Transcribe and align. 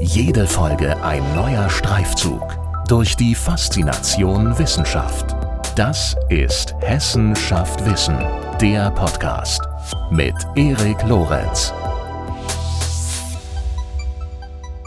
Jede 0.00 0.46
Folge 0.46 1.02
ein 1.02 1.22
neuer 1.34 1.68
Streifzug 1.68 2.56
durch 2.86 3.16
die 3.16 3.34
Faszination 3.34 4.56
Wissenschaft. 4.56 5.34
Das 5.74 6.14
ist 6.28 6.74
Hessen 6.80 7.34
schafft 7.34 7.84
Wissen, 7.84 8.16
der 8.60 8.92
Podcast 8.92 9.60
mit 10.12 10.34
Erik 10.54 11.02
Lorenz. 11.02 11.72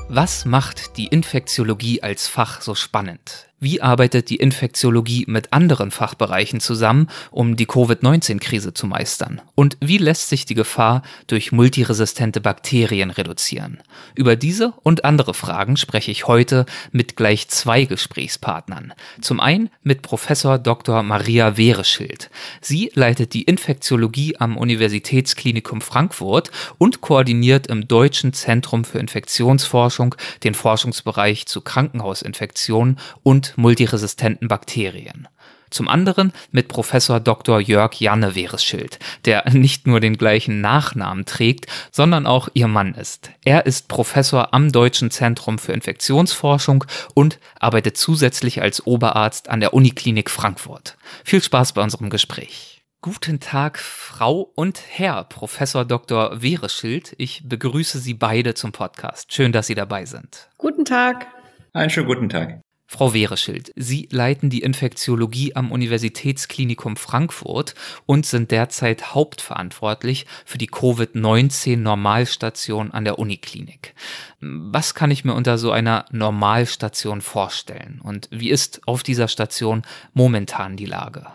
Was 0.08 0.46
macht 0.46 0.96
die 0.96 1.08
Infektiologie 1.08 2.02
als 2.02 2.28
Fach 2.30 2.62
so 2.62 2.74
spannend? 2.74 3.51
Wie 3.64 3.80
arbeitet 3.80 4.32
die 4.32 4.38
Infektiologie 4.38 5.26
mit 5.28 5.54
anderen 5.54 5.92
Fachbereichen 5.92 6.60
zusammen, 6.60 7.10
um 7.30 7.56
die 7.56 7.68
Covid-19-Krise 7.68 8.74
zu 8.74 8.88
meistern? 8.88 9.40
Und 9.54 9.78
wie 9.80 10.00
lässt 10.00 10.30
sich 10.30 10.46
die 10.46 10.56
Gefahr 10.56 11.04
durch 11.28 11.52
multiresistente 11.52 12.42
Bakterien 12.42 13.12
reduzieren? 13.12 13.78
Über 14.16 14.36
diese 14.36 14.74
und 14.82 15.06
andere 15.06 15.36
Fragen 15.36 15.78
spreche 15.78 16.10
ich 16.10 16.26
heute 16.26 16.66
mit 16.92 17.16
gleich 17.16 17.50
zwei 17.50 17.86
Gesprächspartnern. 17.86 18.94
Zum 19.22 19.40
einen 19.40 19.70
mit 19.84 20.02
Professor 20.02 20.58
Dr. 20.58 21.04
Maria 21.04 21.56
Wehreschild. 21.56 22.32
Sie 22.62 22.92
leitet 22.96 23.36
die 23.36 23.44
Infektiologie 23.44 24.38
am 24.38 24.58
Universitätsklinikum 24.58 25.82
Frankfurt 25.82 26.50
und 26.80 27.02
koordiniert 27.02 27.68
im 27.68 27.88
Deutschen 27.88 28.34
Zentrum 28.34 28.86
für 28.86 28.98
Infektionsforschung 28.98 30.16
den 30.44 30.56
Forschungsbereich 30.56 31.46
zu 31.46 31.62
Krankenhausinfektionen 31.62 32.98
und 33.22 33.51
multiresistenten 33.56 34.48
Bakterien. 34.48 35.28
Zum 35.72 35.88
anderen 35.88 36.34
mit 36.52 36.68
Professor 36.68 37.20
Dr. 37.20 37.60
Jörg 37.60 37.96
Janne 38.00 38.36
Wehreschild, 38.36 39.00
der 39.26 39.50
nicht 39.52 39.88
nur 39.88 40.00
den 40.00 40.18
gleichen 40.18 40.62
Nachnamen 40.62 41.26
trägt, 41.26 41.66
sondern 41.92 42.28
auch 42.28 42.50
ihr 42.54 42.68
Mann 42.68 42.94
ist. 42.94 43.32
Er 43.44 43.66
ist 43.66 43.88
Professor 43.88 44.54
am 44.54 44.72
Deutschen 44.72 45.10
Zentrum 45.10 45.58
für 45.58 45.72
Infektionsforschung 45.72 46.84
und 47.14 47.40
arbeitet 47.60 47.98
zusätzlich 47.98 48.62
als 48.62 48.86
Oberarzt 48.86 49.50
an 49.50 49.62
der 49.62 49.74
Uniklinik 49.74 50.30
Frankfurt. 50.30 50.98
Viel 51.24 51.42
Spaß 51.42 51.74
bei 51.74 51.82
unserem 51.82 52.10
Gespräch. 52.10 52.82
Guten 53.04 53.40
Tag, 53.40 53.80
Frau 53.80 54.52
und 54.54 54.80
Herr 54.88 55.24
Professor 55.24 55.86
Dr. 55.86 56.44
Wehreschild. 56.44 57.16
Ich 57.18 57.42
begrüße 57.46 57.98
Sie 57.98 58.14
beide 58.14 58.54
zum 58.54 58.74
Podcast. 58.74 59.34
Schön, 59.34 59.52
dass 59.52 59.66
Sie 59.66 59.74
dabei 59.74 60.06
sind. 60.06 60.50
Guten 60.60 60.86
Tag. 60.86 61.26
Einen 61.74 61.90
schönen 61.90 62.08
guten 62.08 62.30
Tag. 62.30 62.62
Frau 62.94 63.14
Wehreschild, 63.14 63.72
Sie 63.78 64.10
leiten 64.12 64.50
die 64.50 64.64
Infektiologie 64.64 65.56
am 65.56 65.72
Universitätsklinikum 65.72 66.98
Frankfurt 66.98 67.74
und 68.06 68.26
sind 68.26 68.52
derzeit 68.52 69.16
hauptverantwortlich 69.16 70.26
für 70.44 70.58
die 70.58 70.68
Covid-19-Normalstation 70.68 72.92
an 72.92 73.06
der 73.06 73.18
Uniklinik. 73.18 73.96
Was 74.42 74.94
kann 74.94 75.10
ich 75.10 75.24
mir 75.24 75.36
unter 75.36 75.58
so 75.58 75.72
einer 75.72 76.04
Normalstation 76.12 77.22
vorstellen 77.22 78.02
und 78.04 78.28
wie 78.30 78.50
ist 78.50 78.86
auf 78.86 79.04
dieser 79.04 79.30
Station 79.30 79.84
momentan 80.14 80.76
die 80.76 80.86
Lage? 80.86 81.28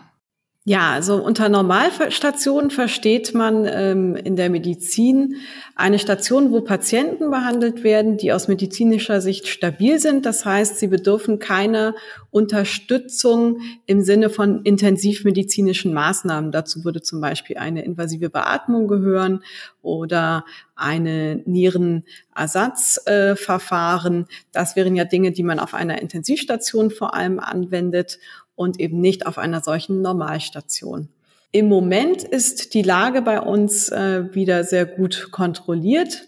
Ja, 0.69 0.91
also 0.91 1.15
unter 1.15 1.47
Normalstationen 1.47 2.71
versteht 2.71 3.33
man 3.33 3.65
ähm, 3.65 4.17
in 4.17 4.35
der 4.35 4.49
Medizin 4.49 5.37
eine 5.75 5.97
Station, 5.97 6.51
wo 6.51 6.59
Patienten 6.59 7.31
behandelt 7.31 7.85
werden, 7.85 8.17
die 8.17 8.33
aus 8.33 8.49
medizinischer 8.49 9.21
Sicht 9.21 9.47
stabil 9.47 9.97
sind. 9.97 10.25
Das 10.25 10.43
heißt, 10.43 10.77
sie 10.77 10.87
bedürfen 10.87 11.39
keiner 11.39 11.95
Unterstützung 12.31 13.61
im 13.85 14.01
Sinne 14.01 14.29
von 14.29 14.61
intensivmedizinischen 14.63 15.93
Maßnahmen. 15.93 16.51
Dazu 16.51 16.83
würde 16.83 17.01
zum 17.01 17.21
Beispiel 17.21 17.55
eine 17.55 17.85
invasive 17.85 18.29
Beatmung 18.29 18.89
gehören 18.89 19.45
oder 19.81 20.43
eine 20.75 21.43
Nierenersatzverfahren. 21.45 24.23
Äh, 24.23 24.25
das 24.51 24.75
wären 24.75 24.97
ja 24.97 25.05
Dinge, 25.05 25.31
die 25.31 25.43
man 25.43 25.59
auf 25.59 25.73
einer 25.73 26.01
Intensivstation 26.01 26.91
vor 26.91 27.13
allem 27.13 27.39
anwendet 27.39 28.19
und 28.57 28.81
eben 28.81 28.99
nicht 28.99 29.25
auf 29.25 29.37
einer 29.37 29.61
solchen 29.61 30.01
Normalstation. 30.01 31.07
Im 31.53 31.69
Moment 31.69 32.23
ist 32.23 32.73
die 32.73 32.81
Lage 32.81 33.21
bei 33.21 33.39
uns 33.39 33.87
äh, 33.89 34.33
wieder 34.33 34.65
sehr 34.65 34.85
gut 34.85 35.29
kontrolliert. 35.31 36.27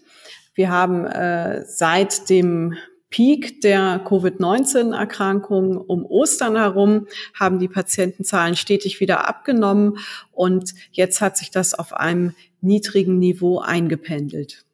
Wir 0.54 0.70
haben 0.70 1.04
äh, 1.04 1.64
seit 1.66 2.30
dem 2.30 2.74
Peak 3.10 3.60
der 3.60 4.00
Covid-19-Erkrankung 4.04 5.76
um 5.76 6.06
Ostern 6.06 6.56
herum 6.56 7.08
haben 7.34 7.58
die 7.58 7.68
Patientenzahlen 7.68 8.54
stetig 8.54 9.00
wieder 9.00 9.28
abgenommen 9.28 9.98
und 10.30 10.74
jetzt 10.92 11.20
hat 11.20 11.36
sich 11.36 11.50
das 11.50 11.74
auf 11.74 11.92
einem 11.92 12.34
niedrigen 12.60 13.18
Niveau 13.18 13.58
eingependelt. 13.58 14.64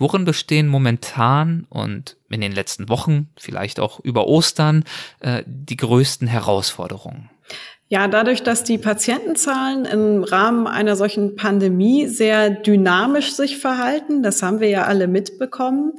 Worin 0.00 0.24
bestehen 0.24 0.66
momentan 0.66 1.66
und 1.68 2.16
in 2.30 2.40
den 2.40 2.52
letzten 2.52 2.88
Wochen, 2.88 3.28
vielleicht 3.36 3.78
auch 3.78 4.00
über 4.00 4.26
Ostern, 4.26 4.84
äh, 5.20 5.42
die 5.46 5.76
größten 5.76 6.26
Herausforderungen? 6.26 7.28
Ja, 7.88 8.08
dadurch, 8.08 8.42
dass 8.42 8.64
die 8.64 8.78
Patientenzahlen 8.78 9.84
im 9.84 10.22
Rahmen 10.22 10.66
einer 10.66 10.96
solchen 10.96 11.36
Pandemie 11.36 12.06
sehr 12.06 12.48
dynamisch 12.48 13.32
sich 13.32 13.58
verhalten, 13.58 14.22
das 14.22 14.42
haben 14.42 14.60
wir 14.60 14.68
ja 14.68 14.84
alle 14.84 15.06
mitbekommen, 15.06 15.94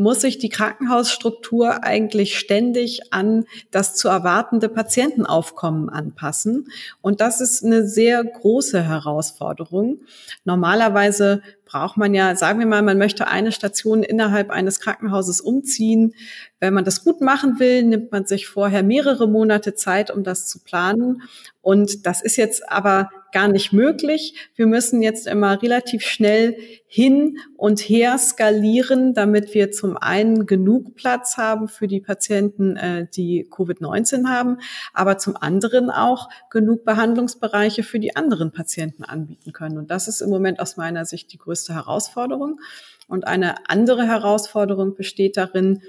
muss 0.00 0.22
sich 0.22 0.38
die 0.38 0.48
Krankenhausstruktur 0.48 1.84
eigentlich 1.84 2.38
ständig 2.38 3.12
an 3.12 3.44
das 3.70 3.94
zu 3.94 4.08
erwartende 4.08 4.68
Patientenaufkommen 4.68 5.90
anpassen. 5.90 6.68
Und 7.02 7.20
das 7.20 7.40
ist 7.40 7.62
eine 7.62 7.86
sehr 7.86 8.24
große 8.24 8.82
Herausforderung. 8.82 10.00
Normalerweise 10.44 11.42
braucht 11.66 11.98
man 11.98 12.14
ja, 12.14 12.34
sagen 12.34 12.58
wir 12.58 12.66
mal, 12.66 12.82
man 12.82 12.98
möchte 12.98 13.28
eine 13.28 13.52
Station 13.52 14.02
innerhalb 14.02 14.50
eines 14.50 14.80
Krankenhauses 14.80 15.40
umziehen. 15.40 16.14
Wenn 16.58 16.74
man 16.74 16.84
das 16.84 17.04
gut 17.04 17.20
machen 17.20 17.60
will, 17.60 17.84
nimmt 17.84 18.10
man 18.10 18.24
sich 18.24 18.48
vorher 18.48 18.82
mehrere 18.82 19.28
Monate 19.28 19.74
Zeit, 19.74 20.10
um 20.10 20.24
das 20.24 20.48
zu 20.48 20.60
planen. 20.64 21.22
Und 21.62 22.06
das 22.06 22.22
ist 22.22 22.36
jetzt 22.36 22.70
aber 22.70 23.10
gar 23.32 23.48
nicht 23.48 23.72
möglich. 23.72 24.34
Wir 24.56 24.66
müssen 24.66 25.02
jetzt 25.02 25.26
immer 25.26 25.62
relativ 25.62 26.02
schnell 26.02 26.56
hin 26.86 27.38
und 27.56 27.80
her 27.80 28.18
skalieren, 28.18 29.14
damit 29.14 29.54
wir 29.54 29.70
zum 29.70 29.96
einen 29.96 30.46
genug 30.46 30.96
Platz 30.96 31.36
haben 31.36 31.68
für 31.68 31.86
die 31.86 32.00
Patienten, 32.00 32.76
äh, 32.76 33.06
die 33.14 33.46
Covid-19 33.48 34.28
haben, 34.28 34.58
aber 34.92 35.18
zum 35.18 35.36
anderen 35.36 35.90
auch 35.90 36.28
genug 36.50 36.84
Behandlungsbereiche 36.84 37.82
für 37.82 38.00
die 38.00 38.16
anderen 38.16 38.52
Patienten 38.52 39.04
anbieten 39.04 39.52
können. 39.52 39.78
Und 39.78 39.90
das 39.90 40.08
ist 40.08 40.22
im 40.22 40.30
Moment 40.30 40.60
aus 40.60 40.76
meiner 40.76 41.04
Sicht 41.04 41.32
die 41.32 41.38
größte 41.38 41.74
Herausforderung. 41.74 42.60
Und 43.06 43.26
eine 43.26 43.68
andere 43.68 44.06
Herausforderung 44.06 44.94
besteht 44.94 45.36
darin, 45.36 45.82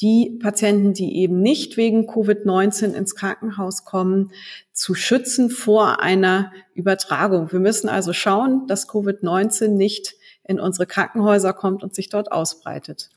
die 0.00 0.38
Patienten, 0.42 0.94
die 0.94 1.16
eben 1.18 1.40
nicht 1.40 1.76
wegen 1.76 2.08
Covid-19 2.08 2.92
ins 2.92 3.14
Krankenhaus 3.14 3.84
kommen, 3.84 4.32
zu 4.72 4.94
schützen 4.94 5.50
vor 5.50 6.00
einer 6.00 6.52
Übertragung. 6.74 7.52
Wir 7.52 7.60
müssen 7.60 7.88
also 7.88 8.12
schauen, 8.12 8.66
dass 8.66 8.88
Covid-19 8.88 9.68
nicht 9.68 10.14
in 10.44 10.58
unsere 10.58 10.86
Krankenhäuser 10.86 11.52
kommt 11.52 11.82
und 11.82 11.94
sich 11.94 12.08
dort 12.08 12.32
ausbreitet. 12.32 13.10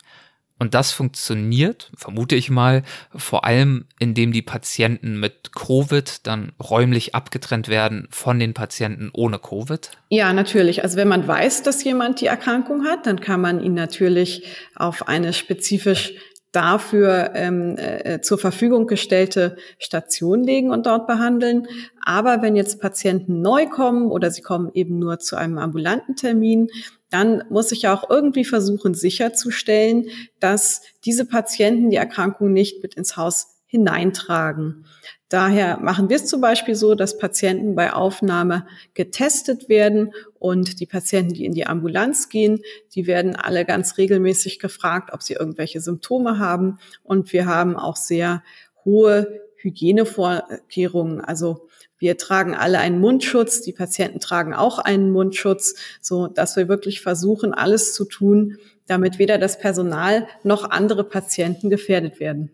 Und 0.57 0.73
das 0.73 0.93
funktioniert, 0.93 1.91
vermute 1.97 2.35
ich 2.35 2.49
mal, 2.49 2.83
vor 3.13 3.43
allem, 3.43 3.87
indem 3.99 4.31
die 4.31 4.41
Patienten 4.41 5.19
mit 5.19 5.53
Covid 5.53 6.25
dann 6.25 6.53
räumlich 6.63 7.13
abgetrennt 7.13 7.67
werden 7.67 8.07
von 8.09 8.39
den 8.39 8.53
Patienten 8.53 9.09
ohne 9.13 9.37
Covid? 9.37 9.91
Ja, 10.09 10.31
natürlich. 10.31 10.81
Also 10.83 10.95
wenn 10.95 11.09
man 11.09 11.27
weiß, 11.27 11.63
dass 11.63 11.83
jemand 11.83 12.21
die 12.21 12.27
Erkrankung 12.27 12.85
hat, 12.85 13.05
dann 13.05 13.19
kann 13.19 13.41
man 13.41 13.61
ihn 13.61 13.73
natürlich 13.73 14.43
auf 14.75 15.09
eine 15.09 15.33
spezifisch 15.33 16.13
dafür 16.55 17.31
ähm, 17.33 17.75
äh, 17.77 18.21
zur 18.21 18.37
Verfügung 18.37 18.87
gestellte 18.87 19.57
Station 19.77 20.43
legen 20.43 20.71
und 20.71 20.85
dort 20.85 21.05
behandeln. 21.05 21.67
Aber 22.03 22.41
wenn 22.41 22.55
jetzt 22.55 22.79
Patienten 22.79 23.41
neu 23.41 23.67
kommen 23.67 24.09
oder 24.09 24.31
sie 24.31 24.41
kommen 24.41 24.71
eben 24.73 24.97
nur 24.97 25.19
zu 25.19 25.35
einem 25.35 25.57
ambulanten 25.57 26.15
Termin, 26.15 26.69
dann 27.09 27.43
muss 27.49 27.71
ich 27.71 27.87
auch 27.87 28.09
irgendwie 28.09 28.45
versuchen 28.45 28.93
sicherzustellen, 28.93 30.07
dass 30.39 30.81
diese 31.03 31.25
Patienten 31.25 31.89
die 31.89 31.97
Erkrankung 31.97 32.53
nicht 32.53 32.81
mit 32.81 32.95
ins 32.95 33.17
Haus 33.17 33.54
hineintragen. 33.75 34.85
Daher 35.27 35.77
machen 35.79 36.09
wir 36.09 36.15
es 36.15 36.27
zum 36.27 36.39
Beispiel 36.39 36.75
so, 36.75 36.95
dass 36.95 37.17
Patienten 37.17 37.75
bei 37.75 37.91
Aufnahme 37.91 38.65
getestet 38.93 39.67
werden 39.67 40.13
und 40.39 40.79
die 40.79 40.85
Patienten, 40.85 41.33
die 41.33 41.45
in 41.45 41.51
die 41.51 41.67
Ambulanz 41.67 42.29
gehen, 42.29 42.61
die 42.93 43.05
werden 43.05 43.35
alle 43.35 43.65
ganz 43.65 43.97
regelmäßig 43.97 44.59
gefragt, 44.59 45.11
ob 45.11 45.23
sie 45.23 45.33
irgendwelche 45.33 45.81
Symptome 45.81 46.39
haben. 46.39 46.77
Und 47.03 47.33
wir 47.33 47.47
haben 47.47 47.75
auch 47.75 47.97
sehr 47.97 48.43
hohe 48.85 49.41
Hygienevorkehrungen. 49.57 51.21
Also 51.21 51.67
wir 51.97 52.17
tragen 52.17 52.55
alle 52.55 52.79
einen 52.79 52.99
Mundschutz, 52.99 53.61
die 53.61 53.73
Patienten 53.73 54.19
tragen 54.19 54.53
auch 54.53 54.79
einen 54.79 55.11
Mundschutz, 55.11 55.75
so 56.01 56.27
dass 56.27 56.55
wir 56.55 56.69
wirklich 56.69 57.01
versuchen, 57.01 57.53
alles 57.53 57.93
zu 57.93 58.05
tun, 58.05 58.57
damit 58.87 59.17
weder 59.17 59.37
das 59.37 59.59
Personal 59.59 60.27
noch 60.43 60.69
andere 60.69 61.03
Patienten 61.03 61.69
gefährdet 61.69 62.19
werden. 62.19 62.51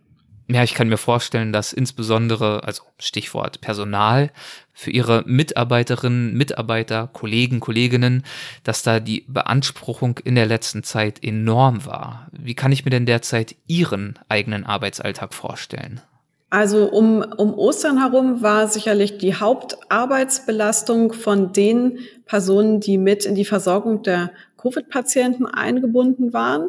Ja, 0.51 0.63
ich 0.63 0.73
kann 0.73 0.89
mir 0.89 0.97
vorstellen, 0.97 1.53
dass 1.53 1.71
insbesondere, 1.71 2.65
also 2.65 2.83
Stichwort 2.99 3.61
Personal, 3.61 4.31
für 4.73 4.91
ihre 4.91 5.23
Mitarbeiterinnen, 5.25 6.33
Mitarbeiter, 6.33 7.09
Kollegen, 7.13 7.61
Kolleginnen, 7.61 8.23
dass 8.65 8.83
da 8.83 8.99
die 8.99 9.23
Beanspruchung 9.29 10.19
in 10.25 10.35
der 10.35 10.45
letzten 10.45 10.83
Zeit 10.83 11.23
enorm 11.23 11.85
war. 11.85 12.27
Wie 12.33 12.53
kann 12.53 12.73
ich 12.73 12.83
mir 12.83 12.91
denn 12.91 13.05
derzeit 13.05 13.55
Ihren 13.67 14.19
eigenen 14.27 14.65
Arbeitsalltag 14.65 15.33
vorstellen? 15.33 16.01
Also 16.49 16.89
um, 16.89 17.21
um 17.37 17.53
Ostern 17.53 17.99
herum 17.99 18.41
war 18.41 18.67
sicherlich 18.67 19.17
die 19.17 19.35
Hauptarbeitsbelastung 19.35 21.13
von 21.13 21.53
den 21.53 21.99
Personen, 22.25 22.81
die 22.81 22.97
mit 22.97 23.25
in 23.25 23.35
die 23.35 23.45
Versorgung 23.45 24.03
der 24.03 24.31
Covid-Patienten 24.57 25.45
eingebunden 25.45 26.33
waren. 26.33 26.67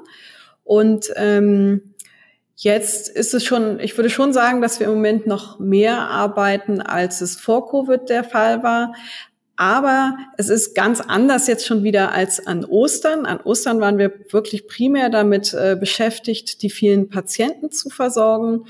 Und 0.63 1.13
ähm, 1.17 1.92
Jetzt 2.57 3.09
ist 3.09 3.35
es 3.35 3.45
schon, 3.45 3.81
ich 3.81 3.97
würde 3.97 4.11
schon 4.11 4.33
sagen, 4.33 4.61
dass 4.61 4.79
wir 4.79 4.87
im 4.87 4.95
Moment 4.95 5.27
noch 5.27 5.59
mehr 5.59 5.99
arbeiten, 5.99 6.81
als 6.81 7.21
es 7.21 7.37
vor 7.37 7.69
Covid 7.71 8.09
der 8.09 8.25
Fall 8.25 8.63
war. 8.63 8.93
Aber 9.57 10.17
es 10.39 10.49
ist 10.49 10.75
ganz 10.75 11.01
anders 11.01 11.47
jetzt 11.47 11.67
schon 11.67 11.85
wieder 11.85 12.13
als 12.13 12.45
an 12.47 12.65
Ostern. 12.65 13.27
An 13.27 13.39
Ostern 13.41 13.81
waren 13.81 13.99
wir 13.99 14.13
wirklich 14.31 14.67
primär 14.67 15.09
damit 15.11 15.55
äh, 15.55 15.77
beschäftigt, 15.79 16.63
die 16.63 16.71
vielen 16.71 17.09
Patienten 17.09 17.71
zu 17.71 17.91
versorgen. 17.91 18.65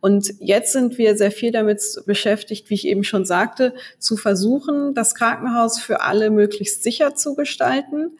Und 0.00 0.32
jetzt 0.38 0.72
sind 0.72 0.96
wir 0.96 1.16
sehr 1.16 1.32
viel 1.32 1.50
damit 1.50 1.82
beschäftigt, 2.06 2.70
wie 2.70 2.74
ich 2.74 2.86
eben 2.86 3.04
schon 3.04 3.24
sagte, 3.24 3.74
zu 3.98 4.16
versuchen, 4.16 4.94
das 4.94 5.14
Krankenhaus 5.14 5.80
für 5.80 6.02
alle 6.02 6.30
möglichst 6.30 6.82
sicher 6.82 7.14
zu 7.14 7.34
gestalten. 7.34 8.12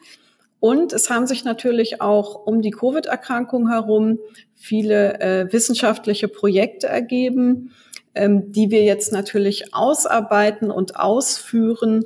Und 0.59 0.91
es 0.91 1.09
haben 1.09 1.25
sich 1.25 1.45
natürlich 1.45 2.01
auch 2.01 2.45
um 2.45 2.61
die 2.61 2.71
Covid-Erkrankung 2.71 3.69
herum 3.69 4.19
viele 4.59 5.19
äh, 5.21 5.51
wissenschaftliche 5.51 6.27
Projekte 6.27 6.87
ergeben, 6.87 7.71
ähm, 8.13 8.51
die 8.51 8.69
wir 8.69 8.83
jetzt 8.83 9.13
natürlich 9.13 9.73
ausarbeiten 9.73 10.69
und 10.69 10.97
ausführen. 10.97 12.03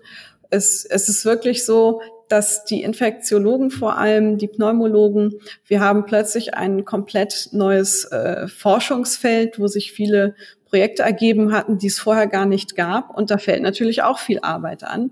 Es, 0.52 0.86
es 0.86 1.10
ist 1.10 1.26
wirklich 1.26 1.66
so, 1.66 2.02
dass 2.30 2.64
die 2.64 2.84
Infektiologen 2.84 3.72
vor 3.72 3.98
allem, 3.98 4.38
die 4.38 4.48
Pneumologen, 4.48 5.34
wir 5.66 5.82
haben 5.82 6.06
plötzlich 6.06 6.54
ein 6.54 6.86
komplett 6.86 7.50
neues 7.52 8.06
äh, 8.06 8.48
Forschungsfeld, 8.48 9.60
wo 9.60 9.68
sich 9.68 9.92
viele 9.92 10.36
Projekte 10.66 11.04
ergeben 11.04 11.54
hatten, 11.54 11.80
die 11.80 11.88
es 11.88 12.00
vorher 12.00 12.28
gar 12.28 12.46
nicht 12.46 12.76
gab. 12.76 13.16
Und 13.16 13.30
da 13.32 13.38
fällt 13.38 13.62
natürlich 13.62 14.04
auch 14.04 14.20
viel 14.20 14.40
Arbeit 14.40 14.84
an. 14.84 15.12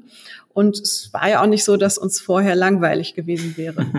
Und 0.53 0.79
es 0.79 1.09
war 1.11 1.29
ja 1.29 1.41
auch 1.41 1.47
nicht 1.47 1.63
so, 1.63 1.77
dass 1.77 1.97
uns 1.97 2.19
vorher 2.19 2.55
langweilig 2.55 3.13
gewesen 3.13 3.55
wäre. 3.57 3.85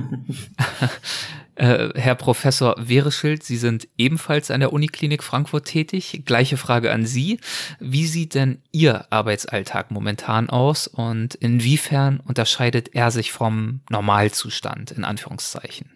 Äh, 1.54 1.90
Herr 1.94 2.14
Professor 2.14 2.76
Wehreschild, 2.78 3.42
Sie 3.42 3.58
sind 3.58 3.86
ebenfalls 3.98 4.50
an 4.50 4.60
der 4.60 4.72
Uniklinik 4.72 5.22
Frankfurt 5.22 5.66
tätig. 5.66 6.22
Gleiche 6.24 6.56
Frage 6.56 6.92
an 6.92 7.04
Sie. 7.04 7.40
Wie 7.78 8.06
sieht 8.06 8.34
denn 8.34 8.62
Ihr 8.72 9.12
Arbeitsalltag 9.12 9.90
momentan 9.90 10.48
aus 10.48 10.86
und 10.86 11.34
inwiefern 11.34 12.20
unterscheidet 12.20 12.94
er 12.94 13.10
sich 13.10 13.32
vom 13.32 13.80
Normalzustand 13.90 14.92
in 14.92 15.04
Anführungszeichen? 15.04 15.90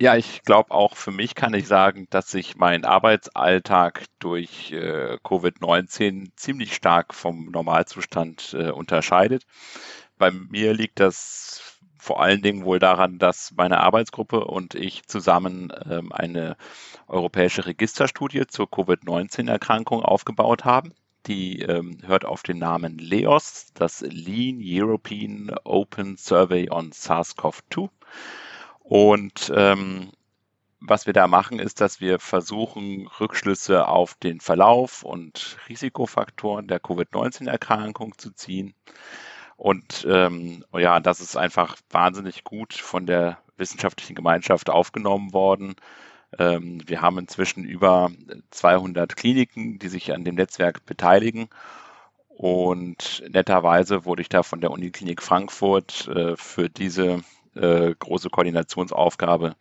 Ja, 0.00 0.16
ich 0.16 0.42
glaube 0.42 0.72
auch 0.72 0.96
für 0.96 1.12
mich 1.12 1.34
kann 1.36 1.54
ich 1.54 1.68
sagen, 1.68 2.08
dass 2.10 2.30
sich 2.30 2.56
mein 2.56 2.84
Arbeitsalltag 2.84 4.04
durch 4.18 4.72
äh, 4.72 5.18
Covid-19 5.22 6.30
ziemlich 6.34 6.74
stark 6.74 7.14
vom 7.14 7.50
Normalzustand 7.52 8.56
äh, 8.58 8.70
unterscheidet. 8.70 9.44
Bei 10.18 10.32
mir 10.32 10.74
liegt 10.74 10.98
das 10.98 11.71
vor 12.02 12.20
allen 12.20 12.42
Dingen 12.42 12.64
wohl 12.64 12.80
daran, 12.80 13.18
dass 13.18 13.52
meine 13.56 13.78
Arbeitsgruppe 13.78 14.44
und 14.44 14.74
ich 14.74 15.06
zusammen 15.06 15.72
ähm, 15.88 16.10
eine 16.12 16.56
europäische 17.06 17.64
Registerstudie 17.64 18.48
zur 18.48 18.68
Covid-19-Erkrankung 18.68 20.02
aufgebaut 20.02 20.64
haben. 20.64 20.94
Die 21.26 21.60
ähm, 21.60 21.98
hört 22.04 22.24
auf 22.24 22.42
den 22.42 22.58
Namen 22.58 22.98
LEOS, 22.98 23.68
das 23.74 24.00
Lean 24.00 24.58
European 24.60 25.54
Open 25.62 26.16
Survey 26.16 26.68
on 26.70 26.90
SARS-CoV-2. 26.90 27.88
Und 28.80 29.52
ähm, 29.54 30.10
was 30.80 31.06
wir 31.06 31.12
da 31.12 31.28
machen, 31.28 31.60
ist, 31.60 31.80
dass 31.80 32.00
wir 32.00 32.18
versuchen, 32.18 33.06
Rückschlüsse 33.20 33.86
auf 33.86 34.14
den 34.14 34.40
Verlauf 34.40 35.04
und 35.04 35.56
Risikofaktoren 35.68 36.66
der 36.66 36.80
Covid-19-Erkrankung 36.80 38.18
zu 38.18 38.32
ziehen. 38.32 38.74
Und 39.62 40.04
ähm, 40.10 40.64
ja, 40.76 40.98
das 40.98 41.20
ist 41.20 41.36
einfach 41.36 41.76
wahnsinnig 41.88 42.42
gut 42.42 42.74
von 42.74 43.06
der 43.06 43.38
wissenschaftlichen 43.56 44.16
Gemeinschaft 44.16 44.68
aufgenommen 44.68 45.32
worden. 45.32 45.76
Ähm, 46.36 46.82
wir 46.84 47.00
haben 47.00 47.18
inzwischen 47.18 47.62
über 47.62 48.10
200 48.50 49.14
Kliniken, 49.14 49.78
die 49.78 49.86
sich 49.86 50.12
an 50.12 50.24
dem 50.24 50.34
Netzwerk 50.34 50.84
beteiligen. 50.84 51.48
Und 52.26 53.22
netterweise 53.28 54.04
wurde 54.04 54.22
ich 54.22 54.28
da 54.28 54.42
von 54.42 54.60
der 54.60 54.72
Uniklinik 54.72 55.22
Frankfurt 55.22 56.08
äh, 56.08 56.36
für 56.36 56.68
diese 56.68 57.22
äh, 57.54 57.94
große 57.96 58.30
Koordinationsaufgabe 58.30 59.54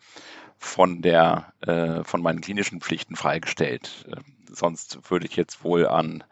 von 0.58 1.04
der 1.04 1.54
äh, 1.62 2.04
von 2.04 2.24
meinen 2.24 2.42
klinischen 2.42 2.82
Pflichten 2.82 3.16
freigestellt. 3.16 4.08
Äh, 4.12 4.16
sonst 4.52 5.12
würde 5.12 5.28
ich 5.28 5.36
jetzt 5.36 5.64
wohl 5.64 5.88
an 5.88 6.24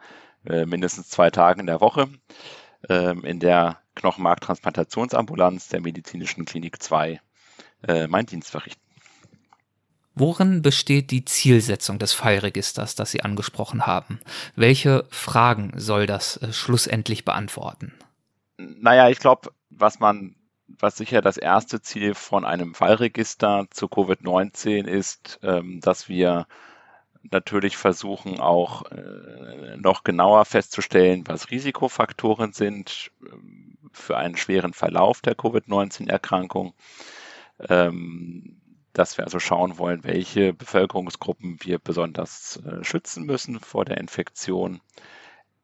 äh, 0.44 0.66
mindestens 0.66 1.08
zwei 1.08 1.30
Tagen 1.30 1.60
in 1.60 1.66
der 1.68 1.80
Woche 1.80 2.08
ähm, 2.08 2.18
in 2.94 3.40
der 3.40 3.78
Knochenmarktransplantationsambulanz 3.94 5.68
der 5.68 5.80
Medizinischen 5.80 6.44
Klinik 6.44 6.82
2 6.82 7.20
äh, 7.86 8.06
meinen 8.06 8.26
Dienst 8.26 8.50
verrichten. 8.50 8.80
Worin 10.14 10.60
besteht 10.60 11.10
die 11.12 11.24
Zielsetzung 11.24 11.98
des 11.98 12.12
Fallregisters, 12.12 12.94
das 12.94 13.10
Sie 13.10 13.22
angesprochen 13.22 13.86
haben? 13.86 14.20
Welche 14.56 15.06
Fragen 15.10 15.72
soll 15.76 16.06
das 16.06 16.36
äh, 16.38 16.52
schlussendlich 16.52 17.24
beantworten? 17.24 17.94
Naja, 18.58 19.08
ich 19.08 19.18
glaube, 19.18 19.50
was 19.70 20.00
man, 20.00 20.34
was 20.66 20.96
sicher 20.96 21.22
das 21.22 21.36
erste 21.36 21.80
Ziel 21.80 22.14
von 22.14 22.44
einem 22.44 22.74
Fallregister 22.74 23.66
zu 23.70 23.86
Covid-19 23.86 24.86
ist, 24.86 25.38
ähm, 25.42 25.80
dass 25.80 26.08
wir 26.08 26.46
natürlich 27.22 27.76
versuchen 27.76 28.40
auch 28.40 28.90
äh, 28.90 29.76
noch 29.76 30.04
genauer 30.04 30.44
festzustellen, 30.44 31.24
was 31.26 31.50
Risikofaktoren 31.50 32.52
sind 32.52 33.10
ähm, 33.22 33.78
für 33.92 34.16
einen 34.16 34.36
schweren 34.36 34.72
Verlauf 34.72 35.20
der 35.20 35.34
Covid-19-Erkrankung. 35.34 36.74
Ähm, 37.68 38.60
dass 38.92 39.16
wir 39.16 39.24
also 39.24 39.38
schauen 39.38 39.78
wollen, 39.78 40.04
welche 40.04 40.52
Bevölkerungsgruppen 40.52 41.58
wir 41.60 41.78
besonders 41.78 42.60
äh, 42.66 42.82
schützen 42.84 43.24
müssen 43.24 43.60
vor 43.60 43.84
der 43.84 43.98
Infektion. 43.98 44.80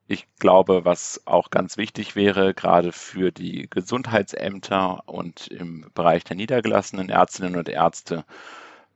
Ich 0.06 0.28
glaube, 0.38 0.84
was 0.84 1.22
auch 1.24 1.50
ganz 1.50 1.76
wichtig 1.76 2.14
wäre, 2.14 2.54
gerade 2.54 2.92
für 2.92 3.32
die 3.32 3.68
Gesundheitsämter 3.68 5.02
und 5.06 5.48
im 5.48 5.90
Bereich 5.94 6.22
der 6.22 6.36
niedergelassenen 6.36 7.08
Ärztinnen 7.08 7.56
und 7.56 7.68
Ärzte, 7.68 8.24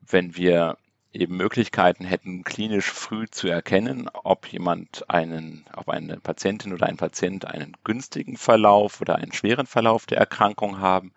wenn 0.00 0.36
wir 0.36 0.76
eben 1.12 1.36
Möglichkeiten 1.36 2.04
hätten, 2.04 2.44
klinisch 2.44 2.90
früh 2.90 3.26
zu 3.28 3.48
erkennen, 3.48 4.08
ob 4.12 4.46
jemand 4.46 5.08
einen, 5.10 5.64
ob 5.74 5.88
eine 5.88 6.18
Patientin 6.18 6.72
oder 6.72 6.86
ein 6.86 6.96
Patient 6.96 7.44
einen 7.44 7.76
günstigen 7.82 8.36
Verlauf 8.36 9.00
oder 9.00 9.16
einen 9.16 9.32
schweren 9.32 9.66
Verlauf 9.66 10.06
der 10.06 10.18
Erkrankung 10.18 10.78
haben, 10.78 11.12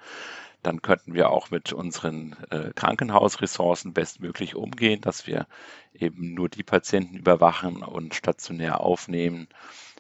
dann 0.63 0.81
könnten 0.81 1.13
wir 1.13 1.29
auch 1.29 1.51
mit 1.51 1.73
unseren 1.73 2.35
äh, 2.49 2.71
Krankenhausressourcen 2.73 3.93
bestmöglich 3.93 4.55
umgehen, 4.55 5.01
dass 5.01 5.27
wir 5.27 5.45
eben 5.93 6.33
nur 6.33 6.49
die 6.49 6.63
Patienten 6.63 7.17
überwachen 7.17 7.83
und 7.83 8.15
stationär 8.15 8.79
aufnehmen, 8.79 9.47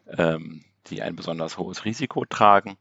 ähm, 0.07 0.63
die 0.87 1.01
ein 1.01 1.15
besonders 1.15 1.57
hohes 1.57 1.85
Risiko 1.85 2.25
tragen. 2.25 2.77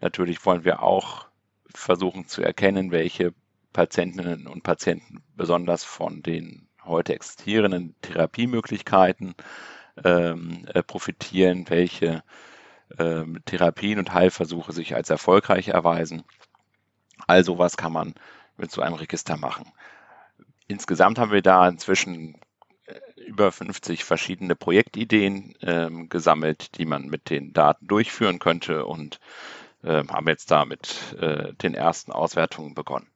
Natürlich 0.00 0.44
wollen 0.46 0.64
wir 0.64 0.82
auch 0.82 1.26
versuchen 1.74 2.26
zu 2.26 2.42
erkennen, 2.42 2.90
welche 2.90 3.34
Patientinnen 3.72 4.46
und 4.46 4.62
Patienten 4.62 5.22
besonders 5.36 5.84
von 5.84 6.22
den 6.22 6.68
heute 6.84 7.14
existierenden 7.14 7.94
Therapiemöglichkeiten 8.02 9.34
ähm, 10.04 10.66
äh, 10.72 10.82
profitieren, 10.82 11.68
welche 11.68 12.22
ähm, 12.98 13.40
Therapien 13.44 13.98
und 13.98 14.12
Heilversuche 14.12 14.72
sich 14.72 14.94
als 14.94 15.10
erfolgreich 15.10 15.68
erweisen. 15.68 16.22
Also 17.26 17.58
was 17.58 17.76
kann 17.76 17.92
man 17.92 18.14
mit 18.56 18.70
so 18.70 18.82
einem 18.82 18.94
Register 18.94 19.36
machen? 19.36 19.70
Insgesamt 20.66 21.18
haben 21.18 21.32
wir 21.32 21.42
da 21.42 21.68
inzwischen 21.68 22.36
äh, 22.86 23.20
über 23.26 23.52
50 23.52 24.04
verschiedene 24.04 24.56
Projektideen 24.56 25.54
ähm, 25.62 26.08
gesammelt, 26.08 26.78
die 26.78 26.86
man 26.86 27.06
mit 27.06 27.30
den 27.30 27.52
Daten 27.52 27.86
durchführen 27.86 28.38
könnte 28.38 28.86
und 28.86 29.20
äh, 29.82 30.04
haben 30.08 30.28
jetzt 30.28 30.50
da 30.50 30.64
mit 30.64 31.14
äh, 31.20 31.54
den 31.54 31.74
ersten 31.74 32.12
Auswertungen 32.12 32.74
begonnen. 32.74 33.08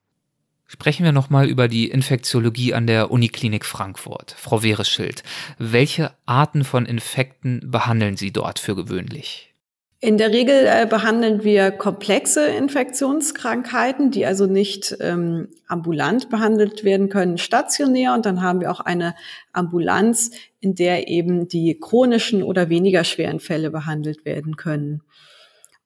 Sprechen 0.67 1.03
wir 1.03 1.11
nochmal 1.11 1.47
über 1.47 1.67
die 1.67 1.89
Infektiologie 1.89 2.73
an 2.73 2.87
der 2.87 3.11
Uniklinik 3.11 3.65
Frankfurt. 3.65 4.35
Frau 4.37 4.63
Wehreschild, 4.63 5.23
welche 5.59 6.11
Arten 6.25 6.63
von 6.63 6.85
Infekten 6.85 7.61
behandeln 7.65 8.17
Sie 8.17 8.31
dort 8.31 8.57
für 8.57 8.75
gewöhnlich? 8.75 9.53
In 10.01 10.17
der 10.17 10.31
Regel 10.31 10.67
äh, 10.67 10.85
behandeln 10.87 11.43
wir 11.43 11.71
komplexe 11.71 12.45
Infektionskrankheiten, 12.47 14.11
die 14.11 14.25
also 14.25 14.45
nicht 14.45 14.95
ähm, 14.99 15.47
ambulant 15.67 16.29
behandelt 16.29 16.83
werden 16.83 17.09
können, 17.09 17.37
stationär. 17.37 18.13
Und 18.13 18.25
dann 18.25 18.41
haben 18.41 18.59
wir 18.59 18.71
auch 18.71 18.81
eine 18.81 19.15
Ambulanz, 19.53 20.31
in 20.59 20.75
der 20.75 21.07
eben 21.07 21.47
die 21.47 21.79
chronischen 21.79 22.43
oder 22.43 22.69
weniger 22.69 23.03
schweren 23.03 23.39
Fälle 23.39 23.71
behandelt 23.71 24.25
werden 24.25 24.57
können. 24.57 25.01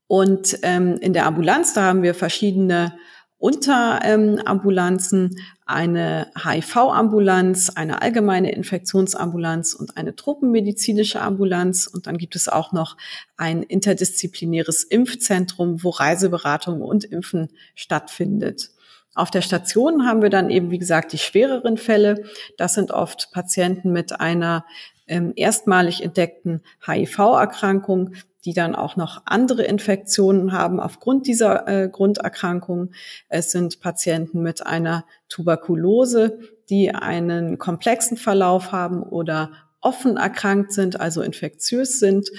Und 0.08 0.58
ähm, 0.64 0.98
in 1.00 1.14
der 1.14 1.26
Ambulanz, 1.26 1.74
da 1.74 1.84
haben 1.84 2.02
wir 2.02 2.16
verschiedene 2.16 2.94
Unterambulanzen, 3.40 5.32
ähm, 5.32 5.38
eine 5.66 6.28
HIV-Ambulanz, 6.36 7.70
eine 7.70 8.02
allgemeine 8.02 8.52
Infektionsambulanz 8.52 9.74
und 9.74 9.98
eine 9.98 10.14
truppenmedizinische 10.16 11.22
Ambulanz. 11.22 11.88
Und 11.88 12.06
dann 12.06 12.18
gibt 12.18 12.36
es 12.36 12.50
auch 12.50 12.74
noch 12.74 12.98
ein 13.38 13.64
interdisziplinäres 13.64 14.84
Impfzentrum, 14.84 15.84
wo 15.84 15.90
Reiseberatung 15.90 16.82
und 16.82 17.06
Impfen 17.06 17.50
stattfindet. 17.76 18.72
Auf 19.16 19.32
der 19.32 19.42
Station 19.42 20.06
haben 20.06 20.22
wir 20.22 20.30
dann 20.30 20.50
eben, 20.50 20.70
wie 20.70 20.80
gesagt, 20.80 21.14
die 21.14 21.18
schwereren 21.18 21.78
Fälle. 21.78 22.24
Das 22.58 22.74
sind 22.74 22.92
oft 22.92 23.32
Patienten 23.32 23.92
mit 23.92 24.20
einer 24.20 24.66
ähm, 25.08 25.34
erstmalig 25.36 26.04
entdeckten 26.04 26.62
HIV-Erkrankung, 26.86 28.14
die 28.46 28.54
dann 28.54 28.76
auch 28.76 28.96
noch 28.96 29.24
andere 29.26 29.64
Infektionen 29.64 30.54
haben 30.54 30.80
aufgrund 30.80 31.28
dieser 31.28 31.68
äh, 31.68 31.90
Grunderkrankung. 31.90 32.92
Es 33.28 33.52
sind 33.52 33.80
Patienten 33.82 34.42
mit 34.42 34.66
einer 34.66 35.06
Tuberkulose, 35.28 36.40
die 36.70 36.94
einen 36.94 37.58
komplexen 37.58 38.18
Verlauf 38.18 38.72
haben 38.72 39.04
oder 39.04 39.52
offen 39.82 40.18
erkrankt 40.18 40.74
sind, 40.74 41.00
also 41.00 41.22
infektiös 41.22 42.00
sind. 42.00 42.30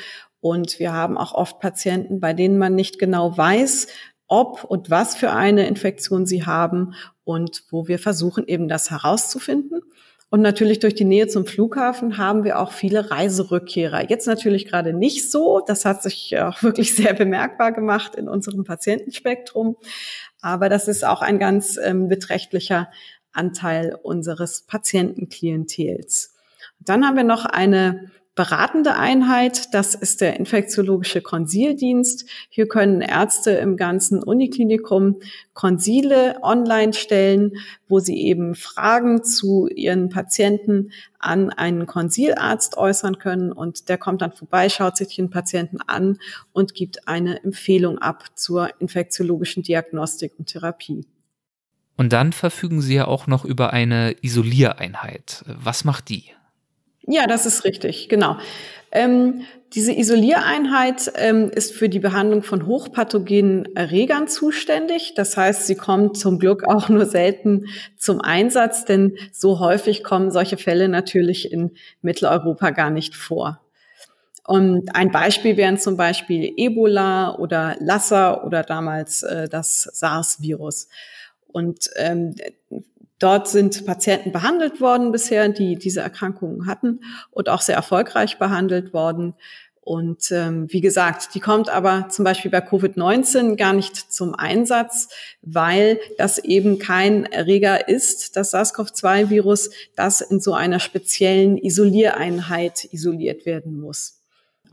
Und 0.41 0.79
wir 0.79 0.93
haben 0.93 1.19
auch 1.19 1.35
oft 1.35 1.61
Patienten, 1.61 2.21
bei 2.21 2.33
denen 2.33 2.59
man 2.59 2.75
nicht 2.75 2.99
genau 2.99 3.37
weiß, 3.37 3.89
ob 4.27 4.65
und 4.65 4.91
was 4.91 5.17
für 5.17 5.33
eine 5.33 5.67
Infektion 5.67 6.25
sie 6.25 6.47
haben 6.47 6.95
und 7.25 7.65
wo 7.71 7.89
wir 7.89 7.99
versuchen 7.99 8.47
eben 8.47 8.69
das 8.69 8.91
herauszufinden. 8.91 9.81
Und 10.31 10.43
natürlich 10.43 10.79
durch 10.79 10.95
die 10.95 11.05
Nähe 11.05 11.27
zum 11.27 11.45
Flughafen 11.45 12.17
haben 12.17 12.45
wir 12.45 12.61
auch 12.61 12.71
viele 12.71 13.11
Reiserückkehrer. 13.11 14.09
Jetzt 14.09 14.29
natürlich 14.29 14.65
gerade 14.67 14.93
nicht 14.93 15.29
so. 15.31 15.61
Das 15.67 15.85
hat 15.85 16.05
sich 16.05 16.39
auch 16.39 16.63
wirklich 16.63 16.95
sehr 16.95 17.15
bemerkbar 17.15 17.73
gemacht 17.73 18.15
in 18.15 18.29
unserem 18.29 18.65
Patientenspektrum. 18.65 19.77
Aber 20.41 20.69
das 20.69 20.87
ist 20.87 21.05
auch 21.05 21.21
ein 21.21 21.41
ganz 21.41 21.77
ähm, 21.77 22.09
beträchtlicher 22.09 22.89
Anteil 23.33 23.99
unseres 24.01 24.63
Patientenklientels. 24.63 26.37
Dann 26.79 27.05
haben 27.05 27.17
wir 27.17 27.25
noch 27.25 27.45
eine 27.45 28.11
beratende 28.35 28.95
Einheit. 28.95 29.75
Das 29.75 29.95
ist 29.95 30.21
der 30.21 30.39
infektiologische 30.39 31.21
Konsildienst. 31.21 32.29
Hier 32.49 32.69
können 32.69 33.01
Ärzte 33.01 33.51
im 33.53 33.77
ganzen 33.77 34.23
Uniklinikum 34.23 35.21
Konsile 35.53 36.39
online 36.43 36.93
stellen, 36.93 37.53
wo 37.89 37.99
sie 37.99 38.23
eben 38.23 38.55
Fragen 38.55 39.25
zu 39.25 39.69
ihren 39.69 40.09
Patienten 40.09 40.93
an 41.19 41.51
einen 41.51 41.87
Konsilarzt 41.87 42.79
äußern 42.79 43.19
können 43.19 43.53
und 43.53 43.89
der 43.89 43.99
kommt 43.99 44.23
dann 44.23 44.33
vorbei, 44.33 44.69
schaut 44.69 44.97
sich 44.97 45.17
den 45.17 45.29
Patienten 45.29 45.79
an 45.87 46.19
und 46.53 46.75
gibt 46.75 47.09
eine 47.09 47.43
Empfehlung 47.43 47.99
ab 47.99 48.25
zur 48.37 48.81
infektiologischen 48.81 49.63
Diagnostik 49.63 50.33
und 50.39 50.47
Therapie. 50.47 51.05
Und 51.97 52.15
dann 52.15 52.33
verfügen 52.33 52.81
Sie 52.81 52.95
ja 52.95 53.07
auch 53.07 53.27
noch 53.27 53.45
über 53.45 53.75
eine 53.75 54.17
Isoliereinheit. 54.23 55.45
Was 55.47 55.85
macht 55.85 56.09
die? 56.09 56.25
Ja, 57.07 57.27
das 57.27 57.47
ist 57.47 57.65
richtig, 57.65 58.09
genau. 58.09 58.37
Ähm, 58.93 59.43
diese 59.73 59.93
Isoliereinheit 59.93 61.13
ähm, 61.15 61.49
ist 61.49 61.73
für 61.73 61.89
die 61.89 62.01
Behandlung 62.01 62.43
von 62.43 62.67
hochpathogenen 62.67 63.77
Erregern 63.77 64.27
zuständig. 64.27 65.15
Das 65.15 65.37
heißt, 65.37 65.67
sie 65.67 65.77
kommt 65.77 66.19
zum 66.19 66.41
Glück 66.41 66.65
auch 66.65 66.89
nur 66.89 67.07
selten 67.07 67.67
zum 67.97 68.21
Einsatz, 68.21 68.85
denn 68.85 69.17
so 69.33 69.61
häufig 69.61 70.03
kommen 70.03 70.33
solche 70.33 70.57
Fälle 70.57 70.89
natürlich 70.89 71.53
in 71.53 71.71
Mitteleuropa 72.03 72.71
gar 72.71 72.91
nicht 72.91 73.15
vor. 73.15 73.61
Und 74.45 74.97
ein 74.97 75.13
Beispiel 75.13 75.57
wären 75.57 75.79
zum 75.79 75.97
Beispiel 75.97 76.53
Ebola 76.57 77.37
oder 77.37 77.77
Lassa 77.79 78.43
oder 78.43 78.65
damals 78.65 79.23
äh, 79.23 79.49
das 79.49 79.83
SARS-Virus. 79.83 80.89
Und 81.47 81.91
ähm, 81.97 82.35
Dort 83.21 83.49
sind 83.49 83.87
Patienten 83.87 84.33
behandelt 84.33 84.81
worden 84.81 85.13
bisher, 85.13 85.49
die 85.51 85.77
diese 85.77 86.01
Erkrankungen 86.01 86.67
hatten 86.67 87.01
und 87.31 87.49
auch 87.49 87.61
sehr 87.61 87.77
erfolgreich 87.77 88.39
behandelt 88.39 88.93
worden. 88.93 89.35
Und 89.83 90.31
ähm, 90.31 90.67
wie 90.71 90.81
gesagt, 90.81 91.35
die 91.35 91.41
kommt 91.41 91.69
aber 91.69 92.09
zum 92.11 92.25
Beispiel 92.25 92.51
bei 92.51 92.61
Covid-19 92.61 93.57
gar 93.57 93.73
nicht 93.73 93.97
zum 94.13 94.35
Einsatz, 94.35 95.09
weil 95.43 95.99
das 96.17 96.39
eben 96.39 96.79
kein 96.79 97.25
Erreger 97.25 97.89
ist, 97.89 98.37
das 98.37 98.53
SARS-CoV-2-Virus, 98.53 99.71
das 99.97 100.21
in 100.21 100.41
so 100.41 100.55
einer 100.55 100.81
speziellen 100.81 101.59
Isoliereinheit 101.59 102.89
isoliert 102.93 103.47
werden 103.47 103.81
muss. 103.81 104.20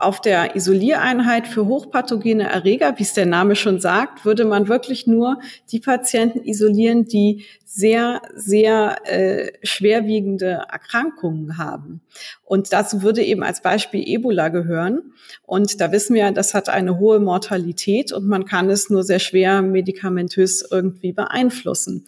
Auf 0.00 0.20
der 0.20 0.54
Isoliereinheit 0.54 1.48
für 1.48 1.66
hochpathogene 1.66 2.48
Erreger, 2.48 2.94
wie 2.98 3.02
es 3.02 3.14
der 3.14 3.26
Name 3.26 3.56
schon 3.56 3.80
sagt, 3.80 4.24
würde 4.24 4.44
man 4.44 4.68
wirklich 4.68 5.08
nur 5.08 5.40
die 5.72 5.80
Patienten 5.80 6.44
isolieren, 6.44 7.06
die 7.06 7.44
sehr, 7.64 8.22
sehr 8.34 8.96
äh, 9.04 9.52
schwerwiegende 9.62 10.66
Erkrankungen 10.70 11.58
haben. 11.58 12.00
Und 12.44 12.72
dazu 12.72 13.02
würde 13.02 13.24
eben 13.24 13.42
als 13.42 13.60
Beispiel 13.60 14.02
Ebola 14.06 14.48
gehören. 14.50 15.12
Und 15.44 15.80
da 15.80 15.90
wissen 15.90 16.14
wir, 16.14 16.30
das 16.30 16.54
hat 16.54 16.68
eine 16.68 16.98
hohe 16.98 17.18
Mortalität 17.18 18.12
und 18.12 18.26
man 18.26 18.44
kann 18.44 18.70
es 18.70 18.90
nur 18.90 19.02
sehr 19.02 19.18
schwer 19.18 19.62
medikamentös 19.62 20.66
irgendwie 20.70 21.12
beeinflussen. 21.12 22.06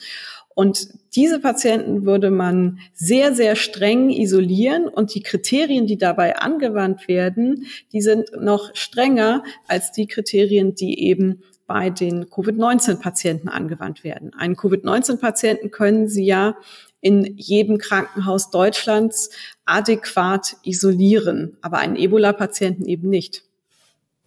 Und 0.55 0.89
diese 1.15 1.41
Patienten 1.41 2.05
würde 2.05 2.31
man 2.31 2.81
sehr, 2.93 3.35
sehr 3.35 3.57
streng 3.57 4.11
isolieren 4.11 4.89
und 4.89 5.15
die 5.15 5.23
Kriterien, 5.23 5.87
die 5.87 5.97
dabei 5.97 6.37
angewandt 6.37 7.09
werden, 7.09 7.67
die 7.93 8.01
sind 8.01 8.31
noch 8.39 8.75
strenger 8.75 9.43
als 9.69 9.93
die 9.93 10.07
Kriterien, 10.07 10.75
die 10.75 11.01
eben 11.09 11.43
bei 11.67 11.89
den 11.89 12.29
Covid-19-Patienten 12.29 13.49
angewandt 13.49 14.03
werden. 14.03 14.35
Einen 14.35 14.57
Covid-19-Patienten 14.57 15.71
können 15.71 16.09
Sie 16.09 16.25
ja 16.25 16.57
in 17.01 17.37
jedem 17.37 17.79
Krankenhaus 17.79 18.51
Deutschlands 18.51 19.31
adäquat 19.65 20.57
isolieren, 20.65 21.57
aber 21.63 21.79
einen 21.79 21.97
Ebola-Patienten 21.97 22.87
eben 22.87 23.09
nicht. 23.09 23.45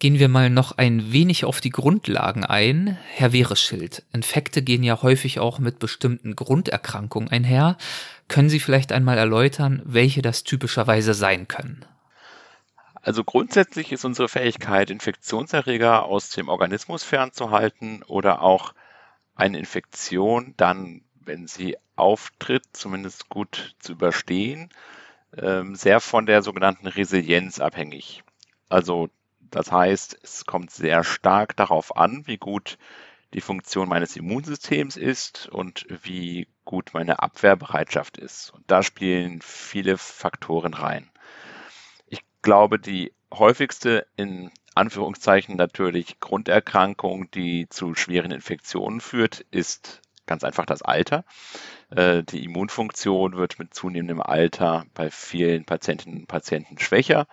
Gehen 0.04 0.18
wir 0.18 0.28
mal 0.28 0.50
noch 0.50 0.76
ein 0.76 1.14
wenig 1.14 1.46
auf 1.46 1.62
die 1.62 1.70
Grundlagen 1.70 2.44
ein. 2.44 2.98
Herr 3.14 3.32
Wehreschild, 3.32 4.04
Infekte 4.12 4.60
gehen 4.60 4.82
ja 4.82 5.00
häufig 5.00 5.40
auch 5.40 5.58
mit 5.58 5.78
bestimmten 5.78 6.36
Grunderkrankungen 6.36 7.30
einher. 7.30 7.78
Können 8.28 8.50
Sie 8.50 8.60
vielleicht 8.60 8.92
einmal 8.92 9.16
erläutern, 9.16 9.80
welche 9.86 10.20
das 10.20 10.44
typischerweise 10.44 11.14
sein 11.14 11.48
können? 11.48 11.86
Also 13.00 13.24
grundsätzlich 13.24 13.92
ist 13.92 14.04
unsere 14.04 14.28
Fähigkeit, 14.28 14.90
Infektionserreger 14.90 16.04
aus 16.04 16.28
dem 16.28 16.50
Organismus 16.50 17.02
fernzuhalten 17.02 18.02
oder 18.02 18.42
auch 18.42 18.74
eine 19.34 19.58
Infektion 19.58 20.52
dann, 20.58 21.00
wenn 21.14 21.46
sie 21.46 21.78
auftritt, 21.96 22.64
zumindest 22.74 23.30
gut 23.30 23.74
zu 23.78 23.92
überstehen, 23.92 24.68
ähm, 25.34 25.74
sehr 25.74 26.00
von 26.00 26.26
der 26.26 26.42
sogenannten 26.42 26.88
Resilienz 26.88 27.58
abhängig. 27.58 28.22
Also 28.68 29.08
das 29.54 29.70
heißt, 29.70 30.18
es 30.22 30.46
kommt 30.46 30.70
sehr 30.70 31.04
stark 31.04 31.56
darauf 31.56 31.96
an, 31.96 32.26
wie 32.26 32.38
gut 32.38 32.76
die 33.34 33.40
Funktion 33.40 33.88
meines 33.88 34.16
Immunsystems 34.16 34.96
ist 34.96 35.48
und 35.48 35.86
wie 35.88 36.48
gut 36.64 36.90
meine 36.92 37.20
Abwehrbereitschaft 37.20 38.16
ist. 38.18 38.50
Und 38.50 38.64
da 38.66 38.82
spielen 38.82 39.40
viele 39.42 39.96
Faktoren 39.96 40.74
rein. 40.74 41.10
Ich 42.06 42.20
glaube, 42.42 42.78
die 42.78 43.12
häufigste 43.32 44.06
in 44.16 44.50
Anführungszeichen 44.74 45.56
natürlich 45.56 46.18
Grunderkrankung, 46.18 47.30
die 47.30 47.68
zu 47.68 47.94
schweren 47.94 48.32
Infektionen 48.32 49.00
führt, 49.00 49.46
ist 49.52 50.00
ganz 50.26 50.42
einfach 50.42 50.66
das 50.66 50.82
Alter. 50.82 51.24
Äh, 51.90 52.24
die 52.24 52.44
Immunfunktion 52.44 53.36
wird 53.36 53.60
mit 53.60 53.72
zunehmendem 53.72 54.20
Alter 54.20 54.86
bei 54.94 55.10
vielen 55.10 55.64
Patientinnen 55.64 56.20
und 56.20 56.26
Patienten 56.28 56.78
schwächer 56.78 57.28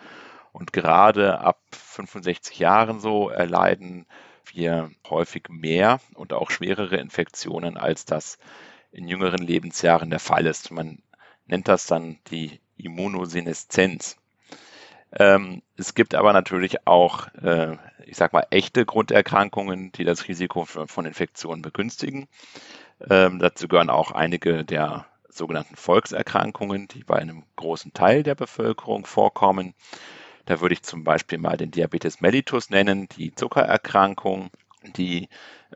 und 0.52 0.74
gerade 0.74 1.40
ab 1.40 1.60
65 1.72 2.60
Jahren 2.60 3.00
so 3.00 3.30
erleiden 3.30 4.06
wir 4.54 4.92
häufig 5.10 5.48
mehr 5.50 6.00
und 6.16 6.34
auch 6.34 6.52
schwerere 6.52 6.98
Infektionen, 6.98 7.78
als 7.78 8.06
das 8.06 8.38
in 8.92 9.08
jüngeren 9.08 9.46
Lebensjahren 9.46 10.10
der 10.10 10.20
Fall 10.20 10.46
ist. 10.46 10.72
Man 10.72 11.02
nennt 11.46 11.68
das 11.68 11.86
dann 11.88 12.20
die 12.30 12.60
Immunoseneszenz. 12.78 14.18
Ähm, 15.14 15.62
es 15.78 15.94
gibt 15.94 16.16
aber 16.16 16.34
natürlich 16.34 16.88
auch, 16.88 17.28
äh, 17.36 17.78
ich 18.06 18.18
sag 18.18 18.34
mal, 18.34 18.48
echte 18.50 18.86
Grunderkrankungen, 18.86 19.92
die 19.92 20.06
das 20.06 20.28
Risiko 20.28 20.66
von 20.66 21.06
Infektionen 21.06 21.62
begünstigen. 21.62 22.28
Ähm, 23.10 23.40
dazu 23.40 23.68
gehören 23.68 23.90
auch 23.90 24.12
einige 24.12 24.64
der 24.64 25.06
sogenannten 25.28 25.76
Volkserkrankungen, 25.76 26.88
die 26.88 27.04
bei 27.04 27.16
einem 27.16 27.44
großen 27.56 27.94
Teil 27.94 28.24
der 28.24 28.36
Bevölkerung 28.36 29.06
vorkommen. 29.06 29.74
Da 30.46 30.62
würde 30.62 30.74
ich 30.74 30.84
zum 30.84 31.04
Beispiel 31.04 31.38
mal 31.38 31.58
den 31.58 31.72
Diabetes 31.72 32.22
mellitus 32.22 32.70
nennen, 32.70 33.08
die 33.10 33.34
Zuckererkrankung, 33.34 34.50
die 34.96 35.30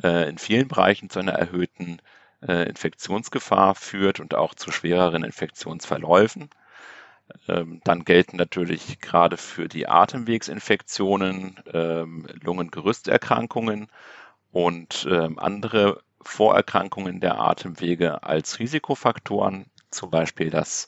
äh, 0.04 0.30
in 0.30 0.38
vielen 0.38 0.68
Bereichen 0.68 1.10
zu 1.10 1.20
einer 1.20 1.34
erhöhten 1.34 2.02
äh, 2.42 2.68
Infektionsgefahr 2.68 3.76
führt 3.76 4.20
und 4.20 4.36
auch 4.36 4.56
zu 4.56 4.72
schwereren 4.72 5.24
Infektionsverläufen. 5.24 6.50
Ähm, 7.48 7.82
dann 7.84 8.06
gelten 8.06 8.38
natürlich 8.38 9.00
gerade 9.00 9.38
für 9.38 9.68
die 9.68 9.88
Atemwegsinfektionen, 9.88 11.60
ähm, 11.74 12.28
Lungengerüsterkrankungen 12.42 13.88
und 14.52 15.08
ähm, 15.10 15.40
andere 15.40 16.02
Vorerkrankungen 16.22 17.20
der 17.20 17.40
Atemwege 17.40 18.24
als 18.24 18.60
Risikofaktoren, 18.60 19.66
zum 19.90 20.10
Beispiel 20.10 20.50
das 20.50 20.88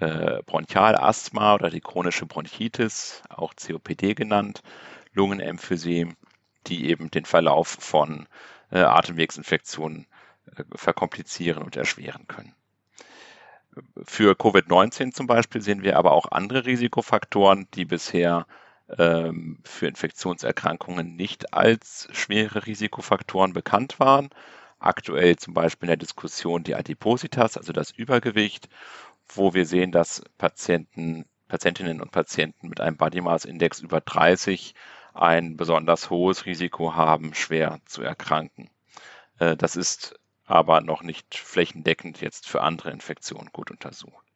äh, 0.00 0.42
Bronchialasthma 0.44 1.54
oder 1.54 1.70
die 1.70 1.80
chronische 1.80 2.26
Bronchitis, 2.26 3.22
auch 3.28 3.54
COPD 3.54 4.14
genannt, 4.14 4.62
Lungenemphysem, 5.12 6.16
die 6.66 6.88
eben 6.88 7.10
den 7.10 7.24
Verlauf 7.24 7.68
von 7.68 8.26
äh, 8.70 8.80
Atemwegsinfektionen 8.80 10.06
äh, 10.56 10.64
verkomplizieren 10.74 11.62
und 11.62 11.76
erschweren 11.76 12.26
können. 12.26 12.54
Für 14.04 14.32
Covid-19 14.34 15.12
zum 15.12 15.26
Beispiel 15.26 15.60
sehen 15.60 15.82
wir 15.82 15.98
aber 15.98 16.12
auch 16.12 16.30
andere 16.30 16.64
Risikofaktoren, 16.64 17.66
die 17.74 17.84
bisher 17.84 18.46
ähm, 18.98 19.58
für 19.64 19.86
Infektionserkrankungen 19.88 21.16
nicht 21.16 21.52
als 21.54 22.08
schwere 22.12 22.66
Risikofaktoren 22.66 23.52
bekannt 23.52 23.98
waren. 23.98 24.30
Aktuell 24.78 25.36
zum 25.36 25.54
Beispiel 25.54 25.86
in 25.86 25.92
der 25.92 25.96
Diskussion 25.96 26.62
die 26.62 26.74
Adipositas, 26.74 27.56
also 27.56 27.72
das 27.72 27.90
Übergewicht, 27.90 28.68
wo 29.28 29.54
wir 29.54 29.66
sehen, 29.66 29.92
dass 29.92 30.22
Patienten, 30.38 31.24
Patientinnen 31.48 32.00
und 32.00 32.10
Patienten 32.10 32.68
mit 32.68 32.80
einem 32.80 32.96
Body 32.96 33.20
Mass 33.20 33.44
Index 33.44 33.80
über 33.80 34.00
30 34.00 34.74
ein 35.14 35.56
besonders 35.56 36.10
hohes 36.10 36.46
Risiko 36.46 36.94
haben, 36.94 37.34
schwer 37.34 37.80
zu 37.86 38.02
erkranken. 38.02 38.70
Äh, 39.38 39.56
das 39.56 39.76
ist 39.76 40.18
aber 40.46 40.80
noch 40.80 41.02
nicht 41.02 41.34
flächendeckend 41.34 42.20
jetzt 42.20 42.48
für 42.48 42.62
andere 42.62 42.90
Infektionen 42.90 43.50
gut 43.52 43.70
untersucht. 43.70 44.26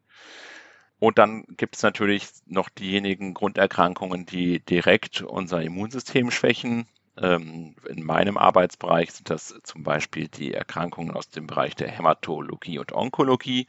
Und 0.98 1.18
dann 1.18 1.44
gibt 1.56 1.76
es 1.76 1.82
natürlich 1.82 2.26
noch 2.46 2.68
diejenigen 2.68 3.34
Grunderkrankungen, 3.34 4.26
die 4.26 4.60
direkt 4.60 5.22
unser 5.22 5.62
Immunsystem 5.62 6.30
schwächen. 6.30 6.88
Ähm, 7.16 7.76
in 7.88 8.04
meinem 8.04 8.36
Arbeitsbereich 8.36 9.12
sind 9.12 9.30
das 9.30 9.54
zum 9.62 9.84
Beispiel 9.84 10.28
die 10.28 10.54
Erkrankungen 10.54 11.14
aus 11.14 11.28
dem 11.28 11.46
Bereich 11.46 11.76
der 11.76 11.90
Hämatologie 11.90 12.78
und 12.78 12.92
Onkologie, 12.92 13.66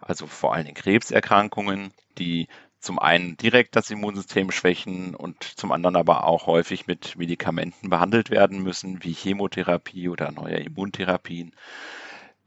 also 0.00 0.26
vor 0.26 0.54
allen 0.54 0.64
Dingen 0.64 0.76
Krebserkrankungen, 0.76 1.92
die 2.18 2.48
zum 2.78 2.98
einen 2.98 3.36
direkt 3.36 3.76
das 3.76 3.90
Immunsystem 3.90 4.50
schwächen 4.50 5.14
und 5.14 5.44
zum 5.44 5.70
anderen 5.70 5.96
aber 5.96 6.24
auch 6.24 6.46
häufig 6.46 6.86
mit 6.86 7.16
Medikamenten 7.16 7.90
behandelt 7.90 8.30
werden 8.30 8.62
müssen, 8.62 9.04
wie 9.04 9.12
Chemotherapie 9.12 10.08
oder 10.08 10.32
neue 10.32 10.56
Immuntherapien, 10.56 11.54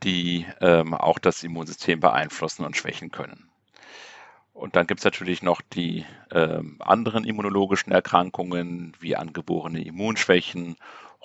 die 0.01 0.47
ähm, 0.59 0.95
auch 0.95 1.19
das 1.19 1.43
Immunsystem 1.43 1.99
beeinflussen 1.99 2.65
und 2.65 2.75
schwächen 2.75 3.11
können. 3.11 3.49
Und 4.53 4.75
dann 4.75 4.87
gibt 4.87 4.99
es 4.99 5.05
natürlich 5.05 5.41
noch 5.41 5.61
die 5.61 6.05
äh, 6.29 6.61
anderen 6.79 7.25
immunologischen 7.25 7.91
Erkrankungen 7.91 8.93
wie 8.99 9.15
angeborene 9.15 9.83
Immunschwächen, 9.83 10.77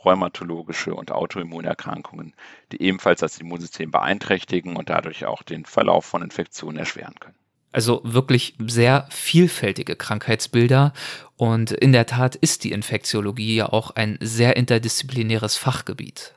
rheumatologische 0.04 0.94
und 0.94 1.10
Autoimmunerkrankungen, 1.10 2.34
die 2.72 2.82
ebenfalls 2.82 3.20
das 3.20 3.38
Immunsystem 3.38 3.90
beeinträchtigen 3.90 4.76
und 4.76 4.90
dadurch 4.90 5.26
auch 5.26 5.42
den 5.42 5.64
Verlauf 5.64 6.04
von 6.04 6.22
Infektionen 6.22 6.78
erschweren 6.78 7.14
können. 7.20 7.36
Also 7.70 8.00
wirklich 8.02 8.54
sehr 8.66 9.06
vielfältige 9.10 9.94
Krankheitsbilder. 9.94 10.92
Und 11.36 11.70
in 11.70 11.92
der 11.92 12.06
Tat 12.06 12.34
ist 12.34 12.64
die 12.64 12.72
Infektiologie 12.72 13.56
ja 13.56 13.68
auch 13.68 13.90
ein 13.90 14.18
sehr 14.20 14.56
interdisziplinäres 14.56 15.56
Fachgebiet. 15.56 16.34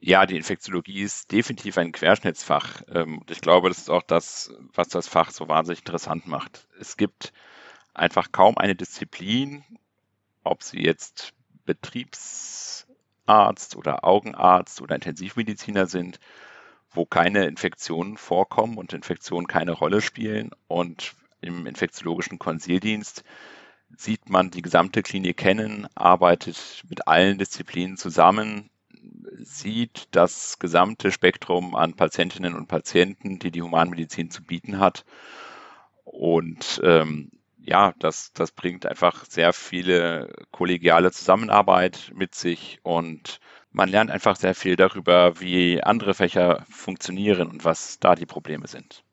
Ja, 0.00 0.24
die 0.24 0.36
Infektiologie 0.36 1.00
ist 1.00 1.32
definitiv 1.32 1.78
ein 1.78 1.90
Querschnittsfach. 1.90 2.82
Ähm, 2.94 3.18
und 3.18 3.30
ich 3.30 3.40
glaube, 3.40 3.68
das 3.68 3.78
ist 3.78 3.90
auch 3.90 4.04
das, 4.04 4.52
was 4.72 4.88
das 4.88 5.08
Fach 5.08 5.32
so 5.32 5.48
wahnsinnig 5.48 5.80
interessant 5.80 6.28
macht. 6.28 6.68
Es 6.78 6.96
gibt 6.96 7.32
einfach 7.92 8.30
kaum 8.30 8.56
eine 8.56 8.76
Disziplin, 8.76 9.64
ob 10.44 10.62
sie 10.62 10.80
jetzt 10.80 11.32
Betriebsarzt 11.66 13.76
oder 13.76 14.04
Augenarzt 14.04 14.80
oder 14.80 14.94
Intensivmediziner 14.94 15.86
sind, 15.86 16.20
wo 16.90 17.04
keine 17.04 17.46
Infektionen 17.46 18.16
vorkommen 18.16 18.78
und 18.78 18.92
Infektionen 18.92 19.46
keine 19.46 19.72
Rolle 19.72 20.00
spielen. 20.00 20.50
Und 20.68 21.14
im 21.40 21.66
infektiologischen 21.66 22.38
Konsildienst 22.38 23.24
sieht 23.96 24.30
man 24.30 24.50
die 24.50 24.62
gesamte 24.62 25.02
Klinik 25.02 25.36
kennen, 25.36 25.86
arbeitet 25.94 26.82
mit 26.88 27.06
allen 27.06 27.38
Disziplinen 27.38 27.96
zusammen, 27.96 28.70
sieht 29.38 30.08
das 30.10 30.58
gesamte 30.58 31.12
Spektrum 31.12 31.74
an 31.74 31.94
Patientinnen 31.94 32.54
und 32.54 32.68
Patienten, 32.68 33.38
die 33.38 33.50
die 33.50 33.62
Humanmedizin 33.62 34.30
zu 34.30 34.42
bieten 34.42 34.80
hat. 34.80 35.04
Und 36.04 36.80
ähm, 36.82 37.30
ja, 37.66 37.92
das, 37.98 38.32
das 38.32 38.52
bringt 38.52 38.86
einfach 38.86 39.24
sehr 39.26 39.52
viele 39.52 40.32
kollegiale 40.52 41.10
Zusammenarbeit 41.12 42.12
mit 42.14 42.34
sich 42.34 42.78
und 42.82 43.40
man 43.70 43.88
lernt 43.88 44.10
einfach 44.10 44.36
sehr 44.36 44.54
viel 44.54 44.76
darüber, 44.76 45.40
wie 45.40 45.82
andere 45.82 46.14
Fächer 46.14 46.64
funktionieren 46.70 47.48
und 47.48 47.64
was 47.64 47.98
da 47.98 48.14
die 48.14 48.26
Probleme 48.26 48.68
sind. 48.68 49.05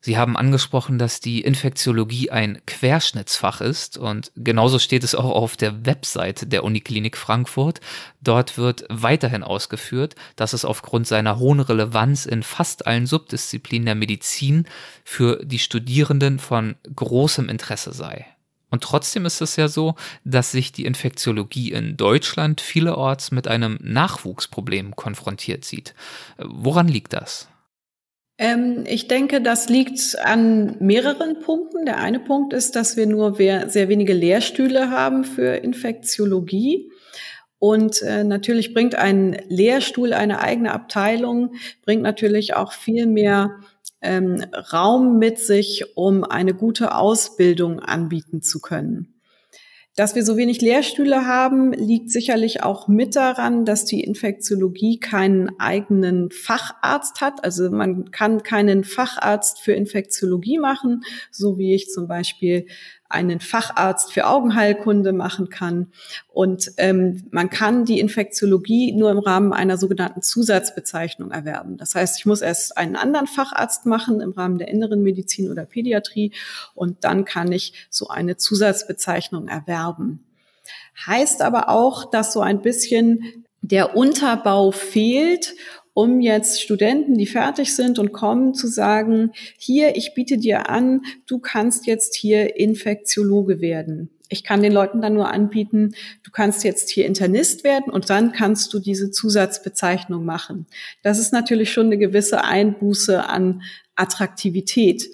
Sie 0.00 0.16
haben 0.16 0.36
angesprochen, 0.36 0.98
dass 0.98 1.18
die 1.18 1.40
Infektiologie 1.40 2.30
ein 2.30 2.60
Querschnittsfach 2.66 3.60
ist 3.60 3.98
und 3.98 4.30
genauso 4.36 4.78
steht 4.78 5.02
es 5.02 5.16
auch 5.16 5.30
auf 5.30 5.56
der 5.56 5.84
Website 5.86 6.52
der 6.52 6.62
Uniklinik 6.62 7.16
Frankfurt. 7.16 7.80
Dort 8.20 8.58
wird 8.58 8.84
weiterhin 8.88 9.42
ausgeführt, 9.42 10.14
dass 10.36 10.52
es 10.52 10.64
aufgrund 10.64 11.08
seiner 11.08 11.40
hohen 11.40 11.58
Relevanz 11.58 12.26
in 12.26 12.44
fast 12.44 12.86
allen 12.86 13.06
Subdisziplinen 13.06 13.86
der 13.86 13.96
Medizin 13.96 14.66
für 15.02 15.44
die 15.44 15.58
Studierenden 15.58 16.38
von 16.38 16.76
großem 16.94 17.48
Interesse 17.48 17.92
sei. 17.92 18.24
Und 18.70 18.84
trotzdem 18.84 19.26
ist 19.26 19.40
es 19.40 19.56
ja 19.56 19.66
so, 19.66 19.96
dass 20.24 20.52
sich 20.52 20.72
die 20.72 20.84
Infektiologie 20.84 21.72
in 21.72 21.96
Deutschland 21.96 22.60
vielerorts 22.60 23.32
mit 23.32 23.48
einem 23.48 23.78
Nachwuchsproblem 23.82 24.94
konfrontiert 24.94 25.64
sieht. 25.64 25.94
Woran 26.36 26.86
liegt 26.86 27.14
das? 27.14 27.48
Ähm, 28.38 28.84
ich 28.86 29.08
denke, 29.08 29.40
das 29.40 29.68
liegt 29.68 30.16
an 30.18 30.76
mehreren 30.78 31.40
Punkten. 31.40 31.84
Der 31.84 31.98
eine 31.98 32.20
Punkt 32.20 32.52
ist, 32.52 32.76
dass 32.76 32.96
wir 32.96 33.06
nur 33.06 33.34
sehr 33.34 33.88
wenige 33.88 34.14
Lehrstühle 34.14 34.90
haben 34.90 35.24
für 35.24 35.56
Infektiologie. 35.56 36.90
Und 37.58 38.02
äh, 38.02 38.22
natürlich 38.22 38.72
bringt 38.72 38.94
ein 38.94 39.36
Lehrstuhl, 39.48 40.12
eine 40.12 40.40
eigene 40.40 40.72
Abteilung, 40.72 41.54
bringt 41.84 42.02
natürlich 42.02 42.54
auch 42.54 42.72
viel 42.72 43.06
mehr 43.06 43.58
ähm, 44.00 44.44
Raum 44.72 45.18
mit 45.18 45.40
sich, 45.40 45.96
um 45.96 46.22
eine 46.22 46.54
gute 46.54 46.94
Ausbildung 46.94 47.80
anbieten 47.80 48.42
zu 48.42 48.60
können. 48.60 49.17
Dass 49.98 50.14
wir 50.14 50.24
so 50.24 50.36
wenig 50.36 50.60
Lehrstühle 50.60 51.26
haben, 51.26 51.72
liegt 51.72 52.10
sicherlich 52.12 52.62
auch 52.62 52.86
mit 52.86 53.16
daran, 53.16 53.64
dass 53.64 53.84
die 53.84 54.00
Infektiologie 54.00 55.00
keinen 55.00 55.58
eigenen 55.58 56.30
Facharzt 56.30 57.20
hat. 57.20 57.42
Also 57.42 57.68
man 57.68 58.12
kann 58.12 58.44
keinen 58.44 58.84
Facharzt 58.84 59.58
für 59.58 59.72
Infektiologie 59.72 60.58
machen, 60.58 61.02
so 61.32 61.58
wie 61.58 61.74
ich 61.74 61.88
zum 61.88 62.06
Beispiel 62.06 62.66
einen 63.08 63.40
Facharzt 63.40 64.12
für 64.12 64.26
Augenheilkunde 64.26 65.12
machen 65.12 65.48
kann. 65.48 65.92
Und 66.28 66.72
ähm, 66.76 67.24
man 67.30 67.48
kann 67.48 67.84
die 67.84 68.00
Infektiologie 68.00 68.92
nur 68.92 69.10
im 69.10 69.18
Rahmen 69.18 69.52
einer 69.52 69.78
sogenannten 69.78 70.22
Zusatzbezeichnung 70.22 71.30
erwerben. 71.30 71.78
Das 71.78 71.94
heißt, 71.94 72.18
ich 72.18 72.26
muss 72.26 72.42
erst 72.42 72.76
einen 72.76 72.96
anderen 72.96 73.26
Facharzt 73.26 73.86
machen 73.86 74.20
im 74.20 74.32
Rahmen 74.32 74.58
der 74.58 74.68
inneren 74.68 75.02
Medizin 75.02 75.50
oder 75.50 75.64
Pädiatrie 75.64 76.32
und 76.74 77.04
dann 77.04 77.24
kann 77.24 77.50
ich 77.50 77.72
so 77.88 78.08
eine 78.08 78.36
Zusatzbezeichnung 78.36 79.48
erwerben. 79.48 80.24
Heißt 81.06 81.42
aber 81.42 81.70
auch, 81.70 82.10
dass 82.10 82.32
so 82.32 82.40
ein 82.40 82.60
bisschen 82.60 83.44
der 83.60 83.96
Unterbau 83.96 84.70
fehlt 84.70 85.54
um 85.98 86.20
jetzt 86.20 86.62
Studenten, 86.62 87.18
die 87.18 87.26
fertig 87.26 87.74
sind 87.74 87.98
und 87.98 88.12
kommen, 88.12 88.54
zu 88.54 88.68
sagen, 88.68 89.32
hier, 89.58 89.96
ich 89.96 90.14
biete 90.14 90.38
dir 90.38 90.70
an, 90.70 91.00
du 91.26 91.40
kannst 91.40 91.88
jetzt 91.88 92.14
hier 92.14 92.56
Infektiologe 92.56 93.60
werden. 93.60 94.08
Ich 94.28 94.44
kann 94.44 94.62
den 94.62 94.70
Leuten 94.70 95.00
dann 95.02 95.14
nur 95.14 95.32
anbieten, 95.32 95.96
du 96.22 96.30
kannst 96.30 96.62
jetzt 96.62 96.88
hier 96.88 97.04
Internist 97.04 97.64
werden 97.64 97.92
und 97.92 98.10
dann 98.10 98.30
kannst 98.30 98.72
du 98.72 98.78
diese 98.78 99.10
Zusatzbezeichnung 99.10 100.24
machen. 100.24 100.66
Das 101.02 101.18
ist 101.18 101.32
natürlich 101.32 101.72
schon 101.72 101.86
eine 101.86 101.98
gewisse 101.98 102.44
Einbuße 102.44 103.28
an 103.28 103.62
Attraktivität. 103.96 105.10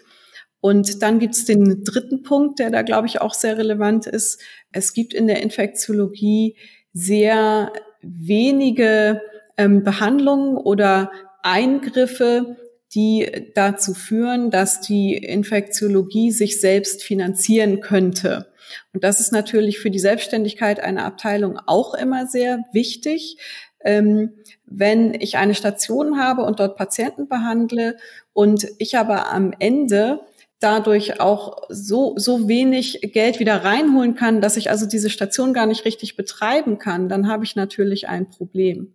Und 0.60 1.02
dann 1.02 1.18
gibt 1.18 1.34
es 1.34 1.46
den 1.46 1.84
dritten 1.84 2.22
Punkt, 2.22 2.58
der 2.58 2.68
da, 2.68 2.82
glaube 2.82 3.06
ich, 3.06 3.22
auch 3.22 3.32
sehr 3.32 3.56
relevant 3.56 4.06
ist. 4.06 4.38
Es 4.70 4.92
gibt 4.92 5.14
in 5.14 5.28
der 5.28 5.42
Infektiologie 5.42 6.56
sehr 6.92 7.72
wenige 8.02 9.22
ähm, 9.56 9.82
Behandlungen 9.84 10.56
oder 10.56 11.10
Eingriffe, 11.42 12.56
die 12.94 13.50
dazu 13.54 13.92
führen, 13.94 14.50
dass 14.50 14.80
die 14.80 15.16
Infektiologie 15.16 16.30
sich 16.30 16.60
selbst 16.60 17.02
finanzieren 17.02 17.80
könnte. 17.80 18.46
Und 18.92 19.04
das 19.04 19.20
ist 19.20 19.32
natürlich 19.32 19.78
für 19.78 19.90
die 19.90 19.98
Selbstständigkeit 19.98 20.80
einer 20.80 21.04
Abteilung 21.04 21.58
auch 21.66 21.94
immer 21.94 22.26
sehr 22.26 22.64
wichtig. 22.72 23.36
Ähm, 23.84 24.30
wenn 24.66 25.14
ich 25.14 25.36
eine 25.36 25.54
Station 25.54 26.18
habe 26.18 26.42
und 26.42 26.60
dort 26.60 26.76
Patienten 26.76 27.28
behandle 27.28 27.96
und 28.32 28.66
ich 28.78 28.96
aber 28.96 29.30
am 29.30 29.52
Ende 29.58 30.20
dadurch 30.60 31.20
auch 31.20 31.64
so, 31.68 32.14
so 32.16 32.48
wenig 32.48 33.00
Geld 33.12 33.38
wieder 33.38 33.64
reinholen 33.64 34.14
kann, 34.14 34.40
dass 34.40 34.56
ich 34.56 34.70
also 34.70 34.86
diese 34.86 35.10
Station 35.10 35.52
gar 35.52 35.66
nicht 35.66 35.84
richtig 35.84 36.16
betreiben 36.16 36.78
kann, 36.78 37.10
dann 37.10 37.28
habe 37.28 37.44
ich 37.44 37.54
natürlich 37.54 38.08
ein 38.08 38.30
Problem. 38.30 38.94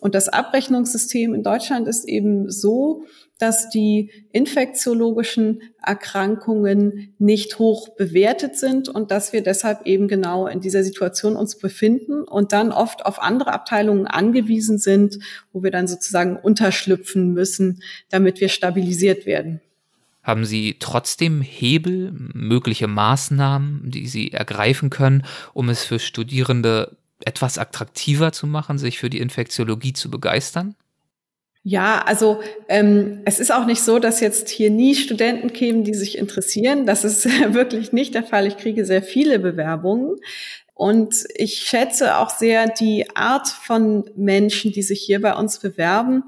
Und 0.00 0.14
das 0.14 0.28
Abrechnungssystem 0.28 1.34
in 1.34 1.42
Deutschland 1.42 1.88
ist 1.88 2.06
eben 2.06 2.50
so, 2.50 3.04
dass 3.38 3.68
die 3.70 4.10
infektiologischen 4.32 5.62
Erkrankungen 5.82 7.14
nicht 7.18 7.58
hoch 7.58 7.90
bewertet 7.96 8.56
sind 8.56 8.88
und 8.88 9.10
dass 9.10 9.32
wir 9.32 9.42
deshalb 9.42 9.86
eben 9.86 10.08
genau 10.08 10.46
in 10.46 10.60
dieser 10.60 10.82
Situation 10.82 11.36
uns 11.36 11.58
befinden 11.58 12.22
und 12.22 12.52
dann 12.52 12.72
oft 12.72 13.04
auf 13.04 13.20
andere 13.20 13.52
Abteilungen 13.52 14.06
angewiesen 14.06 14.78
sind, 14.78 15.18
wo 15.52 15.62
wir 15.62 15.70
dann 15.70 15.86
sozusagen 15.88 16.36
unterschlüpfen 16.36 17.32
müssen, 17.32 17.82
damit 18.10 18.40
wir 18.40 18.48
stabilisiert 18.48 19.26
werden. 19.26 19.60
Haben 20.22 20.44
Sie 20.44 20.76
trotzdem 20.80 21.40
Hebel, 21.40 22.12
mögliche 22.34 22.88
Maßnahmen, 22.88 23.90
die 23.90 24.08
Sie 24.08 24.32
ergreifen 24.32 24.90
können, 24.90 25.24
um 25.54 25.68
es 25.68 25.84
für 25.84 25.98
Studierende 26.00 26.96
etwas 27.24 27.58
attraktiver 27.58 28.32
zu 28.32 28.46
machen, 28.46 28.78
sich 28.78 28.98
für 28.98 29.10
die 29.10 29.20
Infektiologie 29.20 29.92
zu 29.92 30.10
begeistern? 30.10 30.74
Ja, 31.68 32.04
also 32.06 32.40
ähm, 32.68 33.22
es 33.24 33.40
ist 33.40 33.52
auch 33.52 33.66
nicht 33.66 33.82
so, 33.82 33.98
dass 33.98 34.20
jetzt 34.20 34.48
hier 34.48 34.70
nie 34.70 34.94
Studenten 34.94 35.52
kämen, 35.52 35.82
die 35.82 35.94
sich 35.94 36.16
interessieren. 36.16 36.86
Das 36.86 37.04
ist 37.04 37.24
wirklich 37.54 37.92
nicht 37.92 38.14
der 38.14 38.22
Fall. 38.22 38.46
Ich 38.46 38.56
kriege 38.56 38.84
sehr 38.84 39.02
viele 39.02 39.40
Bewerbungen. 39.40 40.16
Und 40.74 41.24
ich 41.34 41.54
schätze 41.54 42.18
auch 42.18 42.30
sehr 42.30 42.68
die 42.68 43.06
Art 43.16 43.48
von 43.48 44.08
Menschen, 44.14 44.70
die 44.70 44.82
sich 44.82 45.00
hier 45.00 45.20
bei 45.20 45.34
uns 45.34 45.58
bewerben. 45.58 46.22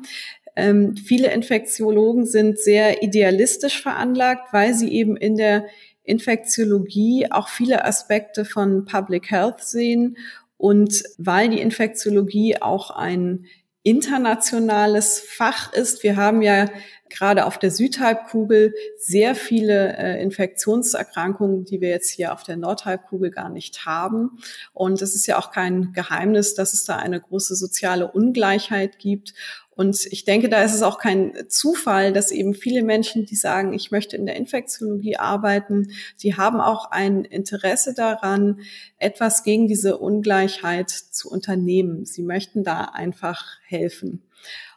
Ähm, 0.56 0.96
viele 0.96 1.30
Infektiologen 1.32 2.26
sind 2.26 2.58
sehr 2.58 3.04
idealistisch 3.04 3.80
veranlagt, 3.80 4.52
weil 4.52 4.74
sie 4.74 4.90
eben 4.90 5.16
in 5.16 5.36
der 5.36 5.66
Infektiologie 6.02 7.30
auch 7.30 7.48
viele 7.48 7.84
Aspekte 7.84 8.44
von 8.44 8.86
Public 8.86 9.30
Health 9.30 9.60
sehen 9.60 10.16
und 10.58 11.02
weil 11.16 11.48
die 11.48 11.60
Infektiologie 11.60 12.60
auch 12.60 12.90
ein 12.90 13.46
internationales 13.84 15.20
Fach 15.20 15.72
ist. 15.72 16.02
Wir 16.02 16.16
haben 16.16 16.42
ja 16.42 16.66
gerade 17.08 17.46
auf 17.46 17.58
der 17.58 17.70
Südhalbkugel 17.70 18.74
sehr 18.98 19.34
viele 19.34 19.96
äh, 19.96 20.22
Infektionserkrankungen, 20.22 21.64
die 21.64 21.80
wir 21.80 21.88
jetzt 21.88 22.10
hier 22.10 22.34
auf 22.34 22.42
der 22.42 22.58
Nordhalbkugel 22.58 23.30
gar 23.30 23.48
nicht 23.48 23.86
haben. 23.86 24.38
Und 24.74 25.00
es 25.00 25.14
ist 25.14 25.26
ja 25.26 25.38
auch 25.38 25.52
kein 25.52 25.92
Geheimnis, 25.94 26.54
dass 26.54 26.74
es 26.74 26.84
da 26.84 26.96
eine 26.96 27.18
große 27.18 27.56
soziale 27.56 28.10
Ungleichheit 28.10 28.98
gibt. 28.98 29.32
Und 29.78 30.08
ich 30.10 30.24
denke, 30.24 30.48
da 30.48 30.60
ist 30.64 30.74
es 30.74 30.82
auch 30.82 30.98
kein 30.98 31.32
Zufall, 31.46 32.12
dass 32.12 32.32
eben 32.32 32.52
viele 32.52 32.82
Menschen, 32.82 33.26
die 33.26 33.36
sagen, 33.36 33.72
ich 33.72 33.92
möchte 33.92 34.16
in 34.16 34.26
der 34.26 34.34
Infektiologie 34.34 35.18
arbeiten, 35.18 35.92
sie 36.16 36.34
haben 36.34 36.60
auch 36.60 36.90
ein 36.90 37.24
Interesse 37.24 37.94
daran, 37.94 38.58
etwas 38.98 39.44
gegen 39.44 39.68
diese 39.68 39.98
Ungleichheit 39.98 40.90
zu 40.90 41.30
unternehmen. 41.30 42.06
Sie 42.06 42.22
möchten 42.22 42.64
da 42.64 42.86
einfach 42.86 43.44
helfen. 43.68 44.24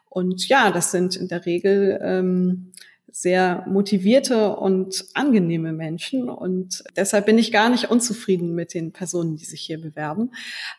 Und 0.08 0.48
ja, 0.48 0.70
das 0.70 0.92
sind 0.92 1.16
in 1.16 1.28
der 1.30 1.48
Regel 1.48 2.00
ähm, 2.04 2.72
sehr 3.12 3.66
motivierte 3.68 4.56
und 4.56 5.06
angenehme 5.16 5.74
Menschen. 5.74 6.30
Und 6.30 6.84
deshalb 6.96 7.26
bin 7.26 7.40
ich 7.40 7.52
gar 7.52 7.70
nicht 7.70 7.90
unzufrieden 7.90 8.54
mit 8.54 8.76
den 8.76 8.92
Personen, 8.92 9.36
die 9.36 9.46
sich 9.46 9.62
hier 9.62 9.82
bewerben. 9.82 10.32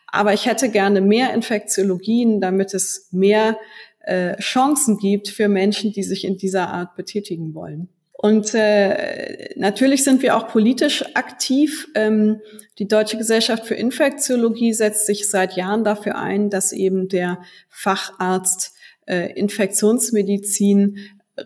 Aber 0.07 0.33
ich 0.33 0.45
hätte 0.45 0.69
gerne 0.69 1.01
mehr 1.01 1.33
Infektiologien, 1.33 2.39
damit 2.39 2.73
es 2.73 3.09
mehr 3.11 3.57
äh, 4.03 4.35
Chancen 4.37 4.97
gibt 4.97 5.29
für 5.29 5.47
Menschen, 5.47 5.91
die 5.91 6.03
sich 6.03 6.25
in 6.25 6.37
dieser 6.37 6.69
Art 6.69 6.95
betätigen 6.95 7.53
wollen. 7.53 7.89
Und 8.23 8.53
äh, 8.53 9.49
natürlich 9.57 10.05
sind 10.05 10.21
wir 10.21 10.37
auch 10.37 10.47
politisch 10.47 11.03
aktiv. 11.13 11.89
Ähm, 11.93 12.39
die 12.79 12.87
Deutsche 12.87 13.17
Gesellschaft 13.17 13.65
für 13.65 13.75
Infektiologie 13.75 14.71
setzt 14.71 15.05
sich 15.05 15.29
seit 15.29 15.57
Jahren 15.57 15.83
dafür 15.83 16.17
ein, 16.17 16.49
dass 16.49 16.71
eben 16.71 17.09
der 17.09 17.41
Facharzt 17.69 18.75
äh, 19.07 19.33
Infektionsmedizin 19.37 20.99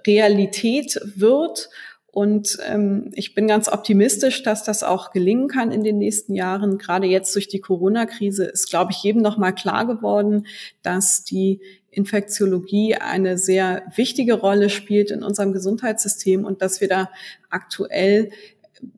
Realität 0.06 1.00
wird. 1.16 1.70
Und 2.12 2.58
ähm, 2.68 3.12
ich 3.14 3.36
bin 3.36 3.48
ganz 3.48 3.68
optimistisch, 3.68 4.42
dass 4.42 4.64
das 4.64 4.82
auch 4.84 5.12
gelingen 5.12 5.48
kann 5.48 5.72
in 5.72 5.84
den 5.84 5.98
nächsten 5.98 6.34
Jahren. 6.34 6.78
Gerade 6.78 7.06
jetzt 7.06 7.36
durch 7.36 7.48
die 7.48 7.60
Corona-Krise 7.60 8.46
ist, 8.46 8.70
glaube 8.70 8.92
ich, 8.92 9.04
jedem 9.04 9.22
noch 9.22 9.38
mal 9.38 9.52
klar 9.52 9.86
geworden, 9.86 10.48
dass 10.82 11.24
die 11.24 11.62
Infektiologie 11.92 12.96
eine 12.96 13.38
sehr 13.38 13.84
wichtige 13.96 14.34
Rolle 14.36 14.70
spielt 14.70 15.12
in 15.12 15.24
unserem 15.24 15.52
Gesundheitssystem 15.54 16.46
und 16.46 16.62
dass 16.62 16.82
wir 16.82 16.88
da 16.88 17.10
aktuell 17.50 18.32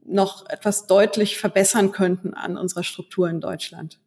noch 0.05 0.49
etwas 0.49 0.87
deutlich 0.87 1.37
verbessern 1.37 1.91
könnten 1.91 2.33
an 2.33 2.57
unserer 2.57 2.83
Struktur 2.83 3.29
in 3.29 3.39
Deutschland. 3.39 3.99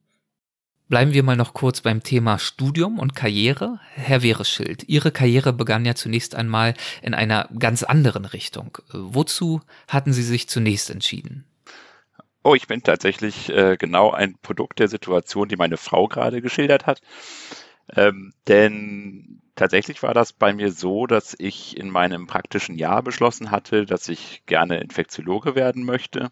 Bleiben 0.93 1.15
wir 1.15 1.23
mal 1.23 1.37
noch 1.37 1.55
kurz 1.55 1.81
beim 1.81 2.03
Thema 2.03 2.39
Studium 2.39 2.99
und 2.99 3.17
Karriere. 3.17 3.81
Herr 3.95 4.23
Wehreschild, 4.23 4.87
Ihre 4.91 5.11
Karriere 5.11 5.55
begann 5.55 5.87
ja 5.87 5.95
zunächst 5.95 6.35
einmal 6.35 6.75
in 7.01 7.15
einer 7.15 7.49
ganz 7.59 7.83
anderen 7.83 8.27
Richtung. 8.27 8.77
Wozu 8.93 9.63
hatten 9.89 10.13
Sie 10.13 10.23
sich 10.23 10.51
zunächst 10.51 10.91
entschieden? 10.91 11.47
Oh, 12.43 12.55
ich 12.55 12.67
bin 12.67 12.83
tatsächlich 12.83 13.49
äh, 13.49 13.79
genau 13.79 14.11
ein 14.11 14.37
Produkt 14.43 14.81
der 14.81 14.89
Situation, 14.89 15.49
die 15.49 15.57
meine 15.57 15.79
Frau 15.79 16.09
gerade 16.09 16.43
geschildert 16.43 16.85
hat. 16.85 17.01
Ähm, 17.97 18.35
denn 18.47 19.41
tatsächlich 19.57 20.03
war 20.03 20.13
das 20.13 20.35
bei 20.35 20.53
mir 20.53 20.71
so, 20.71 21.07
dass 21.07 21.35
ich 21.39 21.75
in 21.75 21.89
meinem 21.89 22.27
praktischen 22.27 22.77
Jahr 22.77 23.03
beschlossen 23.03 23.51
hatte, 23.51 23.87
dass 23.87 24.11
ich 24.11 24.43
gerne 24.45 24.83
Infektiologe 24.83 25.55
werden 25.55 25.87
möchte. 25.87 26.31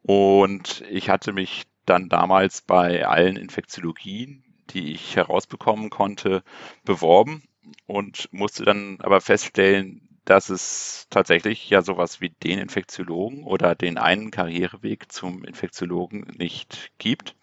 Und 0.00 0.82
ich 0.88 1.10
hatte 1.10 1.34
mich 1.34 1.66
dann 1.86 2.08
damals 2.08 2.62
bei 2.62 3.06
allen 3.06 3.36
Infektiologien, 3.36 4.44
die 4.70 4.92
ich 4.92 5.16
herausbekommen 5.16 5.90
konnte, 5.90 6.42
beworben 6.84 7.42
und 7.86 8.28
musste 8.32 8.64
dann 8.64 8.98
aber 9.00 9.20
feststellen, 9.20 10.08
dass 10.24 10.48
es 10.48 11.06
tatsächlich 11.10 11.68
ja 11.68 11.82
sowas 11.82 12.20
wie 12.20 12.30
den 12.30 12.58
Infektiologen 12.58 13.44
oder 13.44 13.74
den 13.74 13.98
einen 13.98 14.30
Karriereweg 14.30 15.12
zum 15.12 15.44
Infektiologen 15.44 16.26
nicht 16.38 16.92
gibt. 16.98 17.36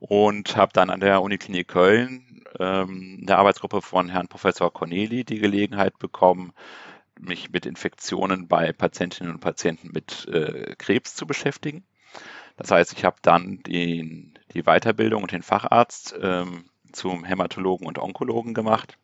Und 0.00 0.56
habe 0.56 0.72
dann 0.72 0.90
an 0.90 0.98
der 0.98 1.22
Uniklinik 1.22 1.68
Köln 1.68 2.42
ähm, 2.58 3.18
in 3.20 3.26
der 3.26 3.38
Arbeitsgruppe 3.38 3.82
von 3.82 4.08
Herrn 4.08 4.26
Professor 4.26 4.72
Corneli 4.72 5.24
die 5.24 5.38
Gelegenheit 5.38 5.96
bekommen, 6.00 6.52
mich 7.20 7.52
mit 7.52 7.66
Infektionen 7.66 8.48
bei 8.48 8.72
Patientinnen 8.72 9.32
und 9.32 9.40
Patienten 9.40 9.90
mit 9.92 10.26
äh, 10.26 10.74
Krebs 10.76 11.14
zu 11.14 11.24
beschäftigen. 11.24 11.84
Das 12.56 12.70
heißt, 12.70 12.92
ich 12.92 13.04
habe 13.04 13.16
dann 13.22 13.62
den, 13.62 14.38
die 14.54 14.62
Weiterbildung 14.62 15.22
und 15.22 15.32
den 15.32 15.42
Facharzt 15.42 16.14
ähm, 16.20 16.64
zum 16.92 17.24
Hämatologen 17.24 17.86
und 17.86 17.98
Onkologen 17.98 18.54
gemacht 18.54 18.98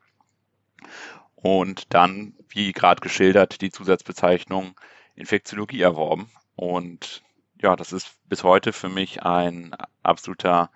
und 1.35 1.95
dann, 1.95 2.35
wie 2.49 2.73
gerade 2.73 3.01
geschildert, 3.01 3.61
die 3.61 3.71
Zusatzbezeichnung 3.71 4.79
Infektiologie 5.15 5.83
erworben. 5.83 6.31
Und 6.57 7.23
ja, 7.61 7.77
das 7.77 7.93
ist 7.93 8.17
bis 8.29 8.45
heute 8.45 8.73
für 8.73 8.89
mich 8.89 9.23
ein 9.23 9.75
absoluter 10.03 10.71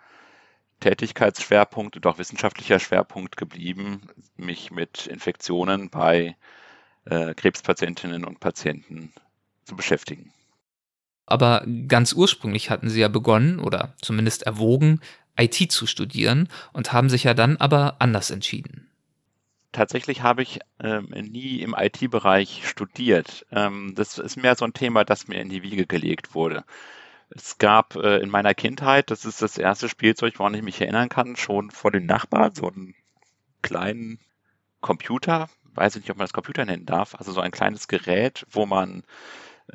Tätigkeitsschwerpunkt 0.81 1.97
und 1.97 2.07
auch 2.07 2.19
wissenschaftlicher 2.19 2.81
Schwerpunkt 2.81 3.37
geblieben, 3.37 4.09
mich 4.37 4.71
mit 4.71 5.07
Infektionen 5.07 5.91
bei 5.91 6.37
äh, 7.05 7.35
Krebspatientinnen 7.35 8.25
und 8.25 8.41
Patienten 8.41 9.13
zu 9.65 9.77
beschäftigen. 9.77 10.33
Aber 11.27 11.65
ganz 11.89 12.13
ursprünglich 12.13 12.71
hatten 12.71 12.91
sie 12.91 13.01
ja 13.01 13.09
begonnen 13.09 13.59
oder 13.59 13.95
zumindest 14.03 14.43
erwogen, 14.43 15.01
IT 15.39 15.73
zu 15.73 15.87
studieren 15.87 16.49
und 16.73 16.93
haben 16.93 17.09
sich 17.09 17.25
ja 17.25 17.35
dann 17.35 17.57
aber 17.57 17.97
anders 18.01 18.31
entschieden. 18.31 18.89
Tatsächlich 19.73 20.23
habe 20.23 20.43
ich 20.43 20.61
ähm, 20.81 21.07
nie 21.07 21.61
im 21.61 21.75
IT-Bereich 21.77 22.69
studiert. 22.69 23.47
Ähm, 23.51 23.95
das 23.97 24.19
ist 24.19 24.37
mehr 24.37 24.55
so 24.55 24.67
ein 24.67 24.75
Thema, 24.75 25.05
das 25.05 25.29
mir 25.29 25.41
in 25.41 25.49
die 25.49 25.63
Wiege 25.63 25.87
gelegt 25.87 26.35
wurde. 26.35 26.65
Es 27.31 27.57
gab 27.57 27.97
äh, 27.97 28.19
in 28.19 28.29
meiner 28.29 28.53
Kindheit, 28.53 29.11
das 29.11 29.25
ist 29.25 29.41
das 29.41 29.57
erste 29.57 29.89
Spielzeug, 29.89 30.35
woran 30.39 30.53
ich 30.53 30.63
mich 30.63 30.79
erinnern 30.81 31.09
kann, 31.09 31.37
schon 31.37 31.71
vor 31.71 31.91
den 31.91 32.05
Nachbarn 32.05 32.55
so 32.55 32.69
einen 32.71 32.95
kleinen 33.63 34.19
Computer, 34.83 35.49
weiß 35.75 35.97
ich 35.97 36.03
nicht, 36.03 36.11
ob 36.11 36.19
man 36.19 36.25
das 36.25 36.35
Computer 36.35 36.67
nennen 36.67 36.85
darf, 36.85 37.15
also 37.15 37.33
so 37.33 37.41
ein 37.41 37.51
kleines 37.51 37.89
Gerät, 37.89 38.45
wo 38.51 38.67
man, 38.67 39.05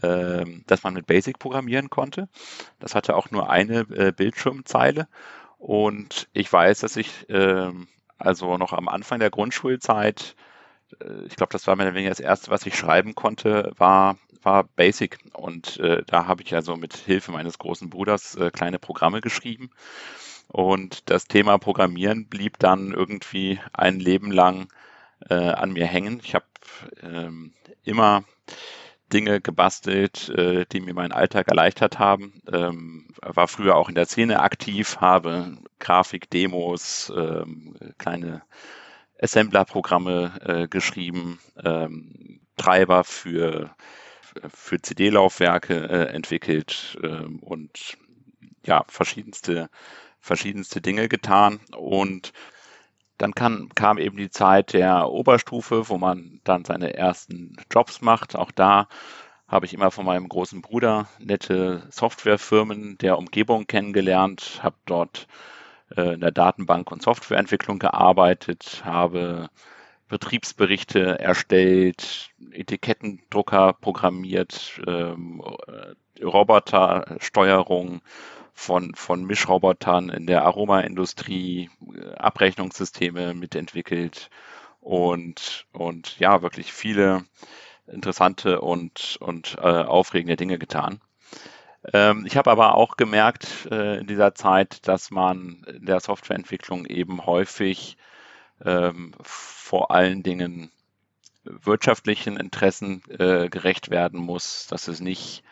äh, 0.01 0.45
das 0.67 0.83
man 0.83 0.93
mit 0.93 1.07
Basic 1.07 1.39
programmieren 1.39 1.89
konnte. 1.89 2.29
Das 2.79 2.95
hatte 2.95 3.15
auch 3.15 3.31
nur 3.31 3.49
eine 3.49 3.79
äh, 3.91 4.12
Bildschirmzeile 4.12 5.07
und 5.57 6.27
ich 6.33 6.51
weiß, 6.51 6.79
dass 6.81 6.95
ich 6.95 7.29
äh, 7.29 7.71
also 8.17 8.57
noch 8.57 8.73
am 8.73 8.88
Anfang 8.88 9.19
der 9.19 9.29
Grundschulzeit 9.29 10.36
äh, 10.99 11.25
ich 11.25 11.36
glaube, 11.36 11.51
das 11.51 11.67
war 11.67 11.75
oder 11.75 11.93
weniger 11.93 12.10
das 12.10 12.19
erste, 12.19 12.51
was 12.51 12.65
ich 12.65 12.75
schreiben 12.77 13.15
konnte, 13.15 13.71
war, 13.77 14.17
war 14.41 14.63
Basic. 14.63 15.19
Und 15.33 15.77
äh, 15.79 16.03
da 16.05 16.27
habe 16.27 16.43
ich 16.43 16.53
also 16.55 16.75
mit 16.75 16.95
Hilfe 16.95 17.31
meines 17.31 17.57
großen 17.57 17.89
Bruders 17.89 18.36
äh, 18.36 18.51
kleine 18.51 18.79
Programme 18.79 19.21
geschrieben. 19.21 19.69
Und 20.47 21.10
das 21.10 21.27
Thema 21.27 21.57
Programmieren 21.57 22.27
blieb 22.27 22.57
dann 22.60 22.93
irgendwie 22.93 23.60
ein 23.73 23.99
Leben 23.99 24.31
lang 24.31 24.69
äh, 25.29 25.36
an 25.36 25.73
mir 25.73 25.86
hängen. 25.86 26.21
Ich 26.23 26.36
habe 26.36 26.45
ähm, 27.01 27.53
immer 27.83 28.23
Dinge 29.13 29.41
gebastelt, 29.41 30.30
äh, 30.30 30.65
die 30.65 30.82
mir 30.82 30.93
meinen 30.93 31.12
Alltag 31.12 31.48
erleichtert 31.48 32.00
haben. 32.00 32.41
Ähm, 32.52 33.08
war 33.22 33.48
früher 33.48 33.76
auch 33.76 33.89
in 33.89 33.96
der 33.96 34.06
Szene 34.06 34.41
aktiv, 34.41 34.98
habe 34.98 35.58
Grafik-Demos, 35.80 37.12
ähm, 37.15 37.76
kleine 37.98 38.41
Assembler-Programme 39.22 40.39
äh, 40.43 40.67
geschrieben, 40.67 41.39
ähm, 41.63 42.41
Treiber 42.58 43.04
für, 43.04 43.76
für 44.50 44.82
CD-Laufwerke 44.82 45.76
äh, 45.89 46.13
entwickelt 46.13 46.98
ähm, 47.04 47.39
und 47.39 47.98
ja, 48.65 48.84
verschiedenste, 48.88 49.70
verschiedenste 50.20 50.82
Dinge 50.82 51.08
getan. 51.08 51.60
Und 51.76 52.34
dann 53.17 53.34
kann, 53.34 53.69
kam 53.75 53.97
eben 53.97 54.17
die 54.17 54.30
Zeit 54.30 54.73
der 54.73 55.10
Oberstufe, 55.10 55.89
wo 55.89 55.97
man 55.97 56.39
dann 56.43 56.65
seine 56.65 56.93
ersten 56.93 57.56
Jobs 57.71 58.01
macht. 58.01 58.36
Auch 58.36 58.51
da 58.51 58.88
habe 59.47 59.65
ich 59.65 59.73
immer 59.73 59.91
von 59.91 60.06
meinem 60.06 60.27
großen 60.30 60.62
Bruder 60.62 61.08
nette 61.19 61.88
Softwarefirmen 61.89 62.97
der 62.97 63.17
Umgebung 63.17 63.65
kennengelernt, 63.65 64.60
habe 64.62 64.75
dort 64.86 65.27
äh, 65.95 66.13
in 66.13 66.19
der 66.19 66.32
Datenbank 66.32 66.91
und 66.91 67.01
Softwareentwicklung 67.01 67.80
gearbeitet, 67.80 68.82
habe 68.84 69.49
Betriebsberichte 70.10 71.19
erstellt, 71.19 72.30
Etikettendrucker 72.51 73.73
programmiert, 73.73 74.80
ähm, 74.88 75.43
Robotersteuerung 76.23 78.01
von, 78.58 78.96
von 78.96 79.24
Mischrobotern 79.24 80.10
in 80.10 80.26
der 80.26 80.43
Aromaindustrie, 80.43 81.70
Abrechnungssysteme 82.17 83.36
mitentwickelt 83.36 84.32
und, 84.82 85.67
und 85.74 86.17
ja, 86.17 86.41
wirklich 86.41 86.74
viele 86.74 87.24
interessante 87.86 88.60
und, 88.60 89.17
und 89.22 89.58
äh, 89.60 89.62
aufregende 89.62 90.38
Dinge 90.38 90.58
getan. 90.58 91.00
Ähm, 91.93 92.26
ich 92.26 92.36
habe 92.36 92.50
aber 92.50 92.74
auch 92.74 92.98
gemerkt 92.98 93.67
äh, 93.70 94.00
in 94.00 94.08
dieser 94.08 94.34
Zeit, 94.34 94.88
dass 94.88 95.12
man 95.12 95.63
in 95.67 95.86
der 95.86 96.00
Softwareentwicklung 96.00 96.88
eben 96.88 97.28
häufig 97.28 97.96
ähm, 98.65 99.13
vor 99.22 99.91
allen 99.91 100.24
Dingen 100.24 100.72
wirtschaftlichen 101.43 102.38
Interessen 102.38 103.04
äh, 103.20 103.50
gerecht 103.50 103.91
werden 103.91 104.20
muss, 104.20 104.65
dass 104.65 104.88
es 104.88 105.00
nicht 105.00 105.43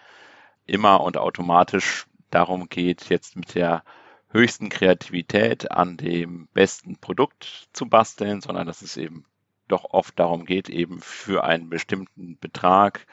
immer 0.65 1.01
und 1.01 1.17
automatisch 1.17 2.07
darum 2.35 2.69
geht, 2.69 3.09
jetzt 3.09 3.35
mit 3.35 3.55
der 3.55 3.83
höchsten 4.29 4.69
Kreativität 4.69 5.71
an 5.71 5.97
dem 5.97 6.47
besten 6.53 6.97
Produkt 6.97 7.69
zu 7.71 7.87
basteln, 7.87 8.41
sondern 8.41 8.67
dass 8.67 8.81
es 8.81 8.97
eben 8.97 9.25
doch 9.67 9.85
oft 9.85 10.19
darum 10.19 10.45
geht, 10.45 10.69
eben 10.69 10.99
für 10.99 11.45
einen 11.45 11.69
bestimmten 11.69 12.37
Betrag 12.37 13.07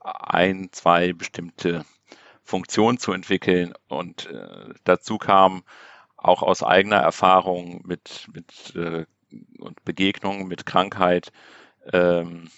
ein, 0.00 0.70
zwei 0.72 1.12
bestimmte 1.12 1.84
Funktion 2.42 2.98
zu 2.98 3.12
entwickeln. 3.12 3.74
Und 3.88 4.26
äh, 4.26 4.74
dazu 4.84 5.18
kam 5.18 5.62
auch 6.16 6.42
aus 6.42 6.62
eigener 6.62 6.96
Erfahrung 6.96 7.82
mit, 7.84 8.28
mit 8.32 8.74
äh, 8.74 9.04
und 9.58 9.84
Begegnungen 9.84 10.48
mit 10.48 10.66
Krankheit, 10.66 11.32
ähm, 11.92 12.48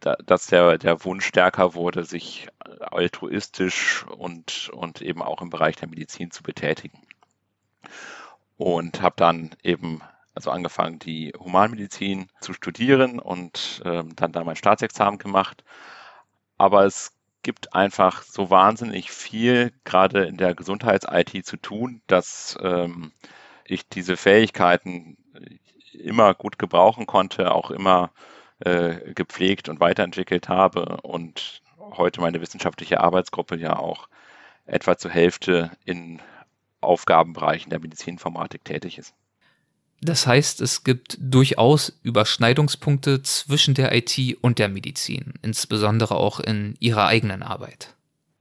da, 0.00 0.16
dass 0.24 0.46
der, 0.46 0.78
der 0.78 1.04
Wunsch 1.04 1.26
stärker 1.26 1.74
wurde, 1.74 2.04
sich 2.04 2.48
altruistisch 2.80 4.04
und, 4.06 4.70
und 4.72 5.02
eben 5.02 5.22
auch 5.22 5.42
im 5.42 5.50
Bereich 5.50 5.76
der 5.76 5.88
Medizin 5.88 6.30
zu 6.30 6.42
betätigen. 6.42 7.00
Und 8.56 9.00
habe 9.02 9.14
dann 9.16 9.50
eben 9.62 10.02
also 10.34 10.50
angefangen, 10.50 10.98
die 10.98 11.32
Humanmedizin 11.38 12.28
zu 12.40 12.52
studieren 12.52 13.18
und 13.18 13.82
ähm, 13.84 14.14
dann 14.16 14.32
da 14.32 14.44
mein 14.44 14.56
Staatsexamen 14.56 15.18
gemacht. 15.18 15.64
Aber 16.56 16.84
es 16.84 17.12
gibt 17.42 17.74
einfach 17.74 18.22
so 18.22 18.50
wahnsinnig 18.50 19.10
viel, 19.10 19.72
gerade 19.84 20.24
in 20.24 20.36
der 20.36 20.54
Gesundheits-IT 20.54 21.46
zu 21.46 21.56
tun, 21.56 22.02
dass 22.06 22.58
ähm, 22.62 23.12
ich 23.64 23.88
diese 23.88 24.16
Fähigkeiten 24.16 25.16
immer 25.92 26.34
gut 26.34 26.58
gebrauchen 26.58 27.06
konnte, 27.06 27.52
auch 27.52 27.70
immer 27.70 28.10
äh, 28.60 29.12
gepflegt 29.14 29.68
und 29.68 29.80
weiterentwickelt 29.80 30.48
habe 30.48 30.98
und 31.02 31.62
heute 31.78 32.20
meine 32.20 32.40
wissenschaftliche 32.40 33.00
Arbeitsgruppe 33.00 33.56
ja 33.56 33.78
auch 33.78 34.08
etwa 34.66 34.96
zur 34.96 35.10
Hälfte 35.10 35.70
in 35.84 36.20
Aufgabenbereichen 36.80 37.70
der 37.70 37.80
Medizininformatik 37.80 38.64
tätig 38.64 38.98
ist. 38.98 39.14
Das 40.02 40.26
heißt, 40.26 40.62
es 40.62 40.82
gibt 40.82 41.18
durchaus 41.20 42.00
Überschneidungspunkte 42.02 43.22
zwischen 43.22 43.74
der 43.74 43.94
IT 43.94 44.38
und 44.40 44.58
der 44.58 44.70
Medizin, 44.70 45.34
insbesondere 45.42 46.16
auch 46.16 46.40
in 46.40 46.74
Ihrer 46.80 47.06
eigenen 47.06 47.42
Arbeit. 47.42 47.94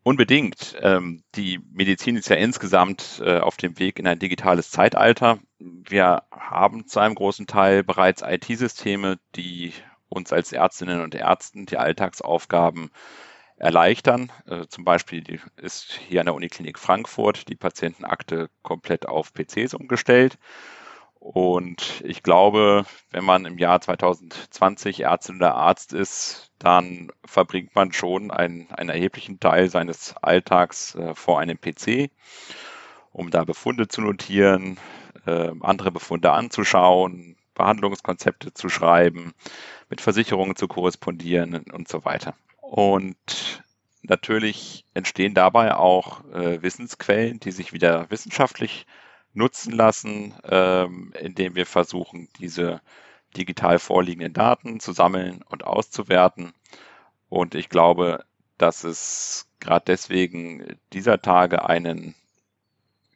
Unbedingt. 0.04 0.78
Ähm, 0.82 1.22
die 1.36 1.60
Medizin 1.74 2.16
ist 2.16 2.30
ja 2.30 2.38
insgesamt 2.38 3.22
äh, 3.24 3.40
auf 3.40 3.58
dem 3.58 3.78
Weg 3.78 4.00
in 4.00 4.08
ein 4.08 4.20
digitales 4.20 4.72
Zeitalter. 4.72 5.40
Wir 5.60 6.24
haben 6.32 6.88
zu 6.88 7.02
einem 7.02 7.16
großen 7.16 7.46
Teil 7.46 7.84
bereits 7.84 8.24
IT-Systeme, 8.26 9.20
die 9.36 9.74
uns 10.10 10.34
als 10.34 10.52
Ärztinnen 10.52 11.02
und 11.02 11.16
Ärzten 11.16 11.66
die 11.66 11.78
Alltagsaufgaben 11.78 12.92
erleichtern. 13.58 14.32
Äh, 14.48 14.68
zum 14.68 14.84
Beispiel 14.86 15.40
ist 15.58 16.00
hier 16.08 16.22
an 16.22 16.26
der 16.26 16.36
Uniklinik 16.36 16.80
Frankfurt 16.80 17.50
die 17.50 17.56
Patientenakte 17.56 18.50
komplett 18.64 19.08
auf 19.08 19.34
PCs 19.34 19.74
umgestellt. 19.74 20.38
Und 21.20 22.02
ich 22.06 22.24
glaube, 22.24 22.86
wenn 23.12 23.26
man 23.26 23.46
im 23.46 23.58
Jahr 23.58 23.82
2020 23.82 25.02
Ärztin 25.02 25.36
oder 25.36 25.54
Arzt 25.54 25.92
ist, 25.92 26.52
dann 26.60 27.12
verbringt 27.26 27.76
man 27.76 27.92
schon 27.92 28.32
einen, 28.32 28.72
einen 28.72 28.90
erheblichen 28.90 29.40
Teil 29.40 29.70
seines 29.70 30.16
Alltags 30.22 30.96
äh, 30.96 31.14
vor 31.16 31.40
einem 31.40 31.60
PC, 31.60 32.10
um 33.12 33.32
da 33.32 33.44
Befunde 33.44 33.90
zu 33.90 34.02
notieren, 34.02 34.80
äh, 35.26 35.52
andere 35.60 35.92
Befunde 35.92 36.32
anzuschauen, 36.32 37.36
Behandlungskonzepte 37.54 38.54
zu 38.54 38.70
schreiben, 38.70 39.34
mit 39.90 40.02
Versicherungen 40.02 40.56
zu 40.56 40.68
korrespondieren 40.68 41.66
und 41.72 41.88
so 41.88 42.06
weiter. 42.06 42.36
Und 42.62 43.64
natürlich 44.04 44.86
entstehen 44.94 45.34
dabei 45.34 45.76
auch 45.76 46.24
äh, 46.32 46.62
Wissensquellen, 46.62 47.40
die 47.40 47.52
sich 47.52 47.74
wieder 47.74 48.10
wissenschaftlich 48.10 48.86
nutzen 49.34 49.74
lassen, 49.74 50.34
ähm, 50.44 51.14
indem 51.20 51.56
wir 51.56 51.66
versuchen, 51.66 52.30
diese 52.40 52.82
digital 53.36 53.80
vorliegenden 53.80 54.34
Daten 54.34 54.80
zu 54.80 54.92
sammeln 54.92 55.44
und 55.44 55.64
auszuwerten. 55.64 56.54
Und 57.30 57.56
ich 57.56 57.70
glaube, 57.70 58.26
dass 58.58 58.84
es 58.84 59.48
gerade 59.60 59.86
deswegen 59.86 60.80
dieser 60.94 61.22
Tage 61.22 61.68
einen 61.68 62.16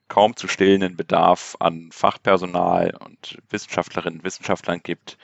kaum 0.07 0.35
zu 0.35 0.47
stillenden 0.47 0.95
Bedarf 0.95 1.57
an 1.59 1.89
Fachpersonal 1.91 2.95
und 2.99 3.39
Wissenschaftlerinnen 3.49 4.19
und 4.19 4.25
Wissenschaftlern 4.25 4.81
gibt, 4.83 5.17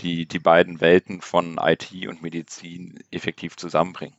die 0.00 0.26
die 0.26 0.38
beiden 0.38 0.80
Welten 0.80 1.20
von 1.20 1.58
IT 1.60 1.90
und 2.06 2.22
Medizin 2.22 2.98
effektiv 3.10 3.56
zusammenbringen. 3.56 4.16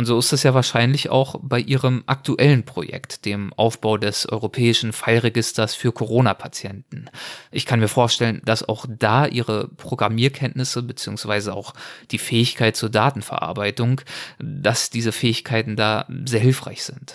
Und 0.00 0.06
so 0.06 0.18
ist 0.18 0.32
es 0.32 0.44
ja 0.44 0.54
wahrscheinlich 0.54 1.10
auch 1.10 1.38
bei 1.42 1.60
Ihrem 1.60 2.04
aktuellen 2.06 2.64
Projekt, 2.64 3.26
dem 3.26 3.52
Aufbau 3.52 3.98
des 3.98 4.26
europäischen 4.26 4.94
Fallregisters 4.94 5.74
für 5.74 5.92
Corona-Patienten. 5.92 7.10
Ich 7.50 7.66
kann 7.66 7.80
mir 7.80 7.88
vorstellen, 7.88 8.40
dass 8.46 8.66
auch 8.66 8.86
da 8.88 9.26
Ihre 9.26 9.68
Programmierkenntnisse 9.68 10.82
beziehungsweise 10.82 11.52
auch 11.52 11.74
die 12.12 12.18
Fähigkeit 12.18 12.76
zur 12.76 12.88
Datenverarbeitung, 12.88 14.00
dass 14.38 14.88
diese 14.88 15.12
Fähigkeiten 15.12 15.76
da 15.76 16.06
sehr 16.24 16.40
hilfreich 16.40 16.82
sind. 16.82 17.14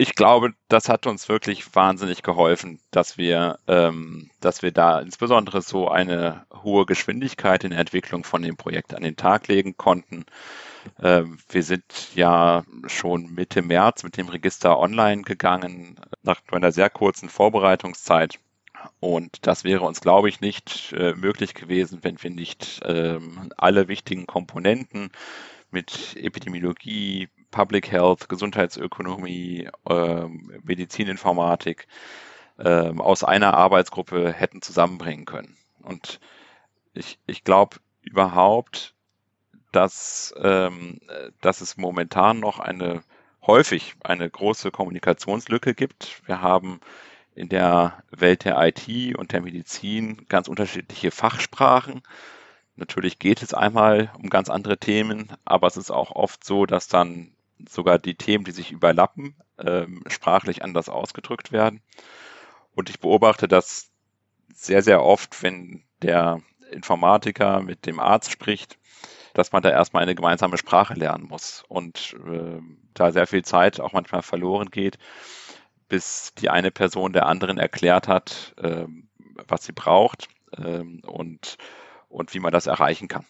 Ich 0.00 0.14
glaube, 0.14 0.54
das 0.68 0.88
hat 0.88 1.06
uns 1.06 1.28
wirklich 1.28 1.74
wahnsinnig 1.74 2.22
geholfen, 2.22 2.80
dass 2.90 3.18
wir, 3.18 3.58
ähm, 3.68 4.30
dass 4.40 4.62
wir 4.62 4.72
da 4.72 4.98
insbesondere 4.98 5.60
so 5.60 5.88
eine 5.88 6.46
hohe 6.62 6.86
Geschwindigkeit 6.86 7.64
in 7.64 7.70
der 7.70 7.80
Entwicklung 7.80 8.24
von 8.24 8.40
dem 8.40 8.56
Projekt 8.56 8.94
an 8.94 9.02
den 9.02 9.16
Tag 9.16 9.46
legen 9.48 9.76
konnten 9.76 10.24
ähm, 11.02 11.36
wir 11.50 11.62
sind 11.62 11.84
ja 12.14 12.64
schon 12.86 13.34
Mitte 13.34 13.60
März 13.60 14.02
mit 14.02 14.16
dem 14.16 14.30
Register 14.30 14.78
online 14.78 15.22
gegangen, 15.22 16.00
nach 16.22 16.40
einer 16.50 16.72
sehr 16.72 16.88
kurzen 16.88 17.28
Vorbereitungszeit. 17.28 18.38
Und 19.00 19.46
das 19.46 19.64
wäre 19.64 19.84
uns, 19.84 20.00
glaube 20.00 20.30
ich, 20.30 20.40
nicht 20.40 20.94
äh, 20.96 21.12
möglich 21.14 21.52
gewesen, 21.52 21.98
wenn 22.02 22.22
wir 22.22 22.30
nicht 22.30 22.80
ähm, 22.86 23.52
alle 23.58 23.88
wichtigen 23.88 24.26
Komponenten 24.26 25.10
mit 25.70 26.16
Epidemiologie, 26.16 27.28
Public 27.50 27.90
Health, 27.90 28.28
Gesundheitsökonomie, 28.28 29.68
ähm, 29.88 30.52
Medizininformatik 30.62 31.86
ähm, 32.58 33.00
aus 33.00 33.24
einer 33.24 33.54
Arbeitsgruppe 33.54 34.32
hätten 34.32 34.62
zusammenbringen 34.62 35.24
können. 35.24 35.56
Und 35.82 36.20
ich, 36.94 37.18
ich 37.26 37.44
glaube 37.44 37.76
überhaupt, 38.02 38.94
dass, 39.72 40.34
ähm, 40.40 41.00
dass 41.40 41.60
es 41.60 41.76
momentan 41.76 42.40
noch 42.40 42.58
eine 42.58 43.02
häufig 43.46 43.94
eine 44.02 44.28
große 44.28 44.70
Kommunikationslücke 44.70 45.74
gibt. 45.74 46.22
Wir 46.26 46.42
haben 46.42 46.80
in 47.34 47.48
der 47.48 48.02
Welt 48.10 48.44
der 48.44 48.58
IT 48.60 49.16
und 49.16 49.32
der 49.32 49.40
Medizin 49.40 50.26
ganz 50.28 50.48
unterschiedliche 50.48 51.10
Fachsprachen. 51.10 52.02
Natürlich 52.76 53.18
geht 53.18 53.42
es 53.42 53.54
einmal 53.54 54.10
um 54.18 54.30
ganz 54.30 54.50
andere 54.50 54.78
Themen, 54.78 55.32
aber 55.44 55.66
es 55.66 55.76
ist 55.76 55.90
auch 55.90 56.10
oft 56.12 56.44
so, 56.44 56.66
dass 56.66 56.88
dann 56.88 57.32
sogar 57.68 57.98
die 57.98 58.14
Themen, 58.14 58.44
die 58.44 58.52
sich 58.52 58.72
überlappen, 58.72 59.34
ähm, 59.58 60.02
sprachlich 60.08 60.62
anders 60.62 60.88
ausgedrückt 60.88 61.52
werden. 61.52 61.82
Und 62.74 62.90
ich 62.90 63.00
beobachte 63.00 63.48
das 63.48 63.90
sehr, 64.54 64.82
sehr 64.82 65.02
oft, 65.02 65.42
wenn 65.42 65.84
der 66.02 66.40
Informatiker 66.70 67.60
mit 67.60 67.86
dem 67.86 68.00
Arzt 68.00 68.30
spricht, 68.30 68.78
dass 69.34 69.52
man 69.52 69.62
da 69.62 69.70
erstmal 69.70 70.02
eine 70.02 70.14
gemeinsame 70.14 70.58
Sprache 70.58 70.94
lernen 70.94 71.26
muss 71.28 71.64
und 71.68 72.16
äh, 72.26 72.60
da 72.94 73.12
sehr 73.12 73.26
viel 73.26 73.44
Zeit 73.44 73.80
auch 73.80 73.92
manchmal 73.92 74.22
verloren 74.22 74.70
geht, 74.70 74.98
bis 75.88 76.34
die 76.34 76.50
eine 76.50 76.70
Person 76.70 77.12
der 77.12 77.26
anderen 77.26 77.58
erklärt 77.58 78.08
hat, 78.08 78.54
äh, 78.58 78.86
was 79.48 79.64
sie 79.64 79.72
braucht 79.72 80.28
äh, 80.56 80.82
und, 81.06 81.58
und 82.08 82.34
wie 82.34 82.40
man 82.40 82.52
das 82.52 82.66
erreichen 82.66 83.08
kann. 83.08 83.26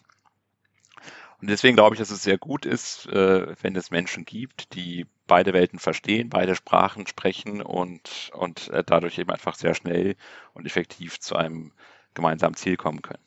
Und 1.41 1.49
deswegen 1.49 1.75
glaube 1.75 1.95
ich, 1.95 1.99
dass 1.99 2.11
es 2.11 2.23
sehr 2.23 2.37
gut 2.37 2.65
ist, 2.65 3.07
äh, 3.07 3.55
wenn 3.61 3.75
es 3.75 3.89
Menschen 3.91 4.25
gibt, 4.25 4.75
die 4.75 5.07
beide 5.25 5.53
Welten 5.53 5.79
verstehen, 5.79 6.29
beide 6.29 6.55
Sprachen 6.55 7.07
sprechen 7.07 7.61
und, 7.61 8.29
und 8.33 8.69
äh, 8.69 8.83
dadurch 8.85 9.17
eben 9.17 9.31
einfach 9.31 9.55
sehr 9.55 9.73
schnell 9.73 10.15
und 10.53 10.65
effektiv 10.67 11.19
zu 11.19 11.35
einem 11.35 11.73
gemeinsamen 12.13 12.55
Ziel 12.55 12.77
kommen 12.77 13.01
können. 13.01 13.23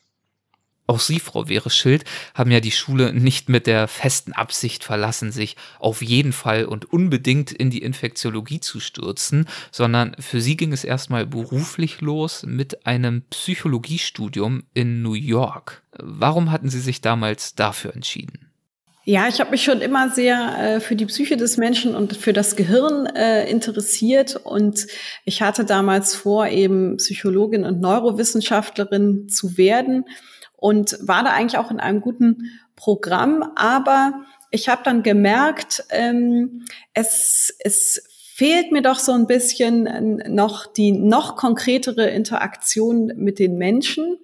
Auch 0.87 0.99
Sie, 0.99 1.19
Frau 1.19 1.49
Wehre-Schild, 1.49 2.03
haben 2.35 2.51
ja 2.51 2.59
die 2.59 2.71
Schule 2.71 3.11
nicht 3.11 3.49
mit 3.49 3.65
der 3.65 3.87
festen 3.87 4.33
Absicht 4.33 4.83
verlassen, 4.83 5.31
sich 5.31 5.55
auf 5.79 6.03
jeden 6.03 6.31
Fall 6.31 6.65
und 6.65 6.91
unbedingt 6.93 7.51
in 7.51 7.71
die 7.71 7.81
Infektiologie 7.81 8.59
zu 8.59 8.79
stürzen, 8.79 9.47
sondern 9.71 10.15
für 10.19 10.41
Sie 10.41 10.55
ging 10.55 10.73
es 10.73 10.83
erstmal 10.83 11.25
beruflich 11.25 12.01
los 12.01 12.43
mit 12.43 12.85
einem 12.85 13.23
Psychologiestudium 13.31 14.63
in 14.75 15.01
New 15.01 15.15
York. 15.15 15.81
Warum 15.97 16.51
hatten 16.51 16.69
Sie 16.69 16.81
sich 16.81 17.01
damals 17.01 17.55
dafür 17.55 17.95
entschieden? 17.95 18.51
Ja, 19.07 19.27
ich 19.27 19.39
habe 19.39 19.51
mich 19.51 19.63
schon 19.63 19.81
immer 19.81 20.09
sehr 20.09 20.57
äh, 20.57 20.79
für 20.79 20.95
die 20.95 21.05
Psyche 21.05 21.37
des 21.37 21.57
Menschen 21.57 21.95
und 21.95 22.17
für 22.17 22.33
das 22.33 22.55
Gehirn 22.55 23.05
äh, 23.05 23.47
interessiert 23.47 24.35
und 24.35 24.87
ich 25.25 25.43
hatte 25.43 25.63
damals 25.63 26.15
vor, 26.15 26.47
eben 26.47 26.97
Psychologin 26.97 27.65
und 27.65 27.81
Neurowissenschaftlerin 27.81 29.29
zu 29.29 29.57
werden 29.57 30.05
und 30.65 30.97
war 30.99 31.23
da 31.23 31.29
eigentlich 31.29 31.59
auch 31.59 31.69
in 31.69 31.79
einem 31.79 32.01
guten 32.01 32.49
Programm. 32.75 33.51
Aber 33.55 34.25
ich 34.49 34.67
habe 34.67 34.81
dann 34.83 35.03
gemerkt, 35.03 35.83
ähm, 35.91 36.65
es, 36.95 37.55
es 37.59 38.01
fehlt 38.33 38.71
mir 38.71 38.81
doch 38.81 38.97
so 38.97 39.11
ein 39.11 39.27
bisschen 39.27 40.23
noch 40.27 40.65
die 40.65 40.91
noch 40.91 41.35
konkretere 41.35 42.09
Interaktion 42.09 43.11
mit 43.15 43.37
den 43.37 43.59
Menschen. 43.59 44.17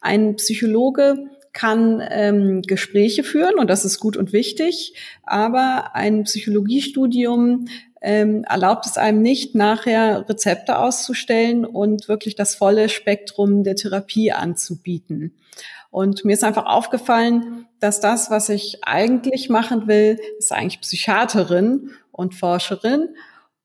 Ein 0.00 0.36
Psychologe 0.36 1.28
kann 1.52 2.02
ähm, 2.08 2.62
Gespräche 2.62 3.22
führen 3.22 3.58
und 3.58 3.68
das 3.68 3.84
ist 3.84 4.00
gut 4.00 4.16
und 4.16 4.32
wichtig, 4.32 4.94
aber 5.22 5.94
ein 5.94 6.24
Psychologiestudium 6.24 7.66
ähm, 8.04 8.44
erlaubt 8.44 8.84
es 8.84 8.98
einem 8.98 9.22
nicht, 9.22 9.54
nachher 9.54 10.28
Rezepte 10.28 10.78
auszustellen 10.78 11.64
und 11.64 12.06
wirklich 12.06 12.36
das 12.36 12.54
volle 12.54 12.90
Spektrum 12.90 13.64
der 13.64 13.76
Therapie 13.76 14.30
anzubieten. 14.30 15.34
Und 15.90 16.24
mir 16.24 16.34
ist 16.34 16.44
einfach 16.44 16.66
aufgefallen, 16.66 17.66
dass 17.80 18.00
das, 18.00 18.30
was 18.30 18.50
ich 18.50 18.78
eigentlich 18.82 19.48
machen 19.48 19.86
will, 19.86 20.18
ist 20.38 20.52
eigentlich 20.52 20.82
Psychiaterin 20.82 21.92
und 22.12 22.34
Forscherin. 22.34 23.08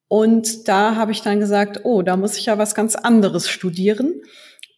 Und 0.08 0.68
da 0.70 0.96
habe 0.96 1.12
ich 1.12 1.22
dann 1.22 1.40
gesagt, 1.40 1.82
oh, 1.84 2.02
da 2.02 2.16
muss 2.16 2.38
ich 2.38 2.46
ja 2.46 2.58
was 2.58 2.76
ganz 2.76 2.96
anderes 2.96 3.50
studieren. 3.50 4.22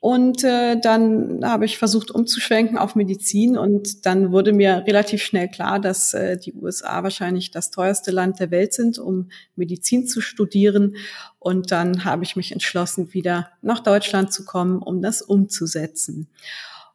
Und 0.01 0.43
äh, 0.43 0.79
dann 0.81 1.41
habe 1.43 1.65
ich 1.65 1.77
versucht 1.77 2.09
umzuschwenken 2.09 2.79
auf 2.79 2.95
Medizin 2.95 3.55
und 3.55 4.07
dann 4.07 4.31
wurde 4.31 4.51
mir 4.51 4.83
relativ 4.87 5.21
schnell 5.21 5.47
klar, 5.47 5.79
dass 5.79 6.15
äh, 6.15 6.37
die 6.37 6.55
USA 6.55 7.03
wahrscheinlich 7.03 7.51
das 7.51 7.69
teuerste 7.69 8.09
Land 8.09 8.39
der 8.39 8.49
Welt 8.49 8.73
sind, 8.73 8.97
um 8.97 9.29
Medizin 9.55 10.07
zu 10.07 10.19
studieren. 10.19 10.95
Und 11.37 11.71
dann 11.71 12.03
habe 12.03 12.23
ich 12.23 12.35
mich 12.35 12.51
entschlossen, 12.51 13.13
wieder 13.13 13.51
nach 13.61 13.79
Deutschland 13.79 14.33
zu 14.33 14.43
kommen, 14.43 14.79
um 14.79 15.03
das 15.03 15.21
umzusetzen. 15.21 16.27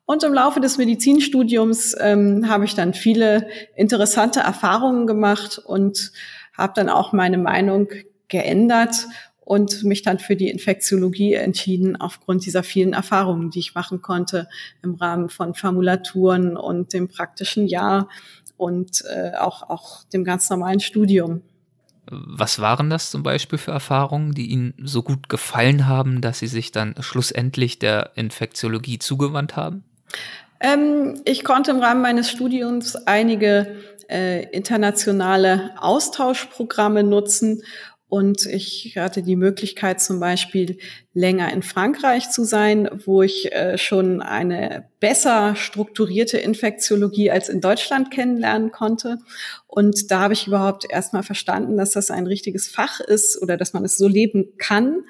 Und 0.04 0.24
im 0.24 0.34
Laufe 0.34 0.58
des 0.58 0.76
Medizinstudiums 0.76 1.94
ähm, 2.00 2.48
habe 2.48 2.64
ich 2.64 2.74
dann 2.74 2.92
viele 2.92 3.46
interessante 3.76 4.40
Erfahrungen 4.40 5.06
gemacht 5.06 5.58
und 5.64 6.10
habe 6.54 6.72
dann 6.74 6.88
auch 6.88 7.12
meine 7.12 7.38
Meinung 7.38 7.88
geändert 8.26 9.06
und 9.46 9.85
mich 9.85 10.02
dann 10.02 10.18
für 10.18 10.35
die 10.35 10.50
Infektiologie 10.50 11.35
entschieden 11.35 11.94
aufgrund 11.94 12.44
dieser 12.44 12.64
vielen 12.64 12.94
Erfahrungen, 12.94 13.50
die 13.50 13.61
ich 13.61 13.76
machen 13.76 14.02
konnte 14.02 14.48
im 14.82 14.96
Rahmen 14.96 15.28
von 15.28 15.54
Formulaturen 15.54 16.56
und 16.56 16.92
dem 16.92 17.06
praktischen 17.06 17.68
Jahr 17.68 18.09
und 18.56 19.04
äh, 19.09 19.37
auch, 19.38 19.70
auch 19.70 20.02
dem 20.12 20.24
ganz 20.24 20.50
normalen 20.50 20.80
Studium. 20.80 21.42
Was 22.11 22.59
waren 22.59 22.90
das 22.90 23.12
zum 23.12 23.22
Beispiel 23.22 23.56
für 23.56 23.70
Erfahrungen, 23.70 24.32
die 24.32 24.46
Ihnen 24.46 24.74
so 24.82 25.04
gut 25.04 25.28
gefallen 25.28 25.87
haben, 25.87 26.20
dass 26.20 26.40
Sie 26.40 26.48
sich 26.48 26.72
dann 26.72 26.96
schlussendlich 26.98 27.78
der 27.78 28.11
Infektiologie 28.16 28.98
zugewandt 28.98 29.54
haben? 29.54 29.85
Ähm, 30.59 31.20
ich 31.24 31.44
konnte 31.44 31.70
im 31.70 31.78
Rahmen 31.78 32.02
meines 32.02 32.28
Studiums 32.32 32.96
einige 32.96 33.76
äh, 34.09 34.42
internationale 34.50 35.70
Austauschprogramme 35.78 37.04
nutzen 37.04 37.62
und 38.16 38.46
ich 38.46 38.96
hatte 38.96 39.22
die 39.22 39.37
Möglichkeit 39.37 40.00
zum 40.00 40.20
Beispiel 40.20 40.79
länger 41.12 41.52
in 41.52 41.62
Frankreich 41.62 42.31
zu 42.31 42.44
sein, 42.44 42.88
wo 43.05 43.20
ich 43.20 43.52
äh, 43.52 43.76
schon 43.76 44.22
eine 44.22 44.88
besser 45.00 45.55
strukturierte 45.55 46.38
Infektiologie 46.38 47.31
als 47.31 47.50
in 47.50 47.61
Deutschland 47.61 48.11
kennenlernen 48.11 48.72
konnte. 48.72 49.18
Und 49.66 50.11
da 50.11 50.20
habe 50.20 50.33
ich 50.33 50.46
überhaupt 50.46 50.87
erstmal 50.88 51.24
verstanden, 51.24 51.76
dass 51.76 51.90
das 51.90 52.11
ein 52.11 52.26
richtiges 52.26 52.68
Fach 52.68 53.00
ist 53.00 53.42
oder 53.42 53.59
dass 53.59 53.74
man 53.74 53.85
es 53.85 53.98
so 53.98 54.09
leben 54.09 54.55
kann. 54.57 55.02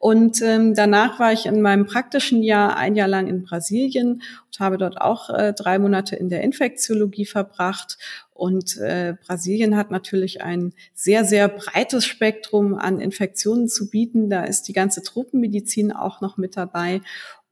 Und 0.00 0.42
ähm, 0.42 0.74
danach 0.74 1.20
war 1.20 1.32
ich 1.32 1.46
in 1.46 1.62
meinem 1.62 1.86
praktischen 1.86 2.42
Jahr 2.42 2.76
ein 2.76 2.96
Jahr 2.96 3.06
lang 3.06 3.28
in 3.28 3.44
Brasilien 3.44 4.22
und 4.46 4.58
habe 4.58 4.76
dort 4.76 5.00
auch 5.00 5.30
äh, 5.30 5.52
drei 5.52 5.78
Monate 5.78 6.16
in 6.16 6.30
der 6.30 6.42
Infektiologie 6.42 7.26
verbracht. 7.26 7.96
Und 8.40 8.78
äh, 8.78 9.16
Brasilien 9.26 9.76
hat 9.76 9.90
natürlich 9.90 10.40
ein 10.40 10.72
sehr, 10.94 11.26
sehr 11.26 11.46
breites 11.46 12.06
Spektrum 12.06 12.74
an 12.74 12.98
Infektionen 12.98 13.68
zu 13.68 13.90
bieten. 13.90 14.30
Da 14.30 14.44
ist 14.44 14.62
die 14.62 14.72
ganze 14.72 15.02
Truppenmedizin 15.02 15.92
auch 15.92 16.22
noch 16.22 16.38
mit 16.38 16.56
dabei. 16.56 17.02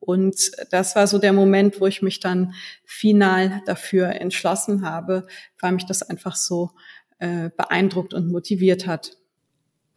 Und 0.01 0.51
das 0.71 0.97
war 0.97 1.07
so 1.07 1.19
der 1.19 1.35
Moment, 1.35 1.83
wo 1.83 1.87
ich 1.87 2.01
mich 2.01 2.21
dann 2.21 2.55
final 2.87 3.61
dafür 3.67 4.19
entschlossen 4.19 4.81
habe, 4.81 5.27
weil 5.61 5.73
mich 5.73 5.85
das 5.85 6.03
einfach 6.03 6.37
so 6.37 6.71
äh, 7.19 7.51
beeindruckt 7.55 8.15
und 8.15 8.33
motiviert 8.33 8.87
hat. 8.87 9.19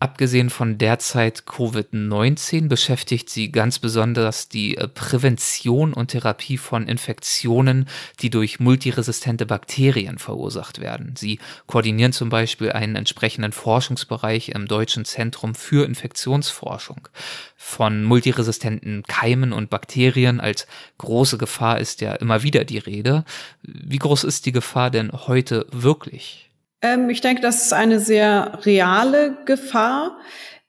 Abgesehen 0.02 0.50
von 0.50 0.80
derzeit 0.80 1.44
Covid-19 1.46 2.68
beschäftigt 2.68 3.30
sie 3.30 3.52
ganz 3.52 3.78
besonders 3.78 4.50
die 4.50 4.76
äh, 4.76 4.88
Prävention 4.88 5.94
und 5.94 6.08
Therapie 6.08 6.58
von 6.58 6.88
Infektionen, 6.88 7.88
die 8.20 8.32
durch 8.32 8.60
multiresistente 8.60 9.46
Bakterien 9.46 10.18
verursacht 10.18 10.82
werden. 10.82 11.14
Sie 11.16 11.38
koordinieren 11.68 12.14
zum 12.14 12.30
Beispiel 12.30 12.72
einen 12.72 12.96
entsprechenden 12.96 13.52
Forschungsbereich 13.52 14.50
im 14.50 14.68
Deutschen 14.68 15.06
Zentrum 15.06 15.54
für 15.54 15.86
Infektionsforschung. 15.86 17.08
Von 17.56 18.04
multiresistenten 18.04 19.04
Keimen 19.04 19.54
und 19.54 19.70
Bakterien 19.70 20.40
als 20.40 20.66
große 20.98 21.38
Gefahr 21.38 21.80
ist 21.80 22.02
ja 22.02 22.14
immer 22.14 22.42
wieder 22.42 22.66
die 22.66 22.80
Rede. 22.80 23.24
Wie 23.62 24.00
groß 24.00 24.24
ist 24.24 24.48
die 24.48 24.52
Gefahr 24.52 24.90
denn 24.90 25.12
heute 25.12 25.68
wirklich? 25.72 26.51
Ähm, 26.82 27.10
ich 27.10 27.22
denke, 27.22 27.42
das 27.42 27.64
ist 27.64 27.74
eine 27.74 28.00
sehr 28.00 28.60
reale 28.66 29.38
Gefahr. 29.46 30.18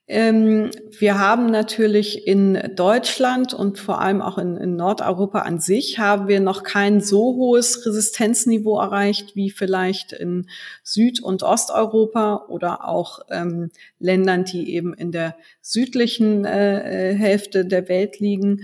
Ähm, 0.08 0.70
wir 0.98 1.18
haben 1.18 1.46
natürlich 1.46 2.26
in 2.26 2.74
Deutschland 2.76 3.54
und 3.54 3.78
vor 3.78 4.00
allem 4.00 4.20
auch 4.20 4.36
in, 4.36 4.56
in, 4.56 4.76
Nordeuropa 4.76 5.38
an 5.38 5.58
sich 5.58 5.98
haben 5.98 6.28
wir 6.28 6.40
noch 6.40 6.64
kein 6.64 7.00
so 7.00 7.36
hohes 7.36 7.86
Resistenzniveau 7.86 8.78
erreicht 8.78 9.36
wie 9.36 9.50
vielleicht 9.50 10.12
in 10.12 10.48
Süd- 10.82 11.22
und 11.22 11.42
Osteuropa 11.42 12.46
oder 12.48 12.86
auch 12.86 13.20
ähm, 13.30 13.70
Ländern, 14.00 14.44
die 14.44 14.74
eben 14.74 14.92
in 14.92 15.12
der 15.12 15.36
südlichen 15.62 16.44
äh, 16.44 17.12
äh 17.12 17.14
Hälfte 17.14 17.64
der 17.64 17.88
Welt 17.88 18.18
liegen. 18.18 18.62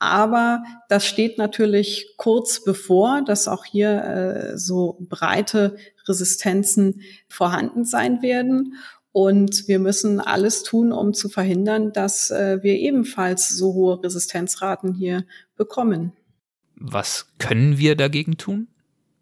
Aber 0.00 0.64
das 0.88 1.06
steht 1.06 1.36
natürlich 1.36 2.14
kurz 2.16 2.64
bevor, 2.64 3.22
dass 3.22 3.46
auch 3.48 3.66
hier 3.66 4.02
äh, 4.02 4.58
so 4.58 4.96
breite 4.98 5.76
Resistenzen 6.08 7.02
vorhanden 7.28 7.84
sein 7.84 8.22
werden. 8.22 8.74
Und 9.12 9.68
wir 9.68 9.78
müssen 9.78 10.18
alles 10.18 10.62
tun, 10.62 10.92
um 10.92 11.12
zu 11.12 11.28
verhindern, 11.28 11.92
dass 11.92 12.30
äh, 12.30 12.62
wir 12.62 12.74
ebenfalls 12.78 13.50
so 13.50 13.74
hohe 13.74 14.02
Resistenzraten 14.02 14.94
hier 14.94 15.24
bekommen. 15.56 16.12
Was 16.76 17.26
können 17.38 17.76
wir 17.76 17.94
dagegen 17.94 18.38
tun? 18.38 18.68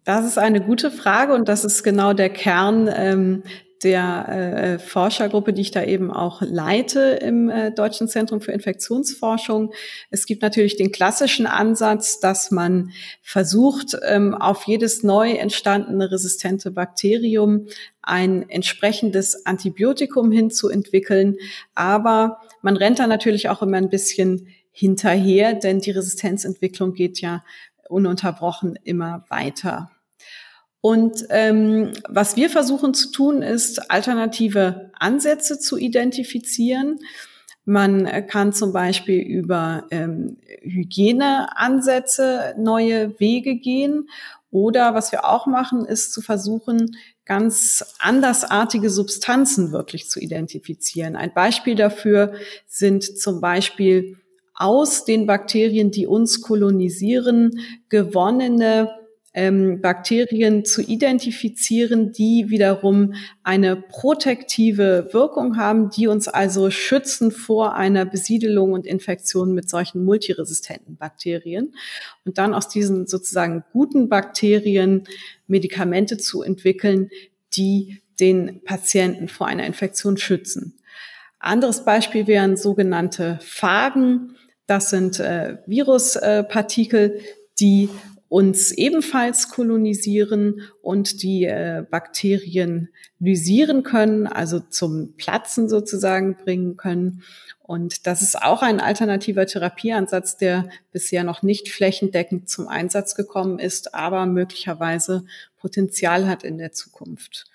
Das 0.05 0.25
ist 0.25 0.37
eine 0.37 0.61
gute 0.61 0.91
Frage 0.91 1.33
und 1.33 1.49
das 1.49 1.65
ist 1.65 1.83
genau 1.83 2.13
der 2.13 2.29
Kern 2.29 2.89
ähm, 2.91 3.43
der 3.83 4.27
äh, 4.27 4.79
Forschergruppe, 4.79 5.53
die 5.53 5.61
ich 5.61 5.71
da 5.71 5.83
eben 5.83 6.11
auch 6.11 6.41
leite 6.41 7.19
im 7.21 7.49
äh, 7.49 7.71
Deutschen 7.71 8.07
Zentrum 8.07 8.41
für 8.41 8.51
Infektionsforschung. 8.51 9.71
Es 10.09 10.25
gibt 10.25 10.41
natürlich 10.41 10.75
den 10.75 10.91
klassischen 10.91 11.47
Ansatz, 11.47 12.19
dass 12.19 12.51
man 12.51 12.91
versucht, 13.21 13.97
ähm, 14.05 14.35
auf 14.35 14.63
jedes 14.63 15.03
neu 15.03 15.31
entstandene 15.31 16.11
resistente 16.11 16.71
Bakterium 16.71 17.67
ein 18.01 18.49
entsprechendes 18.49 19.45
Antibiotikum 19.45 20.31
hinzuentwickeln. 20.31 21.37
Aber 21.73 22.41
man 22.61 22.75
rennt 22.75 22.99
da 22.99 23.07
natürlich 23.07 23.47
auch 23.47 23.61
immer 23.61 23.77
ein 23.77 23.89
bisschen 23.89 24.47
hinterher, 24.71 25.53
denn 25.53 25.79
die 25.79 25.91
Resistenzentwicklung 25.91 26.93
geht 26.93 27.21
ja 27.21 27.43
ununterbrochen 27.87 28.77
immer 28.83 29.25
weiter. 29.29 29.91
Und 30.81 31.25
ähm, 31.29 31.91
was 32.07 32.35
wir 32.35 32.49
versuchen 32.49 32.93
zu 32.93 33.11
tun, 33.11 33.41
ist 33.41 33.91
alternative 33.91 34.91
Ansätze 34.93 35.59
zu 35.59 35.77
identifizieren. 35.77 36.99
Man 37.65 38.05
kann 38.27 38.53
zum 38.53 38.71
Beispiel 38.71 39.19
über 39.21 39.85
ähm, 39.91 40.37
Hygieneansätze 40.61 42.55
neue 42.57 43.19
Wege 43.19 43.55
gehen. 43.55 44.09
Oder 44.51 44.95
was 44.95 45.11
wir 45.11 45.25
auch 45.25 45.45
machen, 45.45 45.85
ist 45.85 46.11
zu 46.11 46.21
versuchen, 46.21 46.95
ganz 47.25 47.95
andersartige 47.99 48.89
Substanzen 48.89 49.71
wirklich 49.71 50.09
zu 50.09 50.19
identifizieren. 50.19 51.15
Ein 51.15 51.33
Beispiel 51.33 51.75
dafür 51.75 52.33
sind 52.65 53.03
zum 53.03 53.41
Beispiel 53.41 54.17
aus 54.55 55.05
den 55.05 55.27
Bakterien, 55.27 55.91
die 55.91 56.07
uns 56.07 56.41
kolonisieren, 56.41 57.59
gewonnene 57.89 58.98
ähm, 59.39 59.79
Bakterien 59.79 60.65
zu 60.65 60.81
identifizieren, 60.81 62.11
die 62.11 62.49
wiederum 62.49 63.13
eine 63.41 63.77
protektive 63.77 65.07
Wirkung 65.13 65.55
haben, 65.55 65.89
die 65.89 66.07
uns 66.07 66.27
also 66.27 66.69
schützen 66.69 67.31
vor 67.31 67.73
einer 67.73 68.03
Besiedelung 68.05 68.73
und 68.73 68.85
Infektion 68.85 69.53
mit 69.53 69.69
solchen 69.69 70.03
multiresistenten 70.03 70.97
Bakterien. 70.97 71.73
Und 72.25 72.37
dann 72.37 72.53
aus 72.53 72.67
diesen 72.67 73.07
sozusagen 73.07 73.63
guten 73.71 74.09
Bakterien 74.09 75.05
Medikamente 75.47 76.17
zu 76.17 76.43
entwickeln, 76.43 77.09
die 77.53 78.01
den 78.19 78.61
Patienten 78.65 79.29
vor 79.29 79.47
einer 79.47 79.65
Infektion 79.65 80.17
schützen. 80.17 80.81
Anderes 81.39 81.85
Beispiel 81.85 82.27
wären 82.27 82.57
sogenannte 82.57 83.39
Phagen. 83.41 84.35
Das 84.67 84.89
sind 84.89 85.21
äh, 85.21 85.59
Viruspartikel, 85.65 87.21
die 87.61 87.87
uns 88.29 88.71
ebenfalls 88.71 89.49
kolonisieren 89.49 90.61
und 90.83 91.23
die 91.23 91.45
äh, 91.45 91.83
Bakterien 91.89 92.89
lysieren 93.19 93.81
können, 93.83 94.27
also 94.27 94.59
zum 94.59 95.15
Platzen 95.17 95.67
sozusagen 95.67 96.37
bringen 96.37 96.77
können. 96.77 97.23
Und 97.63 98.07
das 98.07 98.21
ist 98.21 98.41
auch 98.41 98.61
ein 98.61 98.79
alternativer 98.79 99.45
Therapieansatz, 99.45 100.37
der 100.37 100.69
bisher 100.91 101.23
noch 101.23 101.41
nicht 101.41 101.69
flächendeckend 101.69 102.49
zum 102.49 102.67
Einsatz 102.67 103.15
gekommen 103.15 103.59
ist, 103.59 103.95
aber 103.95 104.25
möglicherweise 104.27 105.25
Potenzial 105.57 106.27
hat 106.27 106.43
in 106.43 106.59
der 106.59 106.71
Zukunft. 106.71 107.45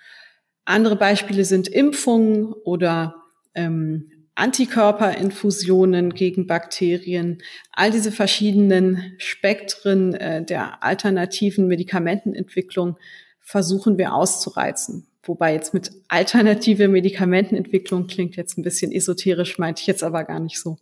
Andere 0.65 0.97
Beispiele 0.97 1.45
sind 1.45 1.69
Impfungen 1.69 2.53
oder 2.53 3.17
ähm, 3.55 4.11
Antikörperinfusionen 4.35 6.15
gegen 6.15 6.47
Bakterien, 6.47 7.43
all 7.73 7.91
diese 7.91 8.11
verschiedenen 8.11 9.15
Spektren 9.19 10.15
äh, 10.15 10.45
der 10.45 10.83
alternativen 10.83 11.69
Medikamentenentwicklung 11.69 12.97
versuchen 13.41 13.97
wir 13.99 14.15
auszureizen. 14.15 15.07
Wobei 15.23 15.55
jetzt 15.55 15.73
mit 15.73 15.91
alternative 16.09 16.89
Medikamentenentwicklung 16.89 18.07
klingt 18.07 18.37
jetzt 18.37 18.59
ein 18.59 18.63
bisschen 18.63 18.93
esoterisch, 18.93 19.59
meinte 19.59 19.81
ich 19.81 19.87
jetzt 19.87 20.03
aber 20.03 20.25
gar 20.25 20.41
nicht 20.41 20.61
so. 20.61 20.79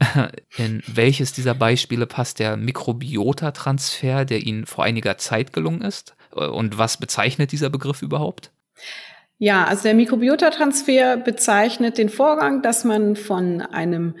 In 0.56 0.82
welches 0.86 1.32
dieser 1.32 1.54
Beispiele 1.54 2.06
passt 2.06 2.38
der 2.38 2.56
Mikrobiota-Transfer, 2.56 4.24
der 4.24 4.40
Ihnen 4.40 4.66
vor 4.66 4.84
einiger 4.84 5.18
Zeit 5.18 5.52
gelungen 5.52 5.82
ist? 5.82 6.14
Und 6.30 6.78
was 6.78 6.96
bezeichnet 6.96 7.52
dieser 7.52 7.70
Begriff 7.70 8.02
überhaupt? 8.02 8.50
Ja, 9.38 9.64
also 9.64 9.82
der 9.82 9.94
Mikrobiota-Transfer 9.94 11.16
bezeichnet 11.16 11.98
den 11.98 12.08
Vorgang, 12.08 12.62
dass 12.62 12.84
man 12.84 13.16
von 13.16 13.60
einem 13.60 14.14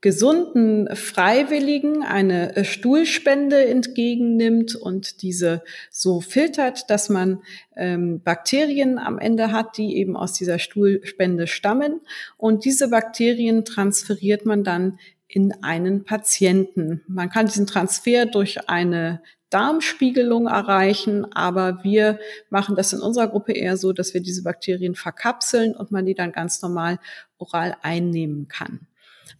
gesunden 0.00 0.94
Freiwilligen 0.96 2.02
eine 2.02 2.56
äh, 2.56 2.64
Stuhlspende 2.64 3.66
entgegennimmt 3.66 4.74
und 4.74 5.22
diese 5.22 5.62
so 5.90 6.20
filtert, 6.20 6.88
dass 6.88 7.10
man 7.10 7.42
ähm, 7.76 8.22
Bakterien 8.22 8.98
am 8.98 9.18
Ende 9.18 9.52
hat, 9.52 9.76
die 9.76 9.96
eben 9.96 10.16
aus 10.16 10.32
dieser 10.32 10.58
Stuhlspende 10.58 11.46
stammen. 11.46 12.00
Und 12.38 12.64
diese 12.64 12.88
Bakterien 12.88 13.64
transferiert 13.64 14.46
man 14.46 14.64
dann 14.64 14.98
in 15.28 15.52
einen 15.62 16.04
Patienten. 16.04 17.02
Man 17.06 17.28
kann 17.28 17.46
diesen 17.46 17.66
Transfer 17.66 18.24
durch 18.24 18.68
eine 18.68 19.22
Darmspiegelung 19.50 20.46
erreichen, 20.46 21.26
aber 21.32 21.82
wir 21.82 22.18
machen 22.48 22.76
das 22.76 22.92
in 22.92 23.00
unserer 23.00 23.28
Gruppe 23.28 23.52
eher 23.52 23.76
so, 23.76 23.92
dass 23.92 24.14
wir 24.14 24.20
diese 24.20 24.42
Bakterien 24.42 24.94
verkapseln 24.94 25.74
und 25.74 25.90
man 25.90 26.06
die 26.06 26.14
dann 26.14 26.32
ganz 26.32 26.62
normal 26.62 26.98
oral 27.38 27.76
einnehmen 27.82 28.48
kann. 28.48 28.86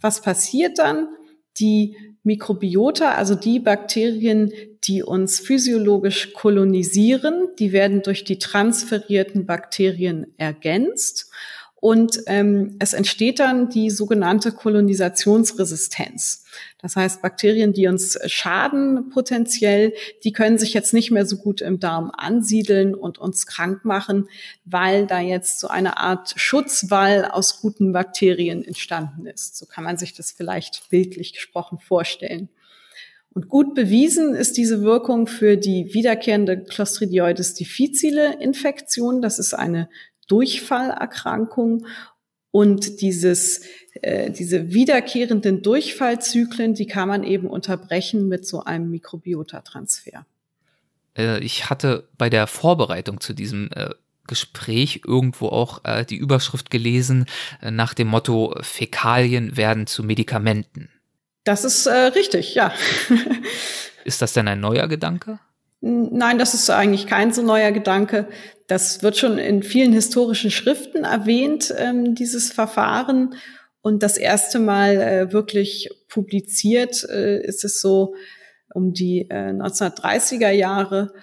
Was 0.00 0.20
passiert 0.20 0.78
dann? 0.78 1.08
Die 1.58 1.96
Mikrobiota, 2.22 3.14
also 3.14 3.34
die 3.34 3.60
Bakterien, 3.60 4.52
die 4.84 5.02
uns 5.02 5.40
physiologisch 5.40 6.32
kolonisieren, 6.32 7.48
die 7.58 7.72
werden 7.72 8.02
durch 8.02 8.24
die 8.24 8.38
transferierten 8.38 9.46
Bakterien 9.46 10.34
ergänzt 10.36 11.30
und 11.80 12.20
ähm, 12.26 12.76
es 12.78 12.92
entsteht 12.92 13.40
dann 13.40 13.70
die 13.70 13.88
sogenannte 13.88 14.52
Kolonisationsresistenz. 14.52 16.44
Das 16.78 16.94
heißt, 16.94 17.22
Bakterien, 17.22 17.72
die 17.72 17.86
uns 17.86 18.18
schaden 18.26 19.08
potenziell, 19.08 19.94
die 20.22 20.32
können 20.32 20.58
sich 20.58 20.74
jetzt 20.74 20.92
nicht 20.92 21.10
mehr 21.10 21.24
so 21.24 21.38
gut 21.38 21.62
im 21.62 21.80
Darm 21.80 22.12
ansiedeln 22.14 22.94
und 22.94 23.16
uns 23.16 23.46
krank 23.46 23.86
machen, 23.86 24.28
weil 24.66 25.06
da 25.06 25.20
jetzt 25.20 25.58
so 25.58 25.68
eine 25.68 25.96
Art 25.96 26.34
Schutzwall 26.36 27.24
aus 27.24 27.62
guten 27.62 27.92
Bakterien 27.92 28.62
entstanden 28.62 29.24
ist. 29.26 29.56
So 29.56 29.64
kann 29.64 29.84
man 29.84 29.96
sich 29.96 30.12
das 30.12 30.32
vielleicht 30.32 30.90
bildlich 30.90 31.32
gesprochen 31.32 31.78
vorstellen. 31.78 32.50
Und 33.32 33.48
gut 33.48 33.74
bewiesen 33.74 34.34
ist 34.34 34.56
diese 34.56 34.82
Wirkung 34.82 35.28
für 35.28 35.56
die 35.56 35.94
wiederkehrende 35.94 36.64
Clostridioides 36.64 37.54
difficile 37.54 38.40
Infektion. 38.40 39.22
Das 39.22 39.38
ist 39.38 39.54
eine 39.54 39.88
Durchfallerkrankung 40.30 41.86
und 42.50 43.00
dieses, 43.00 43.62
äh, 44.02 44.30
diese 44.30 44.72
wiederkehrenden 44.72 45.62
Durchfallzyklen, 45.62 46.74
die 46.74 46.86
kann 46.86 47.08
man 47.08 47.22
eben 47.22 47.46
unterbrechen 47.46 48.28
mit 48.28 48.46
so 48.46 48.64
einem 48.64 48.90
Mikrobiotatransfer. 48.90 50.26
Äh, 51.16 51.40
ich 51.40 51.70
hatte 51.70 52.08
bei 52.18 52.28
der 52.30 52.46
Vorbereitung 52.46 53.20
zu 53.20 53.34
diesem 53.34 53.70
äh, 53.72 53.90
Gespräch 54.26 55.02
irgendwo 55.06 55.48
auch 55.48 55.84
äh, 55.84 56.04
die 56.04 56.16
Überschrift 56.16 56.70
gelesen 56.70 57.26
äh, 57.60 57.70
nach 57.70 57.94
dem 57.94 58.08
Motto 58.08 58.54
Fäkalien 58.60 59.56
werden 59.56 59.86
zu 59.86 60.02
Medikamenten. 60.02 60.90
Das 61.44 61.64
ist 61.64 61.86
richtig, 61.86 62.54
ja. 62.54 62.72
ist 64.04 64.20
das 64.20 64.34
denn 64.34 64.46
ein 64.46 64.60
neuer 64.60 64.88
Gedanke? 64.88 65.40
Nein, 65.80 66.38
das 66.38 66.52
ist 66.52 66.68
eigentlich 66.68 67.06
kein 67.06 67.32
so 67.32 67.42
neuer 67.42 67.72
Gedanke. 67.72 68.28
Das 68.66 69.02
wird 69.02 69.16
schon 69.16 69.38
in 69.38 69.62
vielen 69.62 69.92
historischen 69.92 70.50
Schriften 70.50 71.04
erwähnt, 71.04 71.74
ähm, 71.76 72.14
dieses 72.14 72.52
Verfahren. 72.52 73.34
Und 73.80 74.02
das 74.02 74.18
erste 74.18 74.58
Mal 74.58 74.96
äh, 75.00 75.32
wirklich 75.32 75.88
publiziert 76.08 77.04
äh, 77.08 77.42
ist 77.42 77.64
es 77.64 77.80
so 77.80 78.14
um 78.74 78.92
die 78.92 79.26
äh, 79.30 79.52
1930er 79.52 80.50
Jahre. 80.50 81.14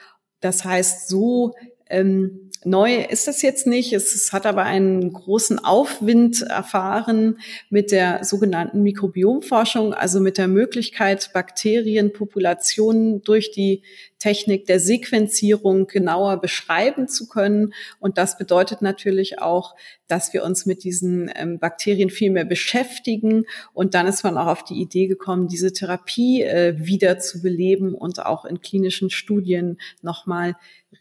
Das 0.42 0.66
heißt, 0.66 1.08
so 1.08 1.54
ähm, 1.90 2.47
Neu 2.68 3.02
ist 3.02 3.30
es 3.30 3.42
jetzt 3.42 3.66
nicht. 3.66 3.94
Es, 3.94 4.14
es, 4.14 4.34
hat 4.34 4.46
aber 4.46 4.64
einen 4.64 5.14
großen 5.14 5.58
Aufwind 5.64 6.42
erfahren 6.42 7.40
mit 7.70 7.92
der 7.92 8.26
sogenannten 8.26 8.84
Mikrobiomforschung, 8.84 9.94
also 9.94 10.20
mit 10.20 10.38
der 10.38 10.50
Möglichkeit, 10.50 11.32
Bakterienpopulationen 11.34 13.22
durch 13.22 13.52
die 13.52 13.84
Technik 14.20 14.66
der 14.66 14.82
Sequenzierung 14.82 15.88
genauer 15.88 16.42
beschreiben 16.42 17.08
zu 17.08 17.30
können. 17.30 17.74
Und 18.00 18.18
das 18.18 18.38
bedeutet 18.38 18.82
natürlich 18.82 19.40
auch, 19.40 19.76
dass 20.08 20.34
wir 20.34 20.44
uns 20.44 20.66
mit 20.66 20.84
diesen 20.84 21.32
ähm, 21.36 21.60
Bakterien 21.60 22.10
viel 22.10 22.32
mehr 22.32 22.46
beschäftigen. 22.46 23.46
Und 23.74 23.94
dann 23.94 24.08
ist 24.08 24.24
man 24.24 24.38
auch 24.38 24.48
auf 24.48 24.64
die 24.66 24.82
Idee 24.82 25.08
gekommen, 25.08 25.48
diese 25.48 25.72
Therapie 25.72 26.42
äh, 26.42 26.76
wieder 26.78 27.20
zu 27.20 27.42
beleben 27.42 27.94
und 27.94 28.26
auch 28.26 28.44
in 28.44 28.60
klinischen 28.60 29.10
Studien 29.10 29.78
nochmal 30.02 30.56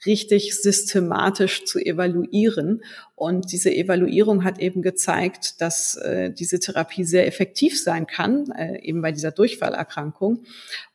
richtig 0.05 0.61
systematisch 0.61 1.64
zu 1.64 1.78
evaluieren. 1.78 2.82
Und 3.14 3.53
diese 3.53 3.74
Evaluierung 3.74 4.45
hat 4.45 4.59
eben 4.59 4.82
gezeigt, 4.82 5.61
dass 5.61 5.95
äh, 5.97 6.30
diese 6.32 6.59
Therapie 6.59 7.05
sehr 7.05 7.26
effektiv 7.26 7.82
sein 7.82 8.07
kann, 8.07 8.51
äh, 8.51 8.80
eben 8.82 9.01
bei 9.01 9.12
dieser 9.12 9.30
Durchfallerkrankung. 9.30 10.45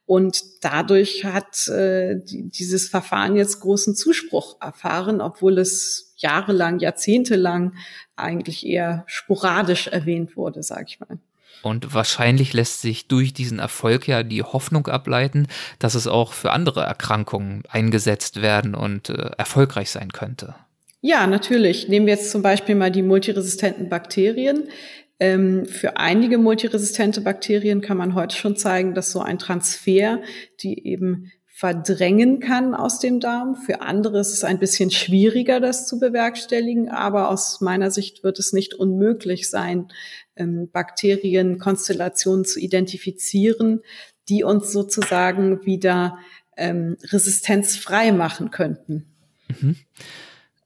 Und 0.06 0.44
dadurch 0.62 1.24
hat 1.24 1.68
äh, 1.70 2.20
die, 2.22 2.50
dieses 2.50 2.90
Verfahren 2.90 3.36
jetzt 3.38 3.62
großen 3.62 3.96
Zuspruch 3.96 4.58
erfahren, 4.62 5.22
obwohl 5.22 5.58
es 5.58 6.14
jahrelang, 6.18 6.80
jahrzehntelang 6.80 7.76
eigentlich 8.16 8.66
eher 8.66 9.06
sporadisch 9.08 9.88
erwähnt 9.88 10.36
wurde, 10.36 10.64
sage 10.64 10.86
ich 10.90 11.00
mal. 11.00 11.18
Und 11.64 11.94
wahrscheinlich 11.94 12.54
lässt 12.54 12.82
sich 12.82 13.08
durch 13.08 13.34
diesen 13.34 13.60
Erfolg 13.60 14.08
ja 14.08 14.24
die 14.24 14.44
Hoffnung 14.44 14.88
ableiten, 14.88 15.48
dass 15.80 15.96
es 15.96 16.08
auch 16.08 16.34
für 16.34 16.52
andere 16.52 16.82
Erkrankungen 16.82 17.64
eingesetzt 17.70 18.42
werden 18.42 18.76
und 18.76 19.10
äh, 19.10 19.32
erfolgreich 19.38 19.90
sein 19.90 20.12
könnte. 20.12 20.56
Ja, 21.02 21.26
natürlich. 21.28 21.88
Nehmen 21.88 22.06
wir 22.06 22.14
jetzt 22.14 22.32
zum 22.32 22.42
Beispiel 22.42 22.76
mal 22.76 22.92
die 22.92 23.02
multiresistenten 23.02 23.90
Bakterien. 23.90 24.70
Ähm, 25.20 25.66
für 25.66 25.98
einige 25.98 26.38
multiresistente 26.38 27.22
Bakterien 27.22 27.82
kann 27.82 27.98
man 27.98 28.16
heute 28.16 28.36
schon 28.36 28.56
zeigen, 28.56 28.94
dass 28.94 29.12
so 29.12 29.20
ein 29.20 29.38
Transfer, 29.38 30.20
die 30.62 30.88
eben 30.88 31.32
verdrängen 31.62 32.40
kann 32.40 32.74
aus 32.74 32.98
dem 32.98 33.20
Darm. 33.20 33.56
Für 33.56 33.82
andere 33.82 34.20
ist 34.20 34.34
es 34.34 34.44
ein 34.44 34.58
bisschen 34.58 34.90
schwieriger, 34.90 35.60
das 35.60 35.86
zu 35.86 36.00
bewerkstelligen, 36.00 36.90
aber 36.90 37.30
aus 37.30 37.62
meiner 37.62 37.92
Sicht 37.92 38.24
wird 38.24 38.40
es 38.40 38.52
nicht 38.52 38.74
unmöglich 38.74 39.48
sein, 39.48 39.90
ähm, 40.36 40.70
Bakterienkonstellationen 40.72 42.46
zu 42.46 42.60
identifizieren, 42.60 43.82
die 44.30 44.44
uns 44.44 44.72
sozusagen 44.72 45.66
wieder 45.66 46.18
ähm, 46.58 46.98
resistenzfrei 47.04 48.12
machen 48.12 48.52
könnten. 48.52 49.06
Mhm. 49.48 49.76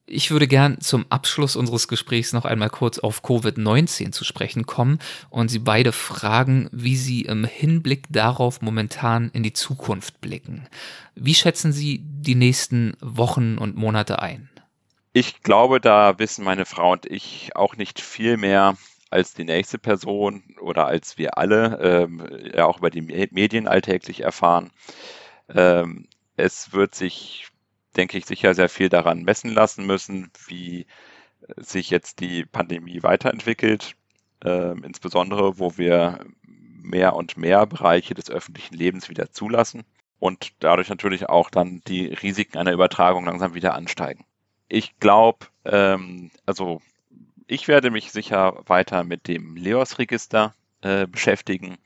Ich 0.08 0.30
würde 0.30 0.48
gern 0.48 0.80
zum 0.82 1.06
Abschluss 1.10 1.56
unseres 1.56 1.88
Gesprächs 1.88 2.32
noch 2.32 2.46
einmal 2.46 2.70
kurz 2.70 3.00
auf 3.00 3.24
Covid-19 3.24 4.12
zu 4.12 4.24
sprechen 4.24 4.68
kommen 4.68 5.00
und 5.32 5.50
Sie 5.50 5.58
beide 5.58 5.92
fragen, 5.92 6.70
wie 6.72 6.96
Sie 6.96 7.22
im 7.22 7.44
Hinblick 7.44 8.06
darauf 8.12 8.62
momentan 8.62 9.32
in 9.34 9.42
die 9.42 9.54
Zukunft 9.54 10.22
blicken. 10.22 10.68
Wie 11.16 11.34
schätzen 11.34 11.74
Sie 11.74 12.04
die 12.04 12.36
nächsten 12.36 12.96
Wochen 13.02 13.58
und 13.58 13.78
Monate 13.78 14.22
ein? 14.22 14.50
Ich 15.12 15.42
glaube, 15.42 15.82
da 15.82 16.20
wissen 16.20 16.46
meine 16.46 16.66
Frau 16.66 16.92
und 16.92 17.08
ich 17.08 17.56
auch 17.56 17.76
nicht 17.76 18.00
viel 18.00 18.38
mehr 18.38 18.78
als 19.16 19.34
die 19.34 19.46
nächste 19.46 19.80
Person 19.80 20.44
oder 20.62 20.86
als 20.88 21.18
wir 21.18 21.38
alle 21.38 21.80
ähm, 21.82 22.28
ja 22.54 22.66
auch 22.66 22.80
über 22.80 22.90
die 22.90 23.02
Medien 23.02 23.68
alltäglich 23.68 24.22
erfahren. 24.22 24.72
Ähm, 25.50 26.08
es 26.38 26.74
wird 26.74 26.96
sich 26.96 27.48
denke 27.96 28.18
ich, 28.18 28.26
sicher 28.26 28.54
sehr 28.54 28.70
viel 28.70 28.90
daran 28.90 29.24
messen 29.24 29.52
lassen 29.52 29.86
müssen, 29.86 30.32
wie 30.48 30.86
sich 31.58 31.90
jetzt 31.90 32.20
die 32.20 32.46
Pandemie 32.46 33.04
weiterentwickelt, 33.04 33.96
äh, 34.44 34.72
insbesondere 34.72 35.60
wo 35.60 35.78
wir 35.78 36.26
mehr 36.82 37.16
und 37.16 37.38
mehr 37.38 37.66
Bereiche 37.66 38.14
des 38.14 38.30
öffentlichen 38.30 38.76
Lebens 38.76 39.10
wieder 39.10 39.32
zulassen 39.32 39.84
und 40.20 40.54
dadurch 40.60 40.90
natürlich 40.90 41.30
auch 41.30 41.50
dann 41.50 41.82
die 41.88 42.08
Risiken 42.08 42.58
einer 42.58 42.74
Übertragung 42.74 43.26
langsam 43.26 43.54
wieder 43.54 43.76
ansteigen. 43.76 44.26
Ich 44.68 44.98
glaube, 45.00 45.48
ähm, 45.66 46.32
also 46.46 46.82
ich 47.48 47.68
werde 47.68 47.92
mich 47.92 48.12
sicher 48.12 48.64
weiter 48.66 49.04
mit 49.04 49.28
dem 49.28 49.56
LEOS-Register 49.56 50.54
äh, 50.82 51.08
beschäftigen. 51.08 51.78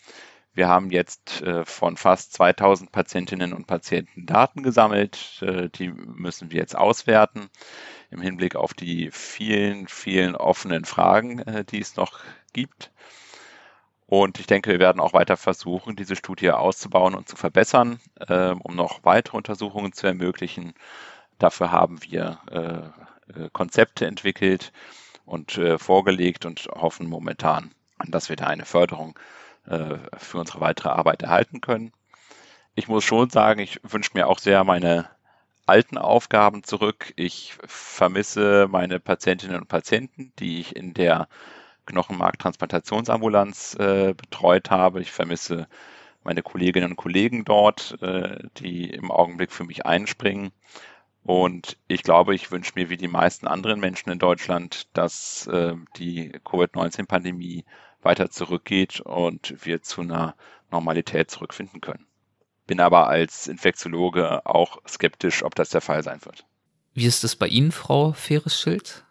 Wir 0.54 0.68
haben 0.68 0.92
jetzt 0.92 1.42
äh, 1.42 1.64
von 1.66 1.96
fast 1.96 2.34
2000 2.34 2.92
Patientinnen 2.92 3.54
und 3.54 3.68
Patienten 3.68 4.26
Daten 4.26 4.64
gesammelt. 4.64 5.42
Äh, 5.42 5.70
die 5.70 5.90
müssen 5.90 6.52
wir 6.52 6.60
jetzt 6.60 6.76
auswerten 6.76 7.50
im 8.10 8.22
Hinblick 8.22 8.56
auf 8.56 8.74
die 8.74 9.10
vielen, 9.12 9.88
vielen 9.88 10.36
offenen 10.36 10.86
Fragen, 10.86 11.40
äh, 11.40 11.64
die 11.64 11.80
es 11.80 11.96
noch 11.96 12.20
gibt. 12.54 12.92
Und 14.08 14.40
ich 14.40 14.48
denke, 14.48 14.72
wir 14.72 14.80
werden 14.80 15.00
auch 15.00 15.14
weiter 15.14 15.38
versuchen, 15.38 15.96
diese 15.96 16.16
Studie 16.16 16.50
auszubauen 16.50 17.14
und 17.14 17.30
zu 17.30 17.36
verbessern, 17.36 18.00
ähm, 18.28 18.60
um 18.62 18.76
noch 18.76 19.04
weitere 19.04 19.38
Untersuchungen 19.38 19.94
zu 19.94 20.08
ermöglichen. 20.08 20.74
Dafür 21.38 21.72
haben 21.72 22.00
wir 22.04 22.40
äh, 22.50 23.44
äh, 23.44 23.50
Konzepte 23.54 24.08
entwickelt 24.08 24.74
und 25.30 25.58
äh, 25.58 25.78
vorgelegt 25.78 26.46
und 26.46 26.68
hoffen 26.74 27.08
momentan, 27.08 27.72
dass 28.08 28.30
wir 28.30 28.36
da 28.36 28.48
eine 28.48 28.66
Förderung 28.66 29.18
äh, 29.68 29.98
für 30.18 30.40
unsere 30.40 30.60
weitere 30.60 30.90
Arbeit 30.90 31.22
erhalten 31.22 31.62
können. 31.62 31.92
Ich 32.76 32.88
muss 32.88 33.04
schon 33.04 33.30
sagen, 33.30 33.60
ich 33.60 33.80
wünsche 33.84 34.12
mir 34.16 34.28
auch 34.28 34.40
sehr 34.40 34.64
meine 34.64 35.08
alten 35.68 36.00
Aufgaben 36.00 36.64
zurück. 36.64 37.14
Ich 37.16 37.56
vermisse 37.64 38.68
meine 38.72 39.00
Patientinnen 39.00 39.62
und 39.62 39.68
Patienten, 39.68 40.34
die 40.40 40.62
ich 40.62 40.76
in 40.76 40.96
der 40.96 41.28
Knochenmarktransplantationsambulanz 41.86 43.76
äh, 43.76 44.14
betreut 44.16 44.72
habe. 44.72 45.02
Ich 45.02 45.12
vermisse 45.12 45.68
meine 46.24 46.42
Kolleginnen 46.42 46.92
und 46.92 46.98
Kollegen 46.98 47.46
dort, 47.46 48.02
äh, 48.02 48.40
die 48.58 48.90
im 48.90 49.12
Augenblick 49.12 49.52
für 49.52 49.64
mich 49.64 49.86
einspringen. 49.86 50.52
Und 51.30 51.78
ich 51.88 52.02
glaube, 52.02 52.34
ich 52.34 52.50
wünsche 52.50 52.72
mir 52.74 52.90
wie 52.90 52.98
die 52.98 53.08
meisten 53.08 53.46
anderen 53.46 53.80
Menschen 53.80 54.10
in 54.10 54.18
Deutschland, 54.18 54.88
dass 54.94 55.46
äh, 55.46 55.76
die 55.98 56.32
Covid-19-Pandemie 56.44 57.66
weiter 58.02 58.32
zurückgeht 58.32 59.02
und 59.02 59.54
wir 59.64 59.84
zu 59.84 60.02
einer 60.02 60.34
Normalität 60.72 61.30
zurückfinden 61.30 61.82
können. 61.82 62.08
Bin 62.66 62.80
aber 62.80 63.10
als 63.10 63.46
Infektiologe 63.46 64.44
auch 64.48 64.80
skeptisch, 64.88 65.44
ob 65.44 65.54
das 65.54 65.70
der 65.70 65.82
Fall 65.82 66.02
sein 66.02 66.26
wird. 66.26 66.48
Wie 66.96 67.06
ist 67.06 67.24
es 67.24 67.36
bei 67.36 67.46
Ihnen, 67.46 67.72
Frau 67.72 68.14
Feres-Schild? 68.14 69.06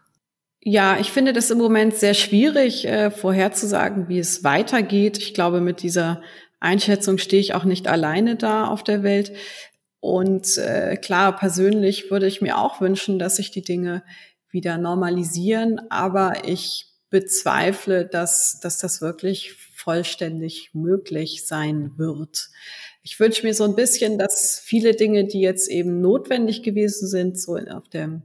Ja, 0.58 0.98
ich 0.98 1.12
finde 1.12 1.32
das 1.32 1.52
im 1.52 1.58
Moment 1.58 1.94
sehr 1.94 2.14
schwierig, 2.14 2.84
äh, 2.84 3.12
vorherzusagen, 3.12 4.08
wie 4.08 4.18
es 4.18 4.42
weitergeht. 4.42 5.18
Ich 5.18 5.34
glaube, 5.34 5.60
mit 5.60 5.82
dieser 5.84 6.20
Einschätzung 6.58 7.18
stehe 7.18 7.40
ich 7.40 7.54
auch 7.54 7.62
nicht 7.62 7.86
alleine 7.86 8.34
da 8.34 8.66
auf 8.66 8.82
der 8.82 9.04
Welt. 9.04 9.30
Und 10.01 10.59
äh, 10.59 10.96
klar, 10.96 11.36
persönlich 11.36 12.11
würde 12.11 12.26
ich 12.26 12.40
mir 12.40 12.59
auch 12.59 12.80
wünschen, 12.80 13.18
dass 13.18 13.36
sich 13.36 13.51
die 13.51 13.62
Dinge 13.62 14.03
wieder 14.51 14.78
normalisieren. 14.78 15.80
Aber 15.90 16.44
ich 16.46 16.86
bezweifle, 17.11 18.07
dass, 18.07 18.61
dass 18.61 18.78
das 18.78 19.01
wirklich 19.01 19.55
vollständig 19.74 20.70
möglich 20.74 21.46
sein 21.46 21.92
wird. 21.96 22.51
Ich 23.03 23.18
wünsche 23.18 23.46
mir 23.46 23.55
so 23.55 23.64
ein 23.64 23.74
bisschen, 23.74 24.18
dass 24.18 24.61
viele 24.62 24.94
Dinge, 24.94 25.24
die 25.24 25.40
jetzt 25.40 25.68
eben 25.68 26.01
notwendig 26.01 26.62
gewesen 26.62 27.09
sind, 27.09 27.40
so 27.40 27.57
auf 27.57 27.88
der 27.88 28.22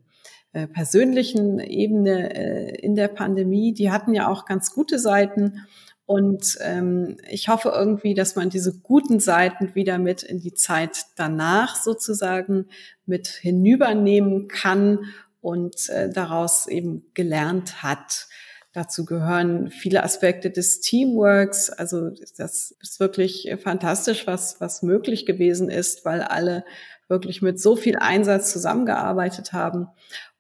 äh, 0.51 0.67
persönlichen 0.67 1.59
Ebene 1.59 2.36
äh, 2.36 2.76
in 2.82 2.95
der 2.95 3.07
Pandemie, 3.07 3.74
die 3.74 3.91
hatten 3.91 4.13
ja 4.13 4.28
auch 4.28 4.45
ganz 4.45 4.71
gute 4.71 4.99
Seiten. 4.99 5.65
Und 6.06 6.58
ähm, 6.62 7.18
ich 7.30 7.47
hoffe 7.47 7.70
irgendwie, 7.70 8.14
dass 8.14 8.36
man 8.36 8.49
diese 8.49 8.78
guten 8.80 9.20
Seiten 9.20 9.74
wieder 9.74 9.97
mit 9.99 10.22
in 10.24 10.39
die 10.39 10.54
Zeit 10.54 11.06
danach 11.16 11.78
sozusagen 11.78 12.68
mit 13.06 13.28
hinübernehmen 13.28 14.47
kann 14.49 14.99
und 15.39 15.89
äh, 15.89 16.10
daraus 16.10 16.68
eben 16.68 17.06
gelernt 17.14 17.84
hat. 17.84 18.28
Dazu 18.74 19.06
gehören 19.06 19.70
viele 19.70 20.04
Aspekte 20.04 20.49
des 20.49 20.82
Teamworks. 20.82 21.70
Also 21.70 22.10
das 22.38 22.76
ist 22.82 22.99
wirklich 22.99 23.56
fantastisch, 23.62 24.26
was, 24.28 24.60
was 24.60 24.82
möglich 24.82 25.26
gewesen 25.26 25.70
ist, 25.70 26.06
weil 26.06 26.22
alle 26.22 26.66
wirklich 27.08 27.41
mit 27.41 27.62
so 27.62 27.76
viel 27.76 27.97
Einsatz 27.97 28.51
zusammengearbeitet 28.51 29.54
haben. 29.54 29.88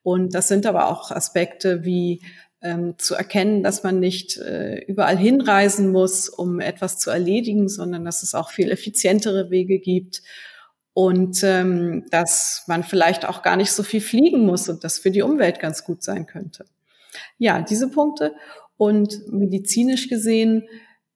Und 0.01 0.33
das 0.33 0.47
sind 0.47 0.65
aber 0.65 0.89
auch 0.89 1.11
Aspekte 1.11 1.85
wie 1.85 2.21
ähm, 2.63 2.97
zu 2.97 3.13
erkennen, 3.13 3.61
dass 3.61 3.83
man 3.83 3.99
nicht 3.99 4.37
äh, 4.37 4.83
überall 4.85 5.17
hinreisen 5.17 5.91
muss, 5.91 6.29
um 6.29 6.59
etwas 6.59 6.97
zu 6.97 7.09
erledigen, 7.09 7.67
sondern 7.67 8.05
dass 8.05 8.23
es 8.23 8.33
auch 8.33 8.51
viel 8.51 8.71
effizientere 8.71 9.51
Wege 9.51 9.79
gibt 9.79 10.23
und 10.93 11.43
ähm, 11.43 12.05
dass 12.09 12.63
man 12.67 12.83
vielleicht 12.83 13.25
auch 13.25 13.41
gar 13.41 13.57
nicht 13.57 13.71
so 13.71 13.83
viel 13.83 14.01
fliegen 14.01 14.45
muss 14.45 14.69
und 14.69 14.83
das 14.83 14.99
für 14.99 15.11
die 15.11 15.23
Umwelt 15.23 15.59
ganz 15.59 15.83
gut 15.83 16.03
sein 16.03 16.25
könnte. 16.25 16.65
Ja, 17.37 17.61
diese 17.61 17.89
Punkte. 17.89 18.33
Und 18.77 19.31
medizinisch 19.31 20.09
gesehen 20.09 20.67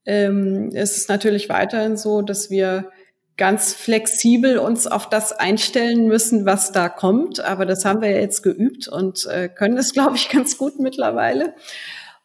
ähm, 0.06 0.70
ist 0.72 0.98
es 0.98 1.08
natürlich 1.08 1.50
weiterhin 1.50 1.98
so, 1.98 2.22
dass 2.22 2.50
wir 2.50 2.92
ganz 3.38 3.74
flexibel 3.74 4.58
uns 4.58 4.88
auf 4.88 5.08
das 5.10 5.32
einstellen 5.32 6.08
müssen, 6.08 6.46
was 6.46 6.72
da 6.72 6.90
kommt. 6.90 7.40
Aber 7.40 7.66
das 7.66 7.86
haben 7.86 8.02
wir 8.02 8.10
jetzt 8.10 8.42
geübt 8.42 8.88
und 8.88 9.26
äh, 9.28 9.48
können 9.48 9.78
es, 9.78 9.94
glaube 9.94 10.16
ich, 10.16 10.30
ganz 10.30 10.58
gut 10.58 10.80
mittlerweile. 10.80 11.54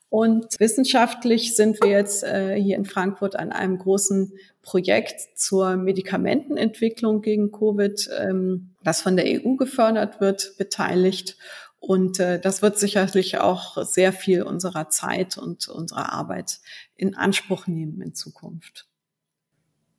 Und 0.09 0.61
wissenschaftlich 0.61 1.57
sind 1.57 1.83
wir 1.83 1.91
jetzt 1.91 2.23
äh, 2.23 2.55
hier 2.61 2.77
in 2.77 2.85
Frankfurt 2.85 3.35
an 3.35 3.51
einem 3.51 3.79
großen 3.79 4.35
Projekt 4.61 5.39
zur 5.39 5.77
Medikamentenentwicklung 5.77 7.23
gegen 7.23 7.51
Covid, 7.51 8.11
ähm, 8.19 8.75
das 8.85 9.01
von 9.01 9.17
der 9.17 9.25
EU 9.27 9.57
gefördert 9.57 10.21
wird, 10.21 10.59
beteiligt. 10.59 11.39
Und 11.79 12.21
äh, 12.21 12.39
das 12.39 12.61
wird 12.61 12.79
sicherlich 12.79 13.39
auch 13.39 13.83
sehr 13.85 14.13
viel 14.13 14.43
unserer 14.43 14.91
Zeit 14.91 15.39
und 15.39 15.67
unserer 15.69 16.13
Arbeit 16.13 16.61
in 16.95 17.15
Anspruch 17.15 17.67
nehmen 17.67 18.03
in 18.03 18.15
Zukunft. 18.15 18.92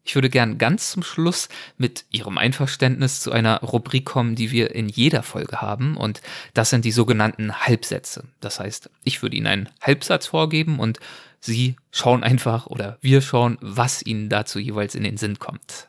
Ich 0.06 0.16
würde 0.16 0.30
gern 0.30 0.58
ganz 0.58 0.92
zum 0.92 1.02
Schluss 1.02 1.48
mit 1.78 2.06
Ihrem 2.12 2.38
Einverständnis 2.38 3.22
zu 3.22 3.32
einer 3.32 3.60
Rubrik 3.62 4.06
kommen, 4.06 4.36
die 4.36 4.52
wir 4.52 4.76
in 4.76 4.90
jeder 4.90 5.24
Folge 5.24 5.62
haben. 5.62 5.96
Und 5.96 6.22
das 6.54 6.70
sind 6.70 6.84
die 6.84 6.92
sogenannten 6.92 7.54
Halbsätze. 7.62 8.26
Das 8.42 8.60
heißt, 8.60 8.90
ich 9.06 9.22
würde 9.22 9.38
Ihnen 9.38 9.48
einen 9.48 9.70
Halbsatz 9.82 10.28
vorgeben 10.28 10.80
und 10.80 11.00
Sie 11.40 11.76
schauen 11.92 12.24
einfach 12.24 12.68
oder 12.68 12.98
wir 13.02 13.22
schauen, 13.22 13.58
was 13.62 14.06
Ihnen 14.06 14.30
dazu 14.30 14.60
jeweils 14.60 14.96
in 14.96 15.04
den 15.04 15.18
Sinn 15.18 15.40
kommt. 15.40 15.88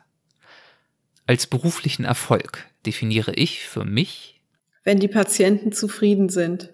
Als 1.27 1.47
beruflichen 1.47 2.05
Erfolg 2.05 2.65
definiere 2.85 3.33
ich 3.33 3.65
für 3.65 3.83
mich, 3.83 4.41
wenn 4.83 4.99
die 4.99 5.07
Patienten 5.07 5.71
zufrieden 5.71 6.29
sind. 6.29 6.71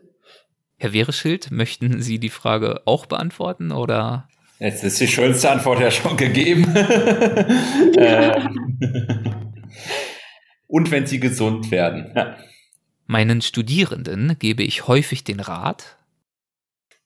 Herr 0.78 0.94
Wehreschild, 0.94 1.50
möchten 1.50 2.02
Sie 2.02 2.20
die 2.20 2.30
Frage 2.30 2.82
auch 2.86 3.06
beantworten 3.06 3.72
oder? 3.72 4.28
Jetzt 4.62 4.84
ist 4.84 5.00
die 5.00 5.08
schönste 5.08 5.50
Antwort 5.50 5.80
ja 5.80 5.90
schon 5.90 6.16
gegeben. 6.16 6.66
Ähm. 7.98 8.78
Und 10.68 10.92
wenn 10.92 11.06
sie 11.06 11.20
gesund 11.20 11.72
werden. 11.72 12.14
Ja. 12.16 12.38
Meinen 13.06 13.42
Studierenden 13.42 14.38
gebe 14.40 14.64
ich 14.64 14.88
häufig 14.88 15.26
den 15.26 15.42
Rat, 15.42 15.98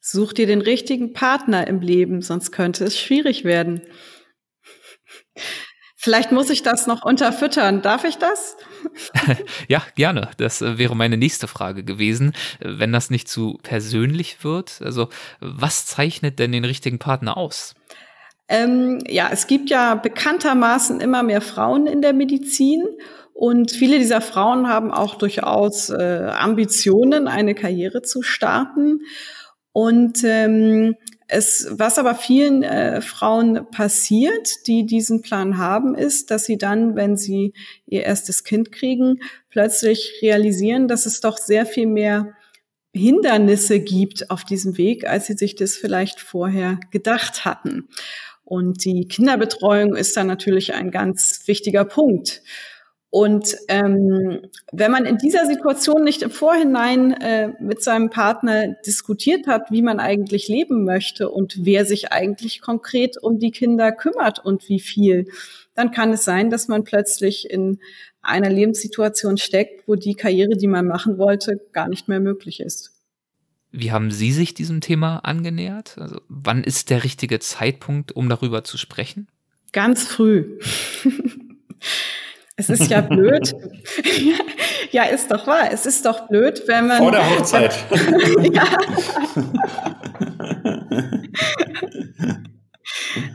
Such 0.07 0.33
dir 0.33 0.45
den 0.45 0.61
richtigen 0.61 1.13
Partner 1.13 1.65
im 1.65 1.81
Leben, 1.81 2.21
sonst 2.21 2.51
könnte 2.51 2.83
es 2.83 2.99
schwierig 2.99 3.43
werden. 3.43 3.81
Vielleicht 5.97 6.31
muss 6.31 6.51
ich 6.51 6.61
das 6.61 6.85
noch 6.85 7.03
unterfüttern. 7.03 7.81
Darf 7.81 8.03
ich 8.03 8.17
das? 8.17 8.55
ja, 9.67 9.81
gerne. 9.95 10.29
Das 10.37 10.61
äh, 10.61 10.77
wäre 10.77 10.95
meine 10.95 11.17
nächste 11.17 11.47
Frage 11.47 11.83
gewesen. 11.83 12.33
Wenn 12.59 12.91
das 12.91 13.09
nicht 13.09 13.27
zu 13.27 13.59
persönlich 13.63 14.43
wird, 14.43 14.81
also 14.83 15.09
was 15.39 15.85
zeichnet 15.85 16.39
denn 16.39 16.51
den 16.51 16.65
richtigen 16.65 16.99
Partner 16.99 17.37
aus? 17.37 17.75
Ähm, 18.47 18.99
ja, 19.07 19.29
es 19.31 19.47
gibt 19.47 19.69
ja 19.69 19.95
bekanntermaßen 19.95 21.01
immer 21.01 21.23
mehr 21.23 21.41
Frauen 21.41 21.87
in 21.87 22.01
der 22.01 22.13
Medizin 22.13 22.83
und 23.35 23.71
viele 23.71 23.97
dieser 23.97 24.21
Frauen 24.21 24.69
haben 24.69 24.91
auch 24.91 25.15
durchaus 25.15 25.89
äh, 25.89 26.31
Ambitionen, 26.39 27.27
eine 27.27 27.53
Karriere 27.53 28.01
zu 28.01 28.21
starten. 28.21 29.01
Und 29.73 30.23
ähm, 30.23 30.95
es, 31.27 31.67
was 31.71 31.97
aber 31.97 32.15
vielen 32.15 32.63
äh, 32.63 33.01
Frauen 33.01 33.67
passiert, 33.71 34.67
die 34.67 34.85
diesen 34.85 35.21
Plan 35.21 35.57
haben, 35.57 35.95
ist, 35.95 36.31
dass 36.31 36.45
sie 36.45 36.57
dann, 36.57 36.95
wenn 36.95 37.17
sie 37.17 37.53
ihr 37.87 38.03
erstes 38.03 38.43
Kind 38.43 38.71
kriegen, 38.71 39.19
plötzlich 39.49 40.19
realisieren, 40.21 40.87
dass 40.87 41.05
es 41.05 41.21
doch 41.21 41.37
sehr 41.37 41.65
viel 41.65 41.87
mehr 41.87 42.33
Hindernisse 42.93 43.79
gibt 43.79 44.29
auf 44.29 44.43
diesem 44.45 44.77
Weg, 44.77 45.05
als 45.05 45.25
sie 45.25 45.33
sich 45.33 45.55
das 45.55 45.75
vielleicht 45.75 46.19
vorher 46.19 46.79
gedacht 46.91 47.43
hatten. 47.43 47.89
Und 48.43 48.85
die 48.85 49.07
Kinderbetreuung 49.07 49.95
ist 49.95 50.15
dann 50.15 50.27
natürlich 50.27 50.75
ein 50.75 50.91
ganz 50.91 51.41
wichtiger 51.47 51.83
Punkt. 51.83 52.43
Und 53.15 53.55
ähm, 53.69 54.41
wenn 54.73 54.91
man 54.91 55.05
in 55.05 55.17
dieser 55.17 55.45
Situation 55.45 56.03
nicht 56.03 56.21
im 56.21 56.31
Vorhinein 56.31 57.13
äh, 57.13 57.53
mit 57.61 57.81
seinem 57.81 58.09
Partner 58.09 58.75
diskutiert 58.85 59.47
hat, 59.47 59.71
wie 59.71 59.81
man 59.81 60.01
eigentlich 60.01 60.49
leben 60.49 60.83
möchte 60.83 61.29
und 61.29 61.59
wer 61.61 61.85
sich 61.85 62.11
eigentlich 62.11 62.59
konkret 62.59 63.15
um 63.15 63.39
die 63.39 63.51
Kinder 63.51 63.93
kümmert 63.93 64.43
und 64.43 64.67
wie 64.67 64.81
viel, 64.81 65.29
dann 65.75 65.91
kann 65.91 66.11
es 66.11 66.25
sein, 66.25 66.49
dass 66.49 66.67
man 66.67 66.83
plötzlich 66.83 67.49
in 67.49 67.79
einer 68.21 68.49
Lebenssituation 68.49 69.37
steckt, 69.37 69.87
wo 69.87 69.95
die 69.95 70.15
Karriere, 70.15 70.57
die 70.57 70.67
man 70.67 70.85
machen 70.85 71.17
wollte, 71.17 71.61
gar 71.71 71.87
nicht 71.87 72.09
mehr 72.09 72.19
möglich 72.19 72.59
ist. 72.59 72.91
Wie 73.71 73.93
haben 73.93 74.11
Sie 74.11 74.33
sich 74.33 74.55
diesem 74.55 74.81
Thema 74.81 75.19
angenähert? 75.19 75.97
Also 75.99 76.19
wann 76.27 76.65
ist 76.65 76.89
der 76.89 77.05
richtige 77.05 77.39
Zeitpunkt, 77.39 78.11
um 78.11 78.27
darüber 78.27 78.65
zu 78.65 78.77
sprechen? 78.77 79.29
Ganz 79.71 80.05
früh. 80.05 80.59
Es 82.57 82.69
ist 82.69 82.89
ja 82.89 83.01
blöd. 83.01 83.53
ja, 84.91 85.03
ist 85.03 85.29
doch 85.29 85.45
wahr. 85.45 85.67
Es 85.71 85.85
ist 85.85 86.05
doch 86.05 86.27
blöd, 86.27 86.63
wenn 86.67 86.87
man. 86.87 86.99
Vor 86.99 87.11
der 87.11 87.29
Hochzeit. 87.29 87.75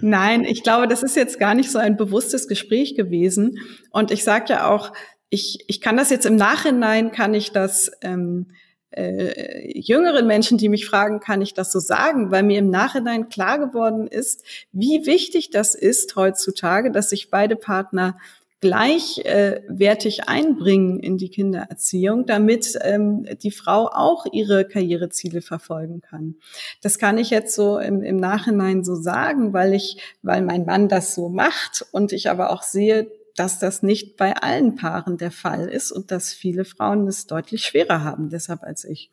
Nein, 0.01 0.45
ich 0.45 0.63
glaube, 0.63 0.89
das 0.89 1.03
ist 1.03 1.17
jetzt 1.17 1.39
gar 1.39 1.55
nicht 1.55 1.71
so 1.71 1.79
ein 1.79 1.99
bewusstes 1.99 2.49
Gespräch 2.49 2.95
gewesen. 2.95 3.59
Und 3.91 4.11
ich 4.11 4.25
sage 4.25 4.47
ja 4.49 4.71
auch, 4.71 4.95
ich, 5.29 5.65
ich 5.69 5.83
kann 5.83 5.99
das 5.99 6.11
jetzt 6.11 6.27
im 6.27 6.37
Nachhinein, 6.37 7.13
kann 7.13 7.35
ich 7.35 7.53
das 7.53 7.91
ähm, 8.01 8.47
äh, 8.91 9.79
jüngeren 9.79 10.27
Menschen, 10.27 10.59
die 10.59 10.69
mich 10.69 10.87
fragen, 10.87 11.21
kann 11.21 11.43
ich 11.43 11.55
das 11.55 11.71
so 11.71 11.79
sagen, 11.79 12.31
weil 12.31 12.43
mir 12.43 12.59
im 12.59 12.71
Nachhinein 12.71 13.29
klar 13.29 13.59
geworden 13.59 14.07
ist, 14.07 14.45
wie 14.73 15.07
wichtig 15.07 15.51
das 15.51 15.75
ist 15.75 16.17
heutzutage, 16.17 16.91
dass 16.91 17.11
sich 17.11 17.31
beide 17.31 17.57
Partner 17.57 18.19
gleichwertig 18.61 20.29
einbringen 20.29 21.01
in 21.01 21.17
die 21.17 21.31
Kindererziehung, 21.31 22.27
damit 22.27 22.79
ähm, 22.83 23.27
die 23.43 23.51
Frau 23.51 23.89
auch 23.89 24.27
ihre 24.33 24.67
Karriereziele 24.67 25.41
verfolgen 25.41 26.03
kann. 26.03 26.37
Das 26.83 26.99
kann 26.99 27.17
ich 27.17 27.31
jetzt 27.31 27.55
so 27.55 27.79
im, 27.79 28.03
im 28.03 28.17
Nachhinein 28.17 28.85
so 28.85 28.95
sagen, 28.95 29.53
weil 29.53 29.73
ich, 29.73 29.99
weil 30.23 30.43
mein 30.43 30.67
Mann 30.67 30.89
das 30.89 31.15
so 31.15 31.29
macht 31.29 31.87
und 31.93 32.13
ich 32.13 32.29
aber 32.29 32.51
auch 32.51 32.63
sehe, 32.63 33.11
dass 33.35 33.59
das 33.59 33.83
nicht 33.83 34.17
bei 34.17 34.37
allen 34.37 34.77
Paaren 34.77 35.17
der 35.17 35.31
Fall 35.31 35.69
ist 35.69 35.93
und 35.93 36.11
dass 36.11 36.33
viele 36.33 36.67
Frauen 36.67 37.07
es 37.07 37.27
deutlich 37.27 37.65
schwerer 37.65 38.05
haben, 38.05 38.29
deshalb 38.29 38.63
als 38.63 38.85
ich. 38.85 39.11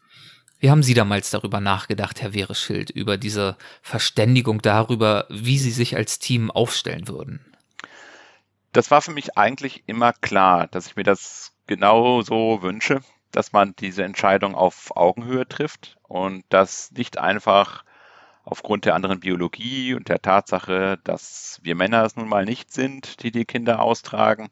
Wie 0.59 0.71
haben 0.71 0.83
Sie 0.83 0.95
damals 0.95 1.29
darüber 1.29 1.61
nachgedacht, 1.61 2.21
Herr 2.21 2.33
Wehreschild, 2.33 2.89
über 2.89 3.17
diese 3.17 3.55
Verständigung 3.81 4.61
darüber, 4.61 5.27
wie 5.29 5.59
Sie 5.59 5.71
sich 5.71 5.95
als 5.95 6.19
Team 6.19 6.49
aufstellen 6.49 7.07
würden? 7.07 7.46
Das 8.77 8.91
war 8.91 9.01
für 9.01 9.11
mich 9.11 9.35
eigentlich 9.39 9.81
immer 9.87 10.13
klar, 10.13 10.67
dass 10.67 10.85
ich 10.85 10.95
mir 10.95 11.03
das 11.03 11.51
genau 11.65 12.21
so 12.21 12.61
wünsche, 12.61 13.01
dass 13.31 13.51
man 13.51 13.75
diese 13.79 14.03
Entscheidung 14.03 14.53
auf 14.53 14.95
Augenhöhe 14.95 15.47
trifft 15.47 15.97
und 16.03 16.45
das 16.49 16.91
nicht 16.91 17.17
einfach 17.17 17.83
aufgrund 18.43 18.85
der 18.85 18.93
anderen 18.93 19.19
Biologie 19.19 19.95
und 19.95 20.09
der 20.09 20.21
Tatsache, 20.21 20.99
dass 21.03 21.59
wir 21.63 21.73
Männer 21.73 22.03
es 22.05 22.15
nun 22.15 22.29
mal 22.29 22.45
nicht 22.45 22.71
sind, 22.71 23.23
die 23.23 23.31
die 23.31 23.45
Kinder 23.45 23.81
austragen, 23.81 24.49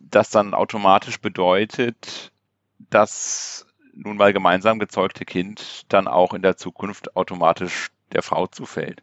das 0.00 0.30
dann 0.30 0.54
automatisch 0.54 1.20
bedeutet, 1.20 2.30
dass 2.78 3.66
nun 3.94 4.16
mal 4.16 4.32
gemeinsam 4.32 4.78
gezeugte 4.78 5.24
Kind 5.24 5.86
dann 5.88 6.06
auch 6.06 6.34
in 6.34 6.42
der 6.42 6.56
Zukunft 6.56 7.16
automatisch 7.16 7.88
der 8.12 8.22
Frau 8.22 8.46
zufällt. 8.46 9.02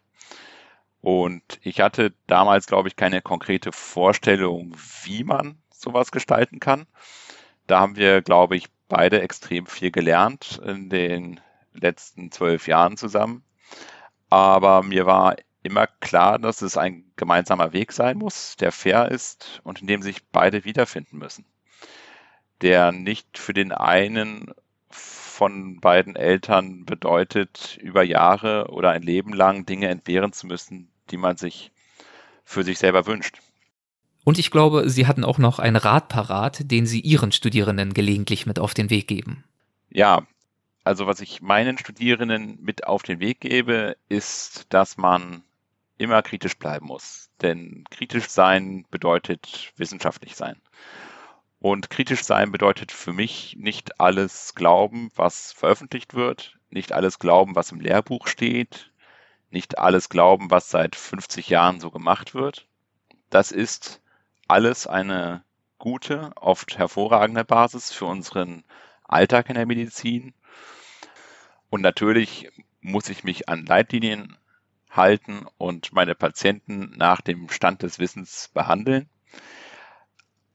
Und 1.04 1.60
ich 1.62 1.82
hatte 1.82 2.14
damals, 2.28 2.66
glaube 2.66 2.88
ich, 2.88 2.96
keine 2.96 3.22
konkrete 3.22 3.74
Vorstellung, 3.74 4.74
wie 5.04 5.26
man 5.26 5.62
sowas 5.70 6.14
gestalten 6.14 6.62
kann. 6.62 6.88
Da 7.68 7.82
haben 7.82 7.98
wir, 7.98 8.22
glaube 8.22 8.56
ich, 8.56 8.68
beide 8.88 9.22
extrem 9.22 9.66
viel 9.66 9.92
gelernt 9.92 10.62
in 10.66 10.90
den 10.90 11.42
letzten 11.74 12.32
zwölf 12.32 12.70
Jahren 12.70 12.96
zusammen. 12.96 13.44
Aber 14.30 14.82
mir 14.82 15.06
war 15.06 15.36
immer 15.62 15.88
klar, 15.88 16.40
dass 16.40 16.62
es 16.62 16.78
ein 16.78 17.04
gemeinsamer 17.18 17.74
Weg 17.74 17.92
sein 17.92 18.18
muss, 18.18 18.56
der 18.56 18.72
fair 18.72 19.12
ist 19.12 19.60
und 19.66 19.82
in 19.82 19.88
dem 19.88 20.02
sich 20.02 20.24
beide 20.32 20.64
wiederfinden 20.64 21.18
müssen. 21.18 21.44
Der 22.62 22.94
nicht 22.94 23.38
für 23.38 23.54
den 23.54 23.74
einen 23.74 24.54
von 24.88 25.82
beiden 25.82 26.16
Eltern 26.16 26.86
bedeutet, 26.86 27.78
über 27.82 28.04
Jahre 28.04 28.70
oder 28.70 28.92
ein 28.92 29.02
Leben 29.02 29.34
lang 29.34 29.66
Dinge 29.66 29.90
entbehren 29.90 30.32
zu 30.32 30.48
müssen, 30.48 30.93
die 31.12 31.18
man 31.18 31.38
sich 31.38 31.72
für 32.44 32.64
sich 32.64 32.80
selber 32.80 33.06
wünscht. 33.06 33.40
Und 34.24 34.40
ich 34.40 34.52
glaube, 34.52 34.90
Sie 34.90 35.06
hatten 35.08 35.24
auch 35.24 35.38
noch 35.38 35.60
einen 35.60 35.76
Rat 35.76 36.08
parat, 36.08 36.72
den 36.72 36.86
Sie 36.86 37.02
Ihren 37.02 37.32
Studierenden 37.32 37.94
gelegentlich 37.94 38.46
mit 38.46 38.60
auf 38.60 38.74
den 38.74 38.90
Weg 38.90 39.08
geben. 39.08 39.44
Ja, 39.90 40.26
also 40.84 41.08
was 41.08 41.22
ich 41.22 41.42
meinen 41.42 41.78
Studierenden 41.78 42.58
mit 42.62 42.86
auf 42.88 43.04
den 43.04 43.20
Weg 43.20 43.42
gebe, 43.42 43.98
ist, 44.10 44.66
dass 44.70 44.98
man 44.98 45.44
immer 45.98 46.22
kritisch 46.22 46.58
bleiben 46.58 46.88
muss. 46.88 47.30
Denn 47.42 47.86
kritisch 47.90 48.30
sein 48.30 48.86
bedeutet 48.90 49.74
wissenschaftlich 49.78 50.36
sein. 50.36 50.56
Und 51.60 51.90
kritisch 51.90 52.24
sein 52.24 52.52
bedeutet 52.52 52.92
für 52.92 53.14
mich 53.14 53.56
nicht 53.58 54.02
alles 54.02 54.54
glauben, 54.56 55.12
was 55.16 55.54
veröffentlicht 55.54 56.14
wird, 56.14 56.58
nicht 56.70 56.92
alles 56.92 57.20
glauben, 57.20 57.56
was 57.56 57.72
im 57.72 57.80
Lehrbuch 57.80 58.28
steht, 58.28 58.92
nicht 59.54 59.78
alles 59.78 60.10
glauben, 60.10 60.52
was 60.52 60.70
seit 60.70 60.96
50 60.96 61.48
Jahren 61.50 61.80
so 61.80 61.92
gemacht 61.92 62.34
wird. 62.34 62.68
Das 63.30 63.52
ist 63.52 64.02
alles 64.48 64.88
eine 64.88 65.44
gute, 65.78 66.32
oft 66.36 66.78
hervorragende 66.78 67.46
Basis 67.46 67.92
für 67.92 68.06
unseren 68.06 68.64
Alltag 69.04 69.50
in 69.50 69.56
der 69.56 69.66
Medizin. 69.66 70.34
Und 71.70 71.82
natürlich 71.82 72.50
muss 72.82 73.10
ich 73.10 73.24
mich 73.24 73.48
an 73.50 73.66
Leitlinien 73.66 74.38
halten 74.90 75.46
und 75.58 75.94
meine 75.94 76.16
Patienten 76.16 76.94
nach 76.96 77.22
dem 77.22 77.50
Stand 77.50 77.82
des 77.84 78.00
Wissens 78.00 78.50
behandeln. 78.54 79.10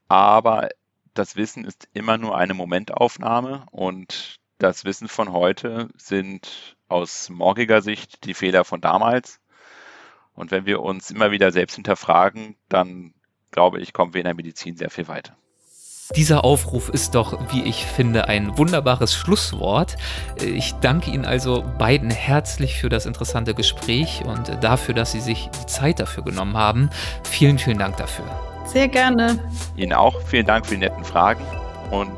Aber 0.07 0.69
das 1.13 1.35
Wissen 1.35 1.65
ist 1.65 1.87
immer 1.93 2.17
nur 2.17 2.37
eine 2.37 2.53
Momentaufnahme 2.53 3.65
und 3.71 4.39
das 4.57 4.85
Wissen 4.85 5.07
von 5.07 5.31
heute 5.31 5.89
sind 5.95 6.77
aus 6.89 7.29
morgiger 7.29 7.81
Sicht 7.81 8.25
die 8.25 8.33
Fehler 8.33 8.65
von 8.65 8.81
damals. 8.81 9.39
Und 10.33 10.51
wenn 10.51 10.65
wir 10.65 10.81
uns 10.81 11.11
immer 11.11 11.31
wieder 11.31 11.51
selbst 11.51 11.75
hinterfragen, 11.75 12.55
dann 12.67 13.13
glaube 13.51 13.79
ich, 13.79 13.93
kommen 13.93 14.13
wir 14.13 14.21
in 14.21 14.25
der 14.25 14.35
Medizin 14.35 14.77
sehr 14.77 14.89
viel 14.89 15.07
weiter. 15.07 15.35
Dieser 16.15 16.43
Aufruf 16.43 16.89
ist 16.89 17.13
doch, 17.13 17.39
wie 17.51 17.61
ich 17.63 17.85
finde, 17.85 18.27
ein 18.27 18.57
wunderbares 18.57 19.13
Schlusswort. 19.13 19.95
Ich 20.43 20.73
danke 20.81 21.11
Ihnen 21.11 21.25
also 21.25 21.63
beiden 21.77 22.09
herzlich 22.09 22.79
für 22.79 22.89
das 22.89 23.05
interessante 23.05 23.53
Gespräch 23.53 24.23
und 24.25 24.63
dafür, 24.63 24.95
dass 24.95 25.11
Sie 25.11 25.21
sich 25.21 25.49
die 25.61 25.65
Zeit 25.67 25.99
dafür 25.99 26.23
genommen 26.23 26.57
haben. 26.57 26.89
Vielen, 27.23 27.59
vielen 27.59 27.77
Dank 27.77 27.97
dafür. 27.97 28.25
Sehr 28.65 28.87
gerne. 28.87 29.39
Ihnen 29.75 29.93
auch. 29.93 30.19
Vielen 30.23 30.47
Dank 30.47 30.65
für 30.65 30.73
die 30.73 30.79
netten 30.79 31.03
Fragen 31.03 31.45
und 31.91 32.11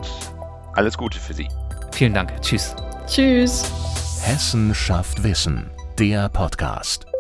alles 0.74 0.98
Gute 0.98 1.20
für 1.20 1.34
Sie. 1.34 1.50
Vielen 1.92 2.14
Dank. 2.14 2.42
Tschüss. 2.42 2.74
Tschüss. 3.08 3.91
Hessen 4.22 4.76
schafft 4.76 5.24
Wissen, 5.24 5.72
der 5.98 6.30
Podcast. 6.30 7.11